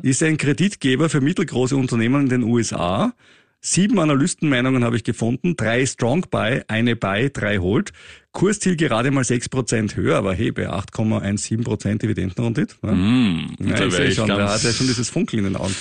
ist 0.03 0.23
ein 0.23 0.37
Kreditgeber 0.37 1.09
für 1.09 1.21
mittelgroße 1.21 1.77
Unternehmen 1.77 2.23
in 2.23 2.29
den 2.29 2.43
USA. 2.43 3.12
Sieben 3.61 3.99
Analystenmeinungen 3.99 4.85
habe 4.85 4.97
ich 4.97 5.05
gefunden, 5.05 5.57
drei 5.57 5.85
Strong 5.85 6.27
Buy, 6.31 6.62
eine 6.69 6.95
Buy, 6.95 7.31
drei 7.31 7.59
Hold. 7.59 7.93
Kursziel 8.31 8.77
gerade 8.77 9.11
mal 9.11 9.25
6% 9.25 9.97
höher, 9.97 10.17
aber 10.17 10.33
hey, 10.33 10.53
bei 10.53 10.71
8,17% 10.71 11.99
Dividendenrendite. 11.99 12.77
Ja. 12.85 12.93
Mhm. 12.93 13.57
Ja, 13.59 13.75
da 13.75 13.87
ich 13.87 13.95
sehe 13.95 14.12
schon, 14.12 14.29
ganz, 14.29 14.53
hat 14.53 14.62
ja 14.62 14.73
schon 14.73 14.87
dieses 14.87 15.11
Funkeln 15.11 15.45
in 15.45 15.53
den 15.53 15.61
Augen. 15.61 15.75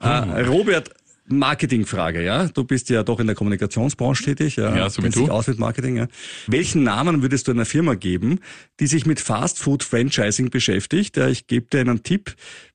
Äh, 0.00 0.42
Robert, 0.42 0.90
Marketingfrage, 1.32 2.22
ja. 2.22 2.48
Du 2.48 2.64
bist 2.64 2.90
ja 2.90 3.02
doch 3.02 3.20
in 3.20 3.26
der 3.26 3.36
Kommunikationsbranche 3.36 4.24
tätig, 4.24 4.56
ja. 4.56 4.76
Ja, 4.76 4.90
so 4.90 5.02
wie 5.02 5.10
du. 5.10 5.28
aus 5.28 5.46
mit 5.46 5.58
Marketing, 5.58 5.96
ja. 5.96 6.08
Welchen 6.46 6.82
Namen 6.82 7.22
würdest 7.22 7.48
du 7.48 7.52
einer 7.52 7.64
Firma 7.64 7.94
geben, 7.94 8.40
die 8.80 8.86
sich 8.86 9.06
mit 9.06 9.20
Fast 9.20 9.58
Food 9.58 9.82
Franchising 9.82 10.50
beschäftigt? 10.50 11.16
Ja, 11.16 11.28
ich 11.28 11.46
gebe 11.46 11.66
dir 11.66 11.80
einen 11.80 12.02
Tipp. 12.02 12.34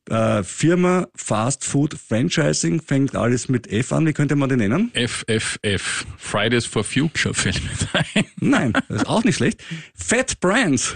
Äh, 0.09 0.43
Firma 0.43 1.07
Fast 1.15 1.63
Food 1.65 1.95
Franchising 1.95 2.81
fängt 2.81 3.15
alles 3.15 3.49
mit 3.49 3.71
F 3.71 3.91
an. 3.91 4.05
Wie 4.05 4.13
könnte 4.13 4.35
man 4.35 4.49
die 4.49 4.55
nennen? 4.55 4.91
FFF, 4.93 6.05
Fridays 6.17 6.65
for 6.65 6.83
Future 6.83 7.33
fällt 7.33 7.61
mir 7.63 7.71
ein. 8.13 8.25
Nein, 8.39 8.73
das 8.87 9.01
ist 9.01 9.07
auch 9.07 9.23
nicht 9.23 9.35
schlecht. 9.37 9.63
Fat 9.95 10.39
Brands. 10.39 10.95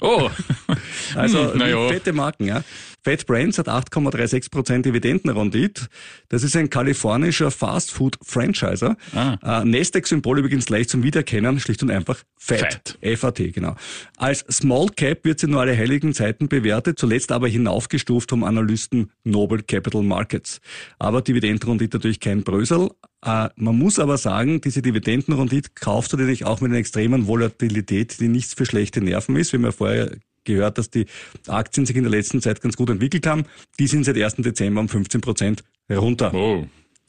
Oh, 0.00 0.30
Also 1.14 1.52
Hm, 1.52 1.58
na 1.58 1.68
ja. 1.68 1.88
fette 1.88 2.12
Marken, 2.12 2.44
ja. 2.46 2.62
Fat 3.04 3.26
Brands 3.26 3.58
hat 3.58 3.68
8,36% 3.68 4.82
Dividendenrendite. 4.82 5.86
Das 6.28 6.42
ist 6.42 6.56
ein 6.56 6.68
kalifornischer 6.68 7.50
Fast-Food-Franchiser. 7.50 8.96
Ah. 9.14 9.60
Äh, 9.62 9.64
Nasdaq-Symbol 9.64 10.40
übrigens 10.40 10.68
leicht 10.68 10.90
zum 10.90 11.02
Wiedererkennen, 11.02 11.58
schlicht 11.60 11.82
und 11.82 11.90
einfach 11.90 12.18
Fat. 12.36 12.96
Fat. 13.02 13.18
FAT, 13.18 13.52
genau. 13.54 13.76
Als 14.16 14.40
Small 14.50 14.88
Cap 14.94 15.24
wird 15.24 15.40
sie 15.40 15.46
nur 15.46 15.60
alle 15.60 15.76
heiligen 15.76 16.12
Zeiten 16.12 16.48
bewertet, 16.48 16.98
zuletzt 16.98 17.32
aber 17.32 17.48
hinaufgestuft 17.48 18.30
vom 18.30 18.44
Analysten 18.48 19.10
Noble 19.24 19.62
Capital 19.62 20.02
Markets. 20.02 20.60
Aber 20.98 21.22
Dividendenrendite 21.22 21.96
natürlich 21.96 22.20
kein 22.20 22.42
Brösel. 22.42 22.90
Äh, 23.24 23.48
man 23.56 23.78
muss 23.78 23.98
aber 23.98 24.18
sagen, 24.18 24.60
diese 24.60 24.82
Dividendenrendite 24.82 25.70
kaufst 25.74 26.12
du 26.12 26.16
dir 26.16 26.24
nicht 26.24 26.44
auch 26.44 26.60
mit 26.60 26.70
einer 26.70 26.78
extremen 26.78 27.26
Volatilität, 27.26 28.18
die 28.20 28.28
nichts 28.28 28.54
für 28.54 28.66
schlechte 28.66 29.00
Nerven 29.00 29.36
ist. 29.36 29.52
Wir 29.52 29.58
haben 29.58 29.64
ja 29.64 29.72
vorher 29.72 30.10
gehört, 30.44 30.78
dass 30.78 30.90
die 30.90 31.06
Aktien 31.46 31.86
sich 31.86 31.96
in 31.96 32.04
der 32.04 32.10
letzten 32.10 32.40
Zeit 32.40 32.60
ganz 32.60 32.76
gut 32.76 32.90
entwickelt 32.90 33.26
haben. 33.26 33.44
Die 33.78 33.86
sind 33.86 34.04
seit 34.04 34.16
1. 34.16 34.36
Dezember 34.36 34.80
um 34.80 34.88
15 34.88 35.20
Prozent 35.20 35.64
runter. 35.90 36.32
oh. 36.34 36.66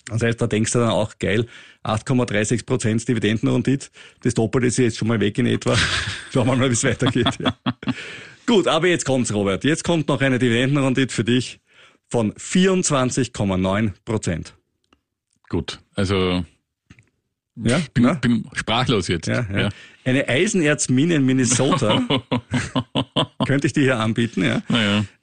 Das 0.10 0.24
heißt, 0.24 0.42
da 0.42 0.48
denkst 0.48 0.72
du 0.72 0.80
dann 0.80 0.90
auch, 0.90 1.20
geil, 1.20 1.46
8,36 1.84 2.66
Prozent 2.66 3.08
Dividendenrendite, 3.08 3.90
das 4.24 4.34
Doppelte 4.34 4.68
ist 4.68 4.78
jetzt 4.78 4.98
schon 4.98 5.08
mal 5.08 5.20
weg 5.20 5.38
in 5.38 5.46
etwa. 5.46 5.78
Schauen 6.34 6.48
wir 6.48 6.56
mal, 6.56 6.70
wie 6.70 6.74
es 6.74 6.84
weitergeht. 6.84 7.38
Ja. 7.40 7.56
Gut, 8.50 8.68
aber 8.68 8.88
jetzt 8.88 9.06
kommt's, 9.06 9.32
Robert. 9.32 9.64
Jetzt 9.64 9.84
kommt 9.84 10.08
noch 10.08 10.22
eine 10.22 10.40
Dividendenrendite 10.40 11.14
für 11.14 11.24
dich 11.24 11.60
von 12.08 12.34
24,9 12.34 13.92
Prozent. 14.04 14.56
Gut, 15.50 15.80
also 15.94 16.44
Ja, 17.56 17.80
bin, 17.94 18.06
ja, 18.06 18.14
bin 18.14 18.50
sprachlos 18.54 19.08
jetzt. 19.08 19.28
ja, 19.28 19.46
ja. 19.56 19.70
Eine 20.04 20.28
Eisenerzmine 20.28 21.14
in 21.14 21.28
Minnesota 21.28 22.02
könnte 23.46 23.68
ich 23.68 23.74
dir 23.74 23.84
hier 23.84 24.00
anbieten. 24.00 24.44
Ja. 24.44 24.64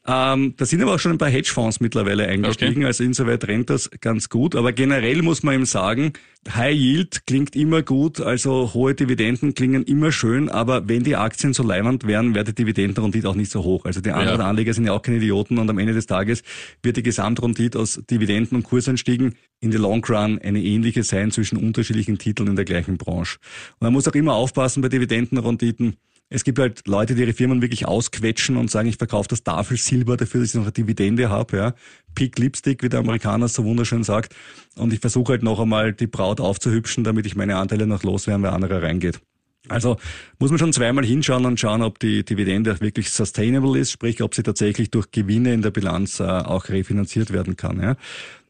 Ähm, 0.09 0.55
da 0.57 0.65
sind 0.65 0.81
aber 0.83 0.95
auch 0.95 0.99
schon 1.01 1.13
ein 1.13 1.19
paar 1.19 1.31
Hedgefonds 1.31 1.81
mittlerweile 1.81 2.29
eingestiegen, 2.29 2.85
also 2.85 3.03
insoweit 3.03 3.47
rennt 3.49 3.71
das 3.71 3.91
ganz 4.01 4.29
gut. 4.29 4.55
Aber 4.55 4.73
generell 4.73 5.23
muss 5.23 5.43
man 5.43 5.57
eben 5.57 5.67
sagen, 5.67 6.13
High 6.49 6.77
Yield 6.77 7.27
klingt 7.27 7.57
immer 7.57 7.83
gut, 7.83 8.21
also 8.21 8.73
hohe 8.73 8.95
Dividenden 8.95 9.55
klingen 9.55 9.83
immer 9.83 10.13
schön, 10.13 10.49
aber 10.49 10.89
wenn 10.89 11.03
die 11.03 11.17
Aktien 11.17 11.55
so 11.55 11.65
leimend 11.65 12.07
wären, 12.07 12.37
wäre 12.37 12.45
die 12.45 12.55
Dividendenrendite 12.55 13.29
auch 13.29 13.35
nicht 13.35 13.51
so 13.51 13.65
hoch. 13.65 13.85
Also 13.85 14.01
die 14.01 14.13
anderen 14.13 14.39
Ja. 14.39 14.47
Anleger 14.47 14.73
sind 14.75 14.87
ja 14.87 14.93
auch 14.93 15.03
keine 15.03 15.17
Idioten 15.17 15.59
und 15.59 15.69
am 15.69 15.79
Ende 15.79 15.93
des 15.93 16.07
Tages 16.07 16.45
wird 16.85 16.97
die 16.97 17.03
Gesamtrendite 17.03 17.77
aus 17.77 18.01
Dividenden 18.09 18.59
und 18.59 18.63
Kursanstiegen 18.63 19.35
in 19.59 19.73
the 19.73 19.79
long 19.79 20.05
run 20.05 20.39
eine 20.39 20.63
ähnliche 20.63 21.03
sein 21.03 21.33
zwischen 21.33 21.59
unterschiedlichen 21.59 22.19
Titeln 22.19 22.49
in 22.49 22.57
der 22.57 22.65
gleichen 22.65 22.97
Branche. 22.97 23.39
Und 23.81 23.87
man 23.87 23.93
muss 23.93 24.07
auch 24.07 24.15
immer 24.15 24.35
aufpassen 24.35 24.83
bei 24.83 24.89
Dividendenrenditen. 24.89 25.97
Es 26.29 26.43
gibt 26.43 26.59
halt 26.59 26.89
Leute, 26.89 27.15
die 27.15 27.23
ihre 27.23 27.33
Firmen 27.33 27.63
wirklich 27.63 27.87
ausquetschen 27.87 28.57
und 28.57 28.69
sagen, 28.71 28.89
ich 28.89 28.97
verkaufe 28.97 29.29
das 29.29 29.45
Tafelsilber 29.45 30.17
dafür, 30.17 30.41
dass 30.41 30.51
ich 30.51 30.55
noch 30.57 30.65
eine 30.65 30.73
Dividende 30.73 31.31
habe. 31.31 31.57
Ja. 31.57 31.75
Pick 32.17 32.39
Lipstick, 32.39 32.83
wie 32.83 32.89
der 32.89 33.01
Amerikaner 33.01 33.47
so 33.47 33.65
wunderschön 33.65 34.03
sagt. 34.03 34.35
Und 34.77 34.93
ich 34.93 34.99
versuche 34.99 35.33
halt 35.33 35.43
noch 35.45 35.61
einmal 35.61 35.93
die 35.93 36.09
Braut 36.09 36.41
aufzuhübschen, 36.41 37.05
damit 37.05 37.27
ich 37.27 37.37
meine 37.37 37.57
Anteile 37.57 37.87
noch 37.87 38.03
loswerden, 38.03 38.43
wer 38.43 38.55
andere 38.55 38.83
reingeht. 38.83 39.21
Also 39.69 39.97
muss 40.39 40.51
man 40.51 40.59
schon 40.59 40.73
zweimal 40.73 41.05
hinschauen 41.05 41.45
und 41.45 41.59
schauen, 41.61 41.83
ob 41.83 41.99
die 41.99 42.25
Dividende 42.25 42.73
auch 42.73 42.81
wirklich 42.81 43.11
sustainable 43.11 43.79
ist, 43.79 43.93
sprich, 43.93 44.23
ob 44.23 44.35
sie 44.35 44.43
tatsächlich 44.43 44.91
durch 44.91 45.11
Gewinne 45.11 45.55
in 45.55 45.63
der 45.63 45.71
Bilanz 45.71 46.21
äh, 46.21 46.25
auch 46.25 46.69
refinanziert 46.69 47.33
werden 47.33 47.57
kann. 47.57 47.81
Ja. 47.81 47.97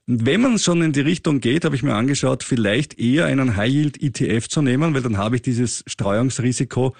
Und 0.09 0.25
wenn 0.25 0.41
man 0.41 0.59
schon 0.59 0.83
in 0.83 0.93
die 0.93 1.01
Richtung 1.01 1.41
geht, 1.41 1.65
habe 1.65 1.75
ich 1.75 1.83
mir 1.83 1.95
angeschaut, 1.95 2.45
vielleicht 2.45 2.99
eher 2.99 3.27
einen 3.27 3.57
High-Yield-ETF 3.57 4.49
zu 4.49 4.63
nehmen, 4.63 4.95
weil 4.95 5.03
dann 5.03 5.17
habe 5.17 5.37
ich 5.37 5.43
dieses 5.43 5.83
Streuungsrisiko 5.87 6.95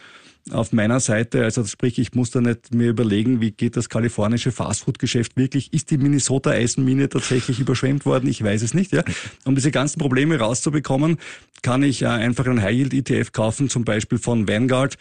auf 0.51 0.73
meiner 0.73 1.01
Seite. 1.01 1.45
Also 1.45 1.65
sprich, 1.65 1.99
ich 1.99 2.15
muss 2.15 2.31
da 2.31 2.41
nicht 2.41 2.75
mir 2.75 2.91
überlegen, 2.91 3.41
wie 3.41 3.51
geht 3.51 3.77
das 3.77 3.89
kalifornische 3.89 4.53
Fastfood-Geschäft 4.53 5.37
wirklich? 5.37 5.73
Ist 5.73 5.91
die 5.91 5.99
Minnesota-Eisenmine 5.99 7.09
tatsächlich 7.09 7.61
überschwemmt 7.61 8.07
worden? 8.07 8.29
Ich 8.29 8.43
weiß 8.43 8.63
es 8.63 8.75
nicht. 8.75 8.93
Ja. 8.93 9.03
Um 9.45 9.55
diese 9.55 9.71
ganzen 9.71 9.99
Probleme 9.99 10.39
rauszubekommen, 10.39 11.19
kann 11.63 11.83
ich 11.83 12.03
äh, 12.03 12.07
einfach 12.07 12.47
einen 12.47 12.63
High-Yield-ETF 12.63 13.33
kaufen, 13.33 13.69
zum 13.69 13.85
Beispiel 13.85 14.19
von 14.19 14.49
Vanguard. 14.49 14.97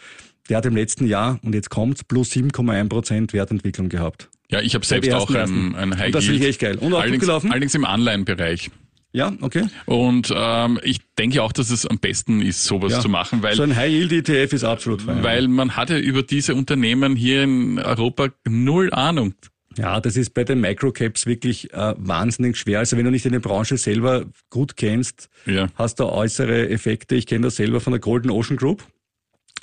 Der 0.48 0.58
hat 0.58 0.66
im 0.66 0.76
letzten 0.76 1.06
Jahr, 1.06 1.38
und 1.42 1.54
jetzt 1.54 1.70
kommt's, 1.70 2.04
plus 2.04 2.30
7,1 2.30 2.88
Prozent 2.88 3.32
Wertentwicklung 3.32 3.88
gehabt. 3.88 4.28
Ja, 4.48 4.60
ich 4.60 4.74
habe 4.74 4.86
selbst 4.86 5.12
auch 5.12 5.30
ersten 5.30 5.74
ein, 5.74 5.92
ein 5.92 5.98
High 5.98 6.06
Und 6.06 6.14
das 6.14 6.24
finde 6.24 6.40
ich 6.40 6.46
echt 6.46 6.60
geil. 6.60 6.76
Und 6.76 6.88
auch 6.88 6.90
gut 6.90 7.02
allerdings, 7.02 7.24
gelaufen? 7.24 7.50
allerdings 7.50 7.74
im 7.74 7.84
Anleihenbereich. 7.84 8.70
Ja, 9.16 9.32
okay. 9.40 9.64
Und 9.86 10.30
ähm, 10.36 10.78
ich 10.82 11.00
denke 11.18 11.42
auch, 11.42 11.52
dass 11.52 11.70
es 11.70 11.86
am 11.86 11.98
besten 11.98 12.42
ist, 12.42 12.64
sowas 12.64 12.92
Ja. 12.92 13.00
zu 13.00 13.08
machen, 13.08 13.42
weil 13.42 13.54
so 13.56 13.62
ein 13.62 13.74
High-Yield-ETF 13.74 14.52
ist 14.52 14.62
absolut 14.64 15.00
fein. 15.00 15.22
weil 15.22 15.48
man 15.48 15.74
hatte 15.74 15.96
über 15.96 16.22
diese 16.22 16.54
Unternehmen 16.54 17.16
hier 17.16 17.44
in 17.44 17.78
Europa 17.78 18.28
null 18.46 18.92
Ahnung. 18.92 19.32
Ja, 19.78 20.00
das 20.02 20.16
ist 20.18 20.34
bei 20.34 20.44
den 20.44 20.60
Microcaps 20.60 21.24
wirklich 21.24 21.72
äh, 21.72 21.94
wahnsinnig 21.96 22.58
schwer. 22.58 22.80
Also 22.80 22.98
wenn 22.98 23.06
du 23.06 23.10
nicht 23.10 23.24
in 23.24 23.32
der 23.32 23.40
Branche 23.40 23.78
selber 23.78 24.26
gut 24.50 24.76
kennst, 24.76 25.30
Ja. 25.46 25.68
hast 25.76 25.98
du 25.98 26.04
äußere 26.06 26.68
Effekte. 26.68 27.14
Ich 27.14 27.26
kenne 27.26 27.44
das 27.46 27.56
selber 27.56 27.80
von 27.80 27.92
der 27.92 28.00
Golden 28.00 28.30
Ocean 28.30 28.58
Group. 28.58 28.84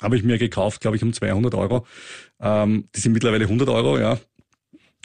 Habe 0.02 0.16
ich 0.16 0.24
mir 0.24 0.38
gekauft, 0.38 0.80
glaube 0.80 0.96
ich, 0.96 1.02
um 1.04 1.12
200 1.12 1.54
Euro. 1.54 1.86
Ähm, 2.40 2.88
die 2.96 3.00
sind 3.00 3.12
mittlerweile 3.12 3.44
100 3.44 3.68
Euro, 3.68 3.98
ja. 4.00 4.18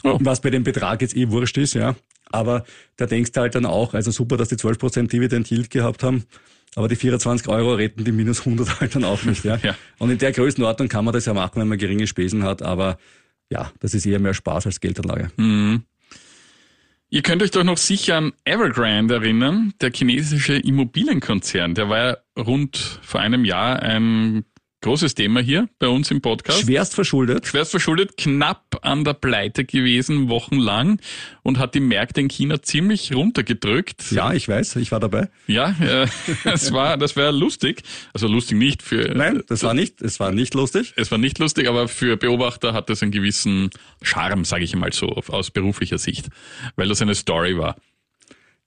Oh. 0.02 0.18
Was 0.22 0.40
bei 0.40 0.50
dem 0.50 0.64
Betrag 0.64 1.02
jetzt 1.02 1.16
eh 1.16 1.28
wurscht 1.28 1.56
ist, 1.58 1.74
ja. 1.74 1.94
Aber 2.30 2.64
da 2.96 3.06
denkst 3.06 3.32
du 3.32 3.40
halt 3.40 3.54
dann 3.54 3.66
auch, 3.66 3.94
also 3.94 4.10
super, 4.10 4.36
dass 4.36 4.48
die 4.48 4.56
12% 4.56 5.08
Dividend 5.08 5.50
Yield 5.50 5.70
gehabt 5.70 6.02
haben. 6.02 6.24
Aber 6.76 6.88
die 6.88 6.96
24 6.96 7.48
Euro 7.48 7.74
retten 7.74 8.04
die 8.04 8.12
minus 8.12 8.40
100 8.40 8.80
halt 8.80 8.94
dann 8.94 9.04
auch 9.04 9.22
nicht, 9.24 9.44
ja. 9.44 9.58
Ja. 9.62 9.76
Und 9.98 10.10
in 10.10 10.18
der 10.18 10.32
Größenordnung 10.32 10.88
kann 10.88 11.04
man 11.04 11.12
das 11.12 11.26
ja 11.26 11.34
machen, 11.34 11.60
wenn 11.60 11.68
man 11.68 11.78
geringe 11.78 12.06
Spesen 12.06 12.44
hat. 12.44 12.62
Aber 12.62 12.98
ja, 13.50 13.72
das 13.80 13.94
ist 13.94 14.06
eher 14.06 14.20
mehr 14.20 14.34
Spaß 14.34 14.66
als 14.66 14.80
Geldanlage. 14.80 15.30
Ihr 17.12 17.22
könnt 17.22 17.42
euch 17.42 17.50
doch 17.50 17.64
noch 17.64 17.76
sicher 17.76 18.18
an 18.18 18.32
Evergrande 18.44 19.14
erinnern, 19.14 19.74
der 19.80 19.90
chinesische 19.92 20.54
Immobilienkonzern. 20.54 21.74
Der 21.74 21.88
war 21.88 21.98
ja 21.98 22.16
rund 22.38 23.00
vor 23.02 23.18
einem 23.18 23.44
Jahr 23.44 23.82
ein 23.82 24.44
großes 24.82 25.14
Thema 25.14 25.40
hier 25.40 25.68
bei 25.78 25.88
uns 25.88 26.10
im 26.10 26.20
Podcast. 26.20 26.62
Schwerst 26.62 26.94
verschuldet. 26.94 27.46
Schwerst 27.46 27.70
verschuldet, 27.70 28.16
knapp 28.16 28.78
an 28.82 29.04
der 29.04 29.14
Pleite 29.14 29.64
gewesen, 29.64 30.28
wochenlang 30.28 31.00
und 31.42 31.58
hat 31.58 31.74
die 31.74 31.80
Märkte 31.80 32.20
in 32.20 32.28
China 32.28 32.62
ziemlich 32.62 33.14
runtergedrückt. 33.14 34.10
Ja, 34.10 34.32
ich 34.32 34.48
weiß, 34.48 34.76
ich 34.76 34.90
war 34.92 35.00
dabei. 35.00 35.28
Ja, 35.46 35.74
äh, 35.80 36.06
es 36.44 36.72
war, 36.72 36.96
das 36.96 37.16
wäre 37.16 37.30
lustig. 37.32 37.82
Also 38.12 38.26
lustig 38.26 38.56
nicht 38.58 38.82
für. 38.82 39.14
Nein, 39.14 39.42
das 39.48 39.62
war 39.62 39.74
nicht, 39.74 40.00
es 40.00 40.18
war 40.20 40.32
nicht 40.32 40.54
lustig. 40.54 40.94
Es 40.96 41.10
war 41.10 41.18
nicht 41.18 41.38
lustig, 41.38 41.68
aber 41.68 41.88
für 41.88 42.16
Beobachter 42.16 42.72
hat 42.72 42.88
es 42.90 43.02
einen 43.02 43.12
gewissen 43.12 43.70
Charme, 44.02 44.44
sage 44.44 44.64
ich 44.64 44.74
mal 44.74 44.92
so, 44.92 45.08
aus 45.08 45.50
beruflicher 45.50 45.98
Sicht, 45.98 46.28
weil 46.76 46.88
das 46.88 47.02
eine 47.02 47.14
Story 47.14 47.58
war. 47.58 47.76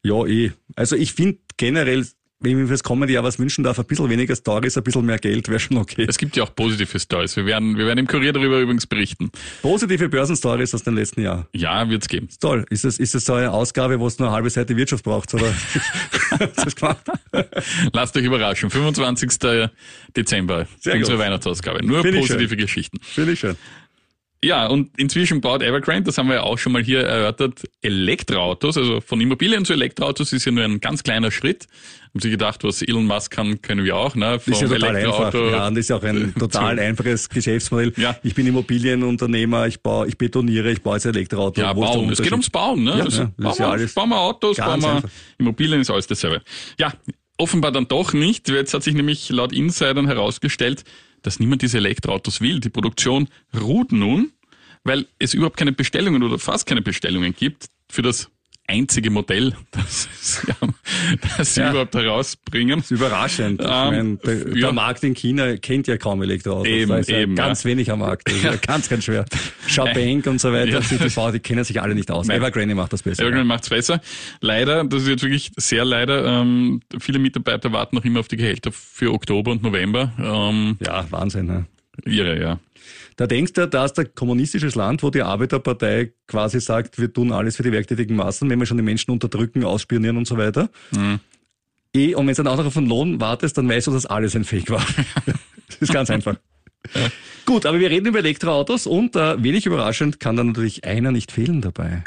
Ja, 0.04 0.26
eh. 0.26 0.52
Also 0.76 0.96
ich 0.96 1.14
finde 1.14 1.40
generell, 1.58 2.06
wenn 2.44 2.52
ich 2.52 2.58
mir 2.58 2.68
fürs 2.68 2.84
kommende 2.84 3.14
Jahr 3.14 3.24
was 3.24 3.40
wünschen 3.40 3.64
darf, 3.64 3.80
ein 3.80 3.86
bisschen 3.86 4.10
weniger 4.10 4.36
Stories, 4.36 4.76
ein 4.78 4.84
bisschen 4.84 5.06
mehr 5.06 5.18
Geld 5.18 5.48
wäre 5.48 5.60
schon 5.60 5.78
okay. 5.78 6.06
Es 6.08 6.18
gibt 6.18 6.36
ja 6.36 6.44
auch 6.44 6.54
positive 6.54 7.00
Stories. 7.00 7.36
Wir 7.38 7.46
werden, 7.46 7.78
wir 7.78 7.86
werden 7.86 8.00
im 8.00 8.08
Kurier 8.08 8.34
darüber 8.34 8.60
übrigens 8.60 8.86
berichten. 8.86 9.32
Positive 9.62 10.10
Börsenstories 10.10 10.76
aus 10.76 10.84
dem 10.84 10.96
letzten 10.96 11.22
Jahr. 11.22 11.48
Ja, 11.54 11.90
wird's 11.90 12.10
geben. 12.10 12.28
Toll. 12.42 12.66
Ist 12.70 12.84
das, 12.84 13.00
ist 13.00 13.16
das 13.16 13.24
so 13.24 13.34
eine 13.34 13.52
Ausgabe, 13.52 14.00
wo 14.00 14.08
es 14.08 14.20
nur 14.20 14.28
eine 14.28 14.36
halbe 14.36 14.50
Seite 14.50 14.76
Wirtschaft 14.76 15.04
braucht, 15.06 15.34
oder? 15.34 15.54
Das 16.56 16.76
gemacht? 16.76 17.06
Lasst 17.94 18.18
euch 18.18 18.24
überraschen. 18.26 18.70
25. 18.70 19.70
Dezember, 20.18 20.68
Sehr 20.80 20.96
unsere 20.96 21.18
gut. 21.18 21.26
Weihnachtsausgabe. 21.26 21.86
Nur 21.86 22.02
Finde 22.02 22.18
ich 22.18 22.28
positive. 22.28 22.58
Geschichten. 22.58 22.98
Finde 23.02 23.34
ich 23.34 23.40
schön. 23.40 23.56
Ja, 24.44 24.68
und 24.68 25.00
inzwischen 25.00 25.40
baut 25.40 25.64
Evergrande, 25.64 26.04
das 26.04 26.18
haben 26.18 26.28
wir 26.28 26.36
ja 26.36 26.44
auch 26.44 26.58
schon 26.58 26.74
mal 26.74 26.84
hier 26.84 27.00
erörtert, 27.02 27.64
Elektroautos. 27.82 28.78
Also 28.78 29.00
von 29.00 29.22
Immobilien 29.22 29.64
zu 29.64 29.72
Elektroautos 29.72 30.34
ist 30.34 30.46
ja 30.46 30.52
nur 30.52 30.66
ein 30.66 30.82
ganz 30.82 31.02
kleiner 31.04 31.32
Schritt. 31.32 31.68
Haben 32.14 32.20
Sie 32.20 32.30
gedacht, 32.30 32.64
was 32.64 32.82
Elon 32.82 33.06
Musk 33.06 33.32
kann, 33.32 33.62
können 33.62 33.86
wir 33.86 33.96
auch, 33.96 34.16
ne? 34.16 34.40
Vom 34.40 34.52
Das 34.52 34.62
ist 34.62 34.70
ja 34.70 34.78
total 34.78 34.96
einfach. 34.98 35.34
Ja, 35.34 35.68
und 35.68 35.76
das 35.76 35.86
ist 35.86 35.90
ja 35.90 35.96
auch 35.96 36.04
ein 36.04 36.36
total 36.40 36.78
einfaches 36.78 37.30
Geschäftsmodell. 37.30 37.94
Ja. 37.96 38.18
Ich 38.22 38.36
bin 38.36 38.46
Immobilienunternehmer, 38.46 39.66
ich 39.68 39.82
baue, 39.82 40.08
ich 40.08 40.18
betoniere, 40.18 40.72
ich 40.72 40.82
baue 40.82 40.96
jetzt 40.96 41.06
Elektroauto. 41.06 41.62
Ja, 41.62 41.76
Wo 41.76 41.82
bauen. 41.82 42.10
Es 42.12 42.22
geht 42.22 42.32
ums 42.32 42.50
Bauen, 42.50 42.84
ne? 42.84 42.98
Ja, 42.98 43.04
also, 43.06 43.22
ja, 43.22 43.32
bauen, 43.38 43.54
ja 43.58 43.60
wir, 43.60 43.68
alles 43.70 43.94
bauen 43.94 44.10
wir 44.10 44.20
Autos, 44.20 44.58
bauen 44.58 44.82
wir 44.82 44.96
einfach. 44.96 45.10
Immobilien, 45.40 45.82
ist 45.82 45.90
alles 45.90 46.06
dasselbe. 46.06 46.42
Ja, 46.78 46.94
offenbar 47.38 47.72
dann 47.72 47.88
doch 47.88 48.14
nicht. 48.14 48.50
Jetzt 48.50 48.74
hat 48.74 48.84
sich 48.84 48.94
nämlich 48.94 49.30
laut 49.30 49.54
Insidern 49.54 50.06
herausgestellt, 50.06 50.84
dass 51.24 51.40
niemand 51.40 51.64
diese 51.64 51.78
Elektroautos 51.78 52.40
will. 52.40 52.60
Die 52.60 52.70
Produktion 52.70 53.28
ruht 53.60 53.92
nun, 53.92 54.32
weil 54.84 55.08
es 55.18 55.34
überhaupt 55.34 55.58
keine 55.58 55.72
Bestellungen 55.72 56.22
oder 56.22 56.38
fast 56.38 56.68
keine 56.68 56.82
Bestellungen 56.82 57.34
gibt 57.36 57.66
für 57.90 58.04
das 58.04 58.30
einzige 58.68 59.10
Modell, 59.10 59.54
das, 59.72 60.08
sie 60.22 60.52
haben, 60.62 60.74
das 61.38 61.54
sie 61.56 61.62
Ja. 61.62 61.72
überhaupt 61.72 61.96
herausbringen. 61.96 62.80
Das 62.80 62.92
ist 62.92 62.98
überraschend. 62.98 63.62
Ähm, 63.62 63.68
meine, 63.68 64.16
der, 64.18 64.36
der 64.46 64.58
ja. 64.58 64.72
Markt 64.72 65.04
in 65.04 65.14
China 65.14 65.58
kennt 65.58 65.88
ja 65.88 65.98
kaum 65.98 66.22
Elektroautos. 66.22 66.68
Eben, 66.68 66.90
da 66.90 66.98
ist 66.98 67.10
ja 67.10 67.20
eben, 67.20 67.36
ganz 67.36 67.64
ja. 67.64 67.70
wenig 67.72 67.92
am 67.92 68.00
Markt. 68.00 68.30
Ganz, 68.66 68.90
ganz 68.90 69.04
schwer. 69.04 69.26
Schabank 69.68 70.26
und 70.28 70.40
so 70.40 70.52
weiter. 70.54 70.82
CTV, 70.82 71.32
die 71.32 71.40
kennen 71.40 71.64
sich 71.64 71.82
alle 71.82 71.94
nicht 71.96 72.10
aus. 72.12 72.28
Nein. 72.28 72.38
Evergrande 72.38 72.76
macht 72.76 72.94
das 72.94 73.04
besser. 73.04 73.24
Irgendwann 73.24 73.48
macht's 73.48 73.70
besser. 73.70 74.02
Leider, 74.42 74.84
das 74.86 75.04
ist 75.04 75.08
jetzt 75.10 75.24
wirklich 75.24 75.52
sehr 75.58 75.86
leider, 75.86 76.26
ähm, 76.26 76.82
viele 77.00 77.20
Mitarbeiter 77.20 77.72
warten 77.74 77.96
noch 77.96 78.06
immer 78.06 78.22
auf 78.22 78.28
die 78.28 78.38
Gehälter 78.38 78.72
für 78.72 79.12
Oktober 79.14 79.52
und 79.52 79.64
November. 79.64 80.14
Ähm, 80.18 80.78
Ja, 80.86 81.06
Wahnsinn. 81.10 81.46
Ne? 81.48 81.66
irre, 82.06 82.40
ja. 82.42 82.60
Da 83.16 83.28
denkst 83.28 83.54
du, 83.54 83.68
da 83.68 83.86
ist 83.86 84.00
ein 84.00 84.14
kommunistisches 84.16 84.76
Land, 84.76 85.04
wo 85.04 85.10
die 85.10 85.22
Arbeiterpartei 85.22 86.14
quasi 86.28 86.60
sagt, 86.60 87.00
wir 87.00 87.12
tun 87.12 87.32
alles 87.32 87.58
für 87.58 87.64
die 87.64 87.72
werktätigen 87.72 88.16
Massen, 88.16 88.50
wenn 88.50 88.60
wir 88.60 88.66
schon 88.66 88.78
die 88.78 88.84
Menschen 88.84 89.12
unterdrücken, 89.12 89.64
ausspionieren 89.64 90.18
und 90.18 90.28
so 90.28 90.38
weiter. 90.38 90.70
Mhm. 90.92 91.20
Eh, 91.96 92.16
und 92.16 92.26
wenn 92.26 92.34
du 92.34 92.44
dann 92.44 92.54
auch 92.54 92.58
noch 92.58 92.66
auf 92.66 92.74
den 92.74 92.88
Lohn 92.88 93.22
wartest, 93.22 93.58
dann 93.58 93.70
weißt 93.70 93.88
du, 93.88 93.92
dass 93.92 94.06
alles 94.06 94.36
ein 94.36 94.46
Fake 94.46 94.70
war. 94.72 94.86
das 95.68 95.78
ist 95.80 95.94
ganz 95.94 96.10
einfach. 96.10 96.36
Gut, 97.46 97.66
aber 97.66 97.80
wir 97.80 97.90
reden 97.90 98.08
über 98.08 98.20
Elektroautos 98.20 98.88
und 98.88 99.16
äh, 99.16 99.42
wenig 99.42 99.66
überraschend 99.66 100.20
kann 100.20 100.36
da 100.36 100.44
natürlich 100.44 100.84
einer 100.86 101.12
nicht 101.12 101.32
fehlen 101.32 101.62
dabei. 101.62 102.04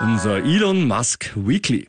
Unser 0.00 0.44
Elon 0.44 0.86
Musk 0.86 1.30
Weekly. 1.36 1.88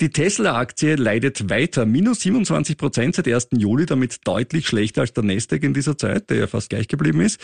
Die 0.00 0.10
Tesla-Aktie 0.10 0.96
leidet 0.96 1.48
weiter. 1.50 1.86
Minus 1.86 2.20
27 2.20 2.76
Prozent 2.76 3.14
seit 3.14 3.28
1. 3.28 3.48
Juli, 3.56 3.86
damit 3.86 4.20
deutlich 4.24 4.66
schlechter 4.66 5.02
als 5.02 5.12
der 5.12 5.24
Nasdaq 5.24 5.62
in 5.62 5.74
dieser 5.74 5.96
Zeit, 5.96 6.30
der 6.30 6.38
ja 6.38 6.46
fast 6.46 6.70
gleich 6.70 6.88
geblieben 6.88 7.20
ist. 7.20 7.40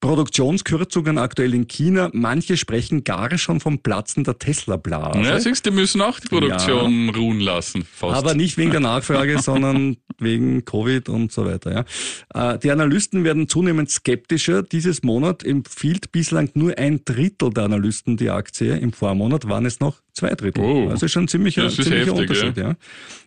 Produktionskürzungen 0.00 1.18
aktuell 1.18 1.54
in 1.54 1.68
China. 1.68 2.10
Manche 2.12 2.56
sprechen 2.56 3.04
gar 3.04 3.36
schon 3.38 3.60
vom 3.60 3.78
Platzen 3.78 4.24
der 4.24 4.38
Tesla-Blase. 4.38 5.20
Ja, 5.20 5.38
siehst 5.38 5.66
die 5.66 5.70
müssen 5.70 6.00
auch 6.00 6.18
die 6.18 6.28
Produktion 6.28 7.10
ruhen 7.10 7.40
lassen. 7.40 7.84
Fast. 7.84 8.16
Aber 8.16 8.34
nicht 8.34 8.56
wegen 8.56 8.70
der 8.70 8.80
Nachfrage, 8.80 9.38
sondern 9.42 9.96
wegen 10.18 10.64
Covid 10.64 11.08
und 11.08 11.32
so 11.32 11.44
weiter. 11.44 11.86
Ja. 12.34 12.52
Äh, 12.54 12.58
Die 12.58 12.70
Analysten 12.70 13.24
werden 13.24 13.48
zunehmend 13.48 13.90
skeptischer. 13.90 14.62
Dieses 14.62 15.02
Monat 15.02 15.44
empfiehlt 15.44 16.12
bislang 16.12 16.50
nur 16.54 16.76
ein 16.78 17.04
Drittel 17.04 17.50
der 17.50 17.64
Analysten 17.64 18.16
die 18.16 18.30
Aktie. 18.30 18.76
Im 18.76 18.92
Vormonat 18.92 19.48
waren 19.48 19.66
es 19.66 19.80
noch 19.80 20.00
zwei 20.12 20.34
Drittel. 20.34 20.62
Oh. 20.62 20.88
Also 20.88 21.08
schon 21.08 21.24
ein 21.24 21.28
ziemlicher, 21.60 21.64
Das 21.64 21.78
ist 21.78 21.84
ziemlicher 21.84 22.06
heftig, 22.16 22.30
Unterschied. 22.42 22.56
Ja. 22.56 22.74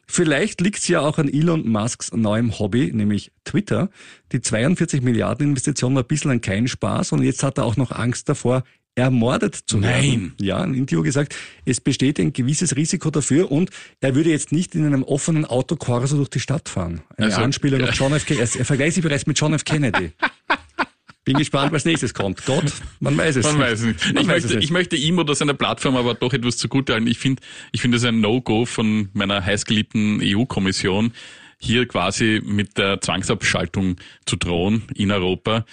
Vielleicht 0.08 0.62
liegt 0.62 0.80
es 0.80 0.88
ja 0.88 1.00
auch 1.00 1.18
an 1.18 1.28
Elon 1.32 1.68
Musks 1.68 2.12
neuem 2.14 2.60
Hobby, 2.60 2.92
nämlich 2.94 3.32
Twitter. 3.46 3.90
Die 4.32 4.42
42 4.42 5.02
Milliarden 5.02 5.50
Investition 5.50 5.96
war 5.96 6.04
bislang 6.04 6.42
kein 6.42 6.68
Spaß 6.68 7.14
und 7.14 7.24
jetzt 7.24 7.42
hat 7.44 7.58
er 7.58 7.64
auch 7.66 7.78
noch 7.78 7.92
Angst 7.92 8.28
davor, 8.30 8.64
ermordet 8.96 9.56
zu 9.56 9.78
Nein. 9.80 10.04
werden. 10.04 10.34
Ja, 10.40 10.62
ein 10.62 10.76
Interview 10.76 11.02
gesagt, 11.02 11.36
es 11.66 11.82
besteht 11.82 12.20
ein 12.20 12.32
gewisses 12.32 12.76
Risiko 12.76 13.10
dafür 13.10 13.52
und 13.52 13.72
er 14.02 14.14
würde 14.14 14.30
jetzt 14.30 14.52
nicht 14.52 14.76
in 14.76 14.86
einem 14.86 15.02
offenen 15.04 15.46
Autokorso 15.46 16.16
durch 16.18 16.30
die 16.30 16.40
Stadt 16.40 16.70
fahren. 16.70 17.02
Eine 17.18 17.28
Also, 17.28 17.42
Anspielung 17.42 17.80
ja. 17.80 17.88
auf 17.90 17.96
John 17.96 18.14
F. 18.14 18.26
Kennedy. 18.26 18.44
Er 18.54 18.60
er 18.60 18.66
vergleicht 18.66 18.96
sich 18.96 19.04
bereits 19.04 19.26
mit 19.26 19.40
John 19.40 19.54
F. 19.54 19.64
Kennedy. 19.66 20.12
Bin 21.26 21.38
gespannt, 21.38 21.72
was 21.72 21.86
nächstes 21.86 22.14
kommt. 22.14 22.46
Gott, 22.46 22.66
man 23.00 23.18
weiß 23.18 23.38
es. 23.38 23.46
Man 23.46 23.60
weiß 23.60 23.80
es 23.82 23.86
nicht. 23.86 24.14
Man 24.14 24.24
Ich 24.24 24.28
weiß 24.28 24.28
möchte, 24.28 24.48
es 24.48 24.56
nicht. 24.56 24.64
ich 24.66 24.72
möchte 24.72 24.96
ihm 24.98 25.20
oder 25.20 25.36
seiner 25.36 25.54
Plattform 25.54 25.96
aber 25.96 26.16
doch 26.16 26.34
etwas 26.34 26.58
zugutehalten. 26.58 27.08
Ich 27.08 27.18
finde, 27.18 27.42
ich 27.72 27.82
finde 27.82 27.98
es 27.98 28.04
ein 28.04 28.20
No-Go 28.20 28.66
von 28.66 29.10
meiner 29.14 29.44
heißgeliebten 29.46 30.20
EU-Kommission, 30.22 31.14
hier 31.60 31.88
quasi 31.88 32.42
mit 32.44 32.78
der 32.78 33.00
Zwangsabschaltung 33.00 33.96
zu 34.26 34.36
drohen 34.36 34.84
in 34.96 35.12
Europa. 35.12 35.66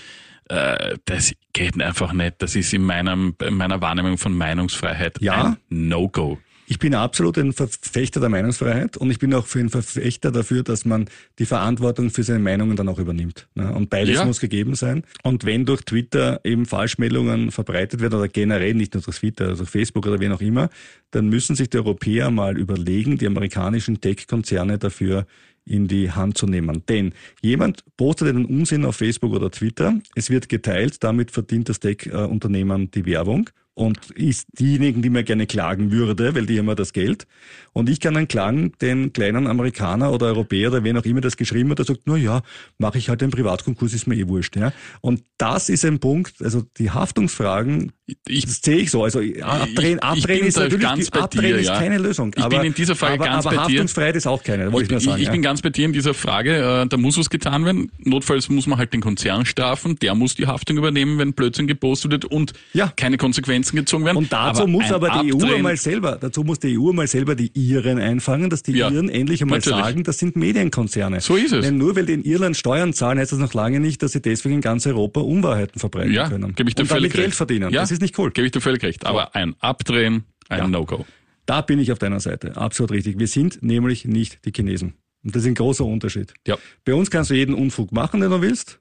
Äh, 0.48 0.98
Das 1.04 1.32
geht 1.52 1.80
einfach 1.82 2.12
nicht. 2.12 2.34
Das 2.38 2.54
ist 2.54 2.72
in, 2.72 2.82
meinem, 2.84 3.34
in 3.44 3.54
meiner 3.54 3.80
Wahrnehmung 3.80 4.18
von 4.18 4.36
Meinungsfreiheit 4.36 5.20
Ja. 5.20 5.44
ein 5.44 5.56
No-Go. 5.68 6.38
Ich 6.70 6.78
bin 6.78 6.94
absolut 6.94 7.36
ein 7.36 7.52
Verfechter 7.52 8.20
der 8.20 8.28
Meinungsfreiheit 8.28 8.96
und 8.96 9.10
ich 9.10 9.18
bin 9.18 9.34
auch 9.34 9.44
für 9.44 9.58
ein 9.58 9.70
Verfechter 9.70 10.30
dafür, 10.30 10.62
dass 10.62 10.84
man 10.84 11.06
die 11.40 11.44
Verantwortung 11.44 12.10
für 12.10 12.22
seine 12.22 12.38
Meinungen 12.38 12.76
dann 12.76 12.88
auch 12.88 13.00
übernimmt. 13.00 13.48
ne? 13.56 13.74
Und 13.74 13.90
beides 13.90 14.18
Ja. 14.18 14.24
muss 14.24 14.38
gegeben 14.38 14.76
sein. 14.76 15.02
Und 15.24 15.44
wenn 15.44 15.66
durch 15.66 15.82
Twitter 15.82 16.40
eben 16.44 16.66
Falschmeldungen 16.66 17.50
verbreitet 17.50 18.00
werden 18.00 18.14
oder 18.14 18.28
generell 18.28 18.74
nicht 18.74 18.94
nur 18.94 19.02
durch 19.02 19.18
Twitter, 19.18 19.48
also 19.48 19.64
Facebook 19.64 20.06
oder 20.06 20.20
wen 20.20 20.30
auch 20.30 20.40
immer, 20.40 20.70
dann 21.10 21.28
müssen 21.28 21.56
sich 21.56 21.70
die 21.70 21.78
Europäer 21.78 22.30
mal 22.30 22.56
überlegen, 22.56 23.18
die 23.18 23.26
amerikanischen 23.26 24.00
Tech-Konzerne 24.00 24.78
dafür 24.78 25.26
in 25.64 25.88
die 25.88 26.12
Hand 26.12 26.38
zu 26.38 26.46
nehmen. 26.46 26.84
Denn 26.88 27.14
jemand 27.42 27.82
postet 27.96 28.28
einen 28.28 28.44
Unsinn 28.44 28.84
auf 28.84 28.94
Facebook 28.94 29.32
oder 29.32 29.50
Twitter, 29.50 29.98
es 30.14 30.30
wird 30.30 30.48
geteilt, 30.48 31.02
damit 31.02 31.32
verdient 31.32 31.68
das 31.68 31.80
Tech-Unternehmen 31.80 32.92
die 32.92 33.04
Werbung 33.06 33.50
und 33.74 34.10
ist 34.10 34.46
diejenigen, 34.58 35.00
die 35.00 35.10
mir 35.10 35.24
gerne 35.24 35.46
klagen 35.46 35.90
würde, 35.90 36.34
weil 36.34 36.46
die 36.46 36.58
haben 36.58 36.68
ja 36.68 36.74
das 36.74 36.92
Geld. 36.92 37.26
Und 37.72 37.88
ich 37.88 38.00
kann 38.00 38.14
dann 38.14 38.28
klagen, 38.28 38.72
den 38.82 39.12
kleinen 39.12 39.46
Amerikaner 39.46 40.12
oder 40.12 40.26
Europäer 40.26 40.70
oder 40.70 40.84
wen 40.84 40.96
auch 40.98 41.04
immer 41.04 41.20
das 41.20 41.36
geschrieben 41.36 41.70
hat, 41.70 41.78
der 41.78 41.86
sagt, 41.86 42.00
na 42.04 42.16
ja, 42.16 42.42
mache 42.78 42.98
ich 42.98 43.08
halt 43.08 43.22
einen 43.22 43.30
Privatkonkurs, 43.30 43.94
ist 43.94 44.06
mir 44.06 44.16
eh 44.16 44.26
wurscht. 44.28 44.56
Ja? 44.56 44.72
Und 45.00 45.22
das 45.38 45.68
ist 45.68 45.84
ein 45.84 46.00
Punkt, 46.00 46.42
also 46.42 46.64
die 46.78 46.90
Haftungsfragen, 46.90 47.92
Ich, 48.26 48.44
das 48.44 48.60
sehe 48.60 48.78
ich 48.78 48.90
so. 48.90 49.04
Also 49.04 49.20
abdrehen, 49.20 49.98
ich 49.98 50.02
abdrehen 50.02 50.46
ist 50.46 50.56
natürlich 50.56 50.80
ganz 50.80 51.10
bei 51.10 51.20
abdrehen 51.20 51.54
dir, 51.54 51.58
ist 51.60 51.68
ja. 51.68 51.78
keine 51.78 51.98
Lösung. 51.98 52.32
Ich 52.36 52.42
aber, 52.42 52.58
bin 52.58 52.66
in 52.66 52.74
dieser 52.74 52.96
Frage 52.96 53.14
aber, 53.14 53.24
ganz 53.26 53.46
aber 53.46 53.56
bei 53.56 53.66
dir. 53.68 53.74
Haftungsfreiheit 53.74 54.16
ist 54.16 54.26
auch 54.26 54.42
keine, 54.42 54.72
wollte 54.72 54.86
ich 54.86 54.90
nur 54.90 55.00
sagen. 55.00 55.16
Ich, 55.16 55.22
ich 55.22 55.26
ja. 55.26 55.32
bin 55.32 55.42
ganz 55.42 55.62
bei 55.62 55.70
dir 55.70 55.84
in 55.84 55.92
dieser 55.92 56.12
Frage. 56.12 56.82
Äh, 56.82 56.86
da 56.88 56.96
muss 56.96 57.16
was 57.16 57.30
getan 57.30 57.64
werden. 57.64 57.92
Notfalls 57.98 58.48
muss 58.48 58.66
man 58.66 58.78
halt 58.78 58.92
den 58.92 59.00
Konzern 59.00 59.46
strafen. 59.46 59.96
Der 60.00 60.16
muss 60.16 60.34
die 60.34 60.48
Haftung 60.48 60.76
übernehmen, 60.76 61.18
wenn 61.18 61.32
Blödsinn 61.34 61.68
gepostet 61.68 62.10
wird 62.10 62.24
und 62.24 62.52
Ja. 62.72 62.92
keine 62.96 63.16
Konsequenzen 63.16 63.59
gezogen 63.62 64.04
werden. 64.04 64.16
Und 64.18 64.32
dazu 64.32 64.66
muss 64.66 64.84
ein 64.86 64.94
aber 64.94 65.22
die 65.22 65.32
EU 65.32 65.36
Abdrehen- 65.38 65.62
mal 65.62 65.76
selber, 65.76 66.18
dazu 66.20 66.42
muss 66.42 66.58
die 66.58 66.78
EU 66.78 66.92
mal 66.92 67.06
selber 67.06 67.34
die 67.34 67.50
Iren 67.54 67.98
einfangen, 67.98 68.50
dass 68.50 68.62
die 68.62 68.72
Ja, 68.72 68.90
Iren 68.90 69.08
endlich 69.08 69.42
einmal 69.42 69.58
natürlich. 69.58 69.78
sagen, 69.84 70.04
das 70.04 70.18
sind 70.18 70.36
Medienkonzerne. 70.36 71.20
So 71.20 71.36
ist 71.36 71.52
es. 71.52 71.64
Denn 71.64 71.78
nur 71.78 71.94
weil 71.96 72.06
die 72.06 72.14
in 72.14 72.22
Irland 72.24 72.56
Steuern 72.56 72.92
zahlen, 72.92 73.18
heißt 73.18 73.32
das 73.32 73.38
noch 73.38 73.54
lange 73.54 73.80
nicht, 73.80 74.02
dass 74.02 74.12
sie 74.12 74.20
deswegen 74.22 74.56
in 74.56 74.60
ganz 74.60 74.86
Europa 74.86 75.20
Unwahrheiten 75.20 75.78
verbreiten 75.78 76.12
ja, 76.12 76.28
können. 76.28 76.54
gebe 76.54 76.68
ich 76.68 76.74
dir 76.74 76.82
Und 76.82 76.88
völlig 76.88 77.12
damit 77.12 77.12
Geld 77.14 77.26
recht. 77.28 77.36
verdienen. 77.36 77.72
Ja, 77.72 77.80
Das 77.82 77.90
ist 77.90 78.02
nicht 78.02 78.18
cool. 78.18 78.30
Gebe 78.30 78.46
ich 78.46 78.52
dir 78.52 78.60
völlig 78.60 78.82
recht. 78.82 79.06
Aber 79.06 79.34
ein 79.36 79.54
Abdrehen, 79.60 80.24
ein 80.48 80.58
Ja. 80.58 80.66
No-Go. 80.68 81.06
Da 81.46 81.60
bin 81.62 81.78
ich 81.78 81.92
auf 81.92 81.98
deiner 81.98 82.20
Seite. 82.20 82.56
Absolut 82.56 82.92
richtig. 82.92 83.18
Wir 83.18 83.26
sind 83.26 83.62
nämlich 83.62 84.04
nicht 84.04 84.44
die 84.44 84.52
Chinesen. 84.52 84.94
Und 85.22 85.36
das 85.36 85.42
ist 85.42 85.48
ein 85.48 85.54
großer 85.54 85.84
Unterschied. 85.84 86.32
Ja. 86.46 86.56
Bei 86.84 86.94
uns 86.94 87.10
kannst 87.10 87.30
du 87.30 87.34
jeden 87.34 87.54
Unfug 87.54 87.92
machen, 87.92 88.20
den 88.20 88.30
du 88.30 88.40
willst. 88.40 88.79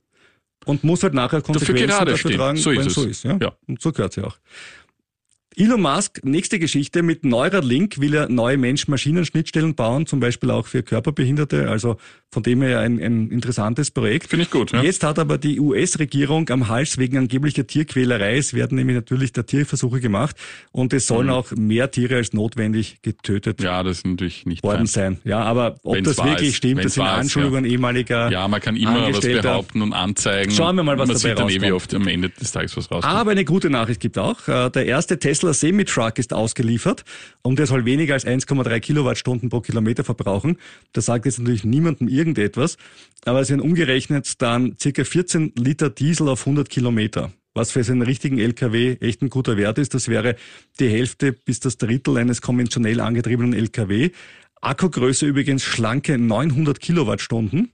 Und 0.69 0.83
musst 0.83 1.03
halt 1.03 1.13
nachher 1.13 1.41
Konsequenzen 1.41 1.87
dafür 1.87 2.17
stehen. 2.17 2.37
tragen, 2.37 2.57
So 2.57 2.71
wenn 2.71 2.79
es. 2.87 2.93
so 2.93 3.03
ist. 3.03 3.23
Ja? 3.23 3.37
Ja. 3.41 3.51
Und 3.67 3.81
so 3.81 3.91
gehört 3.91 4.15
ja 4.15 4.23
auch. 4.25 4.37
Elon 5.55 5.81
Musk, 5.81 6.21
nächste 6.23 6.59
Geschichte, 6.59 7.01
mit 7.03 7.25
Neuralink 7.25 7.99
will 7.99 8.13
er 8.13 8.29
neue 8.29 8.57
Mensch-Maschinen-Schnittstellen 8.57 9.75
bauen, 9.75 10.05
zum 10.05 10.19
Beispiel 10.19 10.51
auch 10.51 10.67
für 10.67 10.83
Körperbehinderte, 10.83 11.69
also 11.69 11.97
von 12.31 12.43
dem 12.43 12.61
her 12.61 12.79
ein, 12.79 12.99
ein 12.99 13.31
interessantes 13.31 13.89
Projekt. 13.89 14.29
Finde 14.29 14.43
ich 14.43 14.51
gut. 14.51 14.71
Ja. 14.71 14.83
Jetzt 14.83 15.03
hat 15.03 15.17
aber 15.17 15.37
die 15.37 15.59
US-Regierung 15.59 16.47
am 16.49 16.67
Hals 16.67 16.97
wegen 16.97 17.17
angeblicher 17.17 17.65
Tierquälerei, 17.65 18.37
es 18.37 18.53
werden 18.53 18.75
nämlich 18.75 18.95
natürlich 18.95 19.33
da 19.33 19.43
Tierversuche 19.43 19.99
gemacht 19.99 20.35
und 20.71 20.93
es 20.93 21.07
sollen 21.07 21.27
mhm. 21.27 21.33
auch 21.33 21.51
mehr 21.51 21.89
Tiere 21.89 22.17
als 22.17 22.33
notwendig 22.33 23.01
getötet 23.01 23.59
ja, 23.61 23.83
das 23.83 23.97
ist 23.97 24.05
natürlich 24.05 24.45
nicht 24.45 24.63
worden 24.63 24.85
sein. 24.85 25.19
Ja, 25.23 25.41
aber 25.41 25.77
ob 25.83 25.95
Wenn's 25.95 26.15
das 26.15 26.25
wirklich 26.25 26.49
ist, 26.49 26.55
stimmt, 26.55 26.85
das 26.85 26.93
sind 26.93 27.03
Anschuldigungen 27.03 27.65
ja. 27.65 27.71
ehemaliger 27.71 28.31
Ja, 28.31 28.47
man 28.47 28.61
kann 28.61 28.75
immer 28.75 29.11
was 29.11 29.21
behaupten 29.21 29.81
und 29.81 29.93
anzeigen. 29.93 30.51
Schauen 30.51 30.75
wir 30.75 30.83
mal, 30.83 30.97
was 30.97 31.07
man 31.07 31.17
dabei 31.17 31.29
sieht 31.29 31.39
dann 31.39 31.49
eh, 31.49 31.71
rauskommt. 31.71 31.73
oft 31.73 31.95
am 31.95 32.07
Ende 32.07 32.29
des 32.29 32.51
Tages 32.51 32.77
was 32.77 32.91
rauskommt. 32.91 33.13
Aber 33.13 33.31
eine 33.31 33.45
gute 33.45 33.69
Nachricht 33.69 33.99
gibt 33.99 34.17
auch. 34.17 34.47
Äh, 34.47 34.69
Der 34.69 34.85
erste 34.85 35.19
Tesla 35.39 35.53
Semi-Truck 35.53 36.19
ist 36.19 36.33
ausgeliefert 36.33 37.05
und 37.43 37.59
der 37.59 37.65
soll 37.65 37.85
weniger 37.85 38.13
als 38.13 38.27
1,3 38.27 38.77
Kilowattstunden 38.81 39.49
pro 39.49 39.61
Kilometer 39.61 40.03
verbrauchen. 40.03 40.57
Das 40.91 41.05
sagt 41.05 41.25
jetzt 41.25 41.39
natürlich 41.39 41.63
niemandem 41.63 42.09
irgendetwas, 42.09 42.77
aber 43.23 43.39
es 43.39 43.49
werden 43.49 43.61
umgerechnet 43.61 44.41
dann 44.41 44.75
circa 44.77 45.05
14 45.05 45.53
Liter 45.57 45.89
Diesel 45.89 46.27
auf 46.27 46.41
100 46.41 46.69
Kilometer. 46.69 47.31
Was 47.53 47.71
für 47.71 47.79
einen 47.79 48.01
richtigen 48.01 48.37
LKW 48.37 48.97
echt 48.99 49.21
ein 49.21 49.29
guter 49.29 49.55
Wert 49.55 49.77
ist, 49.77 49.93
das 49.93 50.09
wäre 50.09 50.35
die 50.81 50.89
Hälfte 50.89 51.31
bis 51.31 51.61
das 51.61 51.77
Drittel 51.77 52.17
eines 52.17 52.41
konventionell 52.41 52.99
angetriebenen 52.99 53.53
LKW. 53.53 54.09
Akkugröße 54.59 55.25
übrigens 55.25 55.63
schlanke 55.63 56.17
900 56.17 56.81
Kilowattstunden 56.81 57.71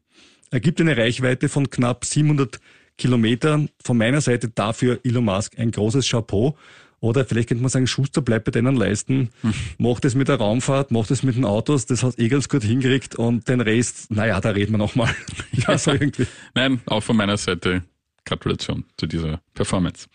ergibt 0.51 0.79
eine 0.79 0.95
Reichweite 0.95 1.49
von 1.49 1.71
knapp 1.71 2.05
700 2.05 2.59
Kilometern. 2.97 3.69
Von 3.83 3.97
meiner 3.97 4.21
Seite 4.21 4.49
dafür 4.49 4.99
Elon 5.03 5.25
Musk 5.25 5.57
ein 5.57 5.71
großes 5.71 6.07
Chapeau. 6.07 6.55
Oder 6.99 7.25
vielleicht 7.25 7.49
könnte 7.49 7.61
man 7.61 7.69
sagen, 7.69 7.87
Schuster 7.87 8.21
bleibt 8.21 8.45
bei 8.45 8.51
deinen 8.51 8.75
Leisten, 8.75 9.29
macht 9.77 10.05
es 10.05 10.15
mit 10.15 10.27
der 10.27 10.37
Raumfahrt, 10.37 10.91
macht 10.91 11.11
es 11.11 11.23
mit 11.23 11.35
den 11.35 11.45
Autos, 11.45 11.85
das 11.85 12.03
hast 12.03 12.19
eh 12.19 12.29
ganz 12.29 12.49
gut 12.49 12.63
hingekriegt 12.63 13.15
und 13.15 13.47
den 13.47 13.61
Rest, 13.61 14.11
naja, 14.11 14.39
da 14.41 14.49
reden 14.49 14.73
wir 14.73 14.77
nochmal. 14.77 15.13
ja, 15.51 15.77
so 15.77 15.91
irgendwie. 15.91 16.25
Nein, 16.53 16.81
auch 16.85 17.01
von 17.01 17.17
meiner 17.17 17.37
Seite 17.37 17.83
Gratulation 18.25 18.83
zu 18.97 19.05
dieser 19.05 19.39
Performance. 19.53 20.07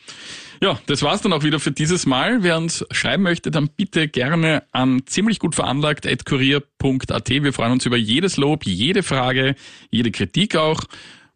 Ja, 0.61 0.79
das 0.87 1.03
war's 1.03 1.23
dann 1.23 1.33
auch 1.33 1.43
wieder 1.43 1.59
für 1.61 1.71
dieses 1.71 2.05
Mal. 2.05 2.43
Wer 2.43 2.59
uns 2.59 2.85
schreiben 2.91 3.23
möchte, 3.23 3.51
dann 3.51 3.69
bitte 3.69 4.09
gerne 4.09 4.65
an 4.73 5.03
ziemlich 5.07 5.39
gut 5.39 5.55
veranlagt 5.55 6.07
kurier.at. 6.27 7.31
Wir 7.31 7.53
freuen 7.53 7.73
uns 7.73 7.87
über 7.87 7.97
jedes 7.97 8.37
Lob, 8.37 8.67
jede 8.67 9.03
Frage, 9.03 9.55
jede 9.91 10.11
Kritik 10.11 10.57
auch. 10.57 10.83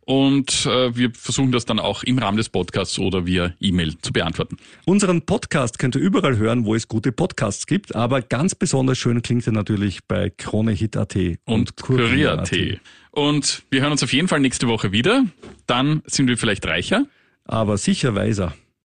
Und 0.04 0.66
äh, 0.66 0.94
wir 0.96 1.10
versuchen 1.14 1.50
das 1.52 1.64
dann 1.64 1.78
auch 1.78 2.02
im 2.02 2.18
Rahmen 2.18 2.36
des 2.36 2.48
Podcasts 2.48 2.98
oder 2.98 3.26
via 3.26 3.54
E-Mail 3.60 3.96
zu 3.98 4.12
beantworten. 4.12 4.56
Unseren 4.84 5.22
Podcast 5.22 5.78
könnt 5.78 5.94
ihr 5.94 6.02
überall 6.02 6.36
hören, 6.36 6.64
wo 6.64 6.74
es 6.74 6.88
gute 6.88 7.10
Podcasts 7.12 7.66
gibt, 7.66 7.94
aber 7.94 8.20
ganz 8.20 8.54
besonders 8.54 8.98
schön 8.98 9.22
klingt 9.22 9.46
er 9.46 9.52
natürlich 9.52 10.04
bei 10.04 10.30
KroneHit.at 10.30 11.16
und 11.44 11.76
Kurier.at. 11.76 12.52
Und 13.10 13.62
wir 13.70 13.80
hören 13.80 13.92
uns 13.92 14.02
auf 14.02 14.12
jeden 14.12 14.28
Fall 14.28 14.40
nächste 14.40 14.68
Woche 14.68 14.92
wieder. 14.92 15.24
Dann 15.66 16.02
sind 16.06 16.28
wir 16.28 16.36
vielleicht 16.36 16.66
reicher. 16.66 17.06
Aber 17.46 17.78
sicher 17.78 18.14
weiser. 18.14 18.54